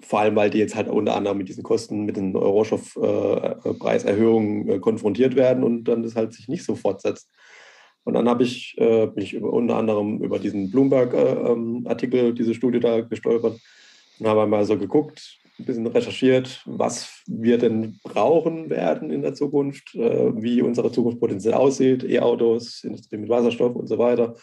[0.00, 4.74] vor allem, weil die jetzt halt unter anderem mit diesen Kosten, mit den Rohstoffpreiserhöhungen äh,
[4.74, 7.30] äh, konfrontiert werden und dann das halt sich nicht so fortsetzt.
[8.04, 12.34] Und dann habe ich, äh, bin ich über, unter anderem über diesen Bloomberg-Artikel, äh, ähm,
[12.34, 13.60] diese Studie da gestolpert
[14.18, 19.34] und habe einmal so geguckt, ein bisschen recherchiert, was wir denn brauchen werden in der
[19.34, 24.36] Zukunft, äh, wie unsere Zukunft potenziell aussieht, E-Autos, Industrie mit Wasserstoff und so weiter,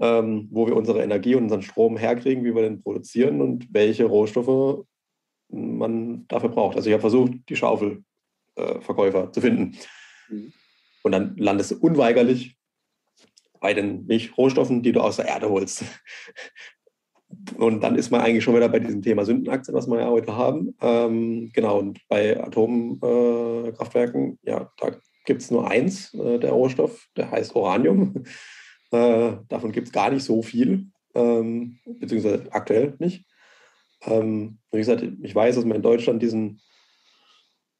[0.00, 4.04] ähm, wo wir unsere Energie und unseren Strom herkriegen, wie wir den produzieren und welche
[4.04, 4.84] Rohstoffe
[5.48, 6.76] man dafür braucht.
[6.76, 9.76] Also ich habe versucht, die Schaufelverkäufer äh, zu finden.
[10.28, 10.52] Mhm.
[11.02, 12.56] Und dann landest du unweigerlich
[13.60, 15.84] bei den Milchrohstoffen, die du aus der Erde holst.
[17.56, 20.36] Und dann ist man eigentlich schon wieder bei diesem Thema Sündenaktien, was wir ja heute
[20.36, 20.74] haben.
[20.80, 27.06] Ähm, genau, und bei Atomkraftwerken, äh, ja, da gibt es nur eins, äh, der Rohstoff,
[27.16, 28.24] der heißt Uranium.
[28.92, 33.24] Äh, davon gibt es gar nicht so viel, ähm, beziehungsweise aktuell nicht.
[34.02, 36.60] Ähm, wie gesagt, ich weiß, dass man in Deutschland diesen,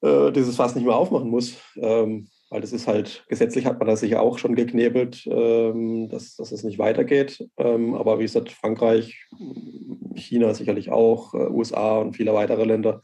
[0.02, 1.56] äh, dieses Fass nicht mehr aufmachen muss.
[1.74, 6.34] Ähm, weil das ist halt, gesetzlich hat man das sich auch schon geknebelt, ähm, dass,
[6.34, 7.48] dass es nicht weitergeht.
[7.56, 9.24] Ähm, aber wie gesagt, Frankreich,
[10.16, 13.02] China sicherlich auch, äh, USA und viele weitere Länder,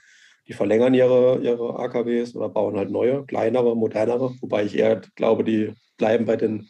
[0.49, 5.45] die verlängern ihre, ihre AKWs oder bauen halt neue, kleinere, modernere, wobei ich eher glaube,
[5.45, 6.69] die bleiben bei den,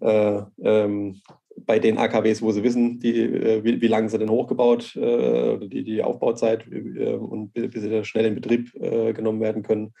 [0.00, 1.20] äh, ähm,
[1.58, 5.56] bei den AKWs, wo sie wissen, die, äh, wie, wie lange sie denn hochgebaut, äh,
[5.68, 9.94] die, die Aufbauzeit äh, und bis sie schnell in Betrieb genommen werden können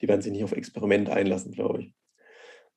[0.00, 1.94] die werden sich nicht auf Experiment einlassen, glaube ich.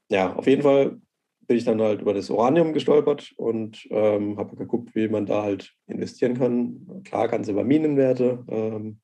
[0.10, 1.00] Ja, auf jeden Fall
[1.48, 5.44] bin ich dann halt über das Uranium gestolpert und ähm, habe geguckt, wie man da
[5.44, 7.02] halt investieren kann.
[7.04, 9.02] Klar kannst du über Minenwerte ähm,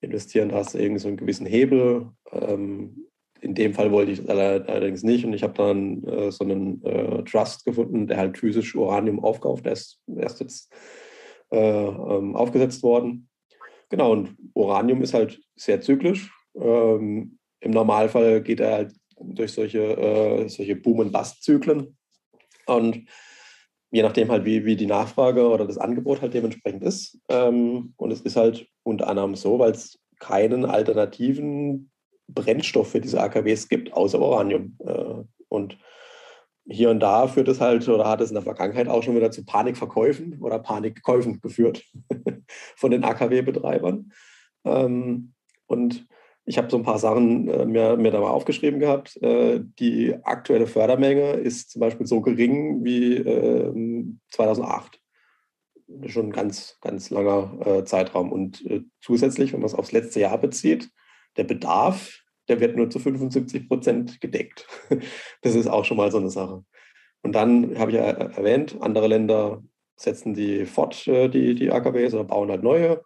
[0.00, 2.10] investieren, da hast du irgendwie so einen gewissen Hebel.
[2.30, 3.08] Ähm,
[3.40, 6.82] in dem Fall wollte ich das allerdings nicht und ich habe dann äh, so einen
[6.84, 9.66] äh, Trust gefunden, der halt physisch Uranium aufkauft.
[9.66, 10.72] Der ist erst jetzt
[11.50, 13.28] äh, ähm, aufgesetzt worden.
[13.90, 16.32] Genau, und Uranium ist halt sehr zyklisch.
[16.54, 21.96] Ähm, im Normalfall geht er halt durch solche, äh, solche Boom- und Bust-Zyklen.
[22.66, 23.06] Und
[23.90, 27.18] je nachdem halt, wie, wie die Nachfrage oder das Angebot halt dementsprechend ist.
[27.28, 31.90] Ähm, und es ist halt unter anderem so, weil es keinen alternativen
[32.28, 34.76] Brennstoff für diese AKWs gibt, außer Uranium.
[34.84, 35.78] Äh, und
[36.66, 39.30] hier und da führt es halt oder hat es in der Vergangenheit auch schon wieder
[39.30, 41.84] zu Panikverkäufen oder Panikkäufen geführt
[42.76, 44.12] von den AKW-Betreibern.
[44.64, 45.34] Ähm,
[45.66, 46.06] und
[46.46, 49.20] ich habe so ein paar Sachen äh, mir, mir da aufgeschrieben gehabt.
[49.22, 55.00] Äh, die aktuelle Fördermenge ist zum Beispiel so gering wie äh, 2008.
[55.86, 58.32] Das ist schon ein ganz, ganz langer äh, Zeitraum.
[58.32, 60.90] Und äh, zusätzlich, wenn man es aufs letzte Jahr bezieht,
[61.36, 64.66] der Bedarf, der wird nur zu 75 Prozent gedeckt.
[65.42, 66.64] das ist auch schon mal so eine Sache.
[67.22, 69.62] Und dann habe ich ja erwähnt, andere Länder
[69.96, 73.02] setzen die fort, äh, die, die AKWs, oder bauen halt neue.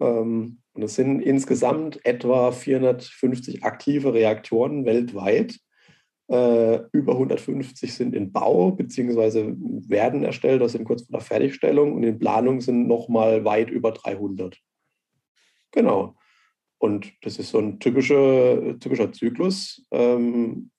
[0.00, 5.58] Ähm, und es sind insgesamt etwa 450 aktive Reaktoren weltweit.
[6.28, 9.54] Äh, über 150 sind in Bau bzw.
[9.88, 13.90] werden erstellt, das sind kurz vor der Fertigstellung und in Planung sind nochmal weit über
[13.90, 14.56] 300.
[15.72, 16.14] Genau.
[16.78, 20.70] Und das ist so ein typischer, typischer Zyklus, ähm,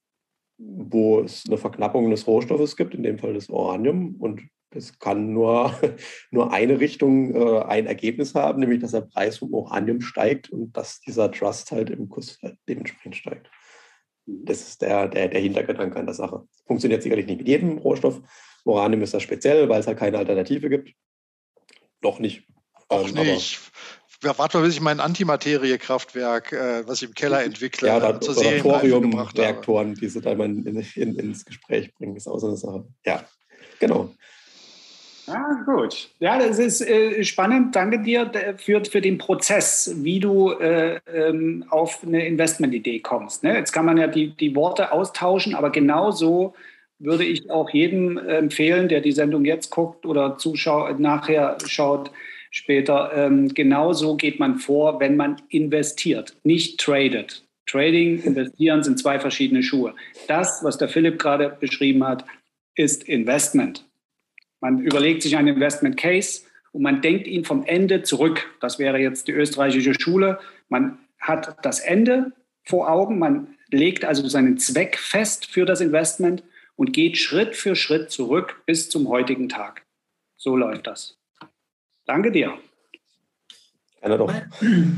[0.57, 4.15] wo es eine Verknappung des Rohstoffes gibt, in dem Fall das Uranium.
[4.19, 4.41] Und
[4.75, 5.73] es kann nur,
[6.31, 10.75] nur eine Richtung äh, ein Ergebnis haben, nämlich dass der Preis vom Uranium steigt und
[10.75, 13.49] dass dieser Trust halt im Kurs halt dementsprechend steigt.
[14.25, 16.47] Das ist der, der, der Hintergedanke an der Sache.
[16.65, 18.21] Funktioniert sicherlich nicht mit jedem Rohstoff.
[18.63, 20.93] Uranium ist da speziell, weil es halt keine Alternative gibt.
[22.01, 22.47] Noch nicht.
[22.87, 23.59] Auch ähm, nicht.
[24.23, 28.21] Ja, warte mal, bis ich mein Antimateriekraftwerk, äh, was ich im Keller entwickle, ja, da,
[28.21, 30.65] zur oder Thorium-Reaktoren, die sie da mal in,
[30.95, 32.85] in, ins Gespräch bringen, ist auch so eine Sache.
[33.05, 33.25] Ja,
[33.79, 34.13] genau.
[35.27, 36.09] Ah, gut.
[36.19, 37.75] Ja, das ist äh, spannend.
[37.75, 43.43] Danke dir für, für den Prozess, wie du äh, ähm, auf eine Investmentidee kommst.
[43.43, 43.55] Ne?
[43.55, 46.53] Jetzt kann man ja die, die Worte austauschen, aber genauso
[46.99, 52.11] würde ich auch jedem empfehlen, der die Sendung jetzt guckt oder zuschaut, nachher schaut,
[52.51, 53.11] später.
[53.15, 57.43] Ähm, genauso geht man vor, wenn man investiert, nicht tradet.
[57.65, 59.95] Trading, investieren sind zwei verschiedene Schuhe.
[60.27, 62.25] Das, was der Philipp gerade beschrieben hat,
[62.75, 63.85] ist Investment.
[64.61, 68.47] Man überlegt sich einen Investment Case und man denkt ihn vom Ende zurück.
[68.61, 70.39] Das wäre jetzt die österreichische Schule.
[70.69, 72.31] Man hat das Ende
[72.63, 76.43] vor Augen, man legt also seinen Zweck fest für das Investment
[76.75, 79.83] und geht Schritt für Schritt zurück bis zum heutigen Tag.
[80.37, 81.17] So läuft das.
[82.05, 82.53] Danke dir.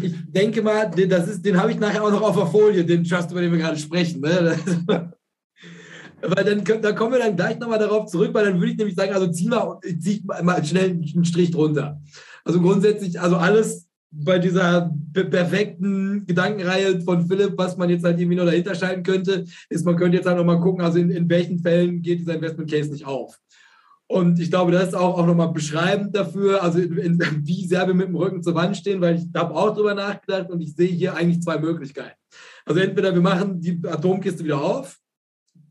[0.02, 3.04] Ich denke mal, das ist, den habe ich nachher auch noch auf der Folie, den
[3.04, 4.22] Trust, über den wir gerade sprechen.
[4.22, 4.58] Ne?
[6.26, 8.96] Weil dann, da kommen wir dann gleich nochmal darauf zurück, weil dann würde ich nämlich
[8.96, 12.02] sagen, also zieh mal, zieh mal schnell einen Strich drunter.
[12.46, 18.38] Also grundsätzlich, also alles bei dieser perfekten Gedankenreihe von Philipp, was man jetzt halt irgendwie
[18.38, 21.60] noch dahinter schalten könnte, ist, man könnte jetzt halt nochmal gucken, also in, in welchen
[21.60, 23.40] Fällen geht dieser Investment Case nicht auf.
[24.08, 27.96] Und ich glaube, das ist auch, auch nochmal beschreibend dafür, also in, wie sehr wir
[27.96, 30.88] mit dem Rücken zur Wand stehen, weil ich habe auch darüber nachgedacht und ich sehe
[30.88, 32.16] hier eigentlich zwei Möglichkeiten.
[32.66, 35.00] Also entweder wir machen die Atomkiste wieder auf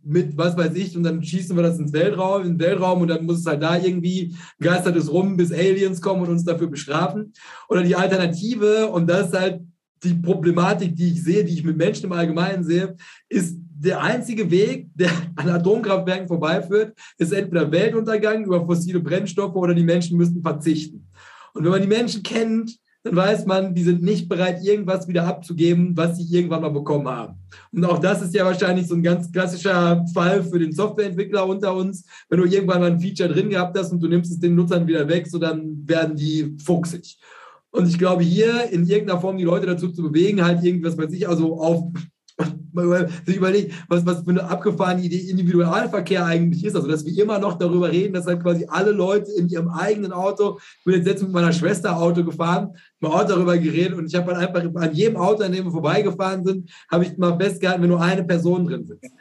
[0.05, 3.09] mit was weiß ich und dann schießen wir das ins Weltraum, in den Weltraum und
[3.09, 6.67] dann muss es halt da irgendwie geistert es rum, bis Aliens kommen und uns dafür
[6.67, 7.33] bestrafen.
[7.69, 9.61] Oder die Alternative, und das ist halt
[10.03, 12.97] die Problematik, die ich sehe, die ich mit Menschen im Allgemeinen sehe,
[13.29, 19.75] ist der einzige Weg, der an Atomkraftwerken vorbeiführt, ist entweder Weltuntergang über fossile Brennstoffe oder
[19.75, 21.09] die Menschen müssten verzichten.
[21.55, 25.27] Und wenn man die Menschen kennt, dann weiß man, die sind nicht bereit, irgendwas wieder
[25.27, 27.35] abzugeben, was sie irgendwann mal bekommen haben.
[27.73, 31.75] Und auch das ist ja wahrscheinlich so ein ganz klassischer Fall für den Softwareentwickler unter
[31.75, 32.05] uns.
[32.29, 34.87] Wenn du irgendwann mal ein Feature drin gehabt hast und du nimmst es den Nutzern
[34.87, 37.19] wieder weg, so dann werden die fuchsig.
[37.73, 41.13] Und ich glaube, hier in irgendeiner Form die Leute dazu zu bewegen, halt irgendwas, weiß
[41.13, 41.85] ich, also auf
[43.27, 46.77] sich überlegt, was, was für eine abgefahrene Idee Individualverkehr eigentlich ist.
[46.77, 50.13] Also, dass wir immer noch darüber reden, dass halt quasi alle Leute in ihrem eigenen
[50.13, 54.07] Auto, ich bin jetzt letztens mit meiner Schwester Auto gefahren, mal auch darüber geredet und
[54.07, 57.37] ich habe halt einfach an jedem Auto, an dem wir vorbeigefahren sind, habe ich mal
[57.39, 59.13] festgehalten, wenn nur eine Person drin sitzt.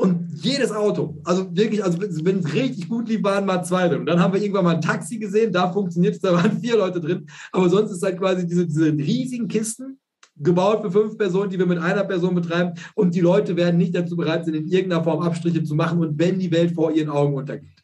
[0.00, 4.00] Und jedes Auto, also wirklich, also wenn es richtig gut lief, waren mal zwei drin.
[4.00, 6.78] Und dann haben wir irgendwann mal ein Taxi gesehen, da funktioniert es, da waren vier
[6.78, 7.26] Leute drin.
[7.52, 9.99] Aber sonst ist halt quasi diese, diese riesigen Kisten,
[10.40, 12.74] gebaut für fünf Personen, die wir mit einer Person betreiben.
[12.94, 16.18] Und die Leute werden nicht dazu bereit sein, in irgendeiner Form Abstriche zu machen und
[16.18, 17.80] wenn die Welt vor ihren Augen untergeht.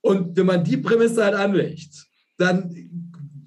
[0.00, 2.06] Und wenn man die Prämisse halt anlegt,
[2.38, 2.74] dann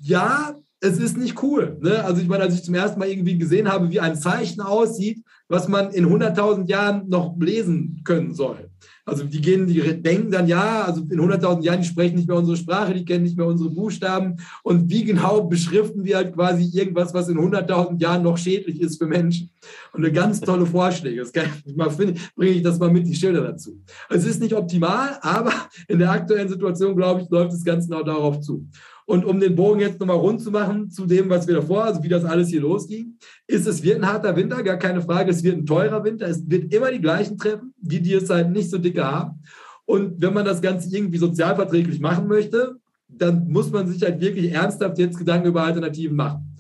[0.02, 1.78] ja, es ist nicht cool.
[1.82, 2.04] Ne?
[2.04, 5.24] Also ich meine, als ich zum ersten Mal irgendwie gesehen habe, wie ein Zeichen aussieht,
[5.48, 8.70] was man in 100.000 Jahren noch lesen können soll.
[9.06, 12.38] Also die gehen, die denken dann, ja, also in 100.000 Jahren, die sprechen nicht mehr
[12.38, 14.38] unsere Sprache, die kennen nicht mehr unsere Buchstaben.
[14.64, 18.98] Und wie genau beschriften wir halt quasi irgendwas, was in 100.000 Jahren noch schädlich ist
[18.98, 19.50] für Menschen?
[19.94, 21.22] Und eine ganz tolle Vorschläge.
[21.22, 23.80] Das kann ich mal finden, bringe ich das mal mit, die Schilder dazu.
[24.10, 25.54] Es ist nicht optimal, aber
[25.88, 28.68] in der aktuellen Situation, glaube ich, läuft es ganz genau darauf zu.
[29.06, 32.02] Und um den Bogen jetzt nochmal rund zu machen zu dem, was wir davor, also
[32.02, 35.30] wie das alles hier losging, ist es wird ein harter Winter, gar keine Frage.
[35.30, 36.28] Es wird ein teurer Winter.
[36.28, 39.42] Es wird immer die gleichen treffen, die, die es halt nicht so dicke haben.
[39.86, 44.52] Und wenn man das Ganze irgendwie sozialverträglich machen möchte, dann muss man sich halt wirklich
[44.52, 46.53] ernsthaft jetzt Gedanken über Alternativen machen.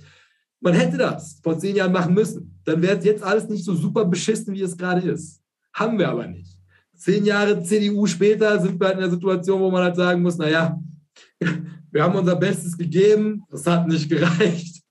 [0.64, 2.58] Man hätte das vor zehn Jahren machen müssen.
[2.64, 5.42] Dann wäre es jetzt alles nicht so super beschissen, wie es gerade ist.
[5.74, 6.58] Haben wir aber nicht.
[6.96, 10.38] Zehn Jahre CDU später sind wir halt in der Situation, wo man halt sagen muss,
[10.38, 10.80] naja,
[11.92, 14.82] wir haben unser Bestes gegeben, das hat nicht gereicht.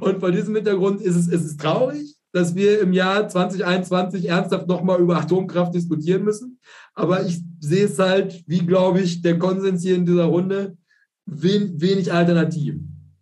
[0.00, 4.68] Und vor diesem Hintergrund ist es, ist es traurig, dass wir im Jahr 2021 ernsthaft
[4.68, 6.58] nochmal über Atomkraft diskutieren müssen.
[6.94, 10.78] Aber ich sehe es halt, wie glaube ich, der Konsens hier in dieser Runde,
[11.26, 13.18] wenig Alternativen.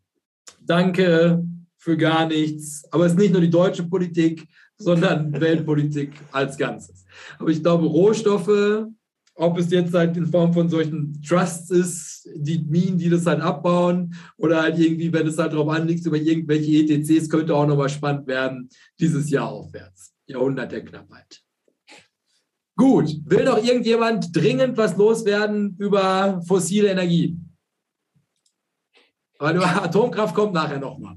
[0.64, 1.42] Danke
[1.88, 2.84] für gar nichts.
[2.90, 4.46] Aber es ist nicht nur die deutsche Politik,
[4.76, 7.06] sondern Weltpolitik als Ganzes.
[7.38, 8.88] Aber ich glaube, Rohstoffe
[9.40, 13.40] ob es jetzt halt in Form von solchen Trusts ist, die Minen, die das halt
[13.40, 17.88] abbauen, oder halt irgendwie, wenn es halt darauf anliegt, über irgendwelche ETCs, könnte auch nochmal
[17.88, 20.12] spannend werden, dieses Jahr aufwärts.
[20.26, 21.40] Jahrhundert der Knappheit.
[22.76, 27.38] Gut, will noch irgendjemand dringend was loswerden über fossile Energie?
[29.38, 31.16] Weil Atomkraft kommt nachher nochmal.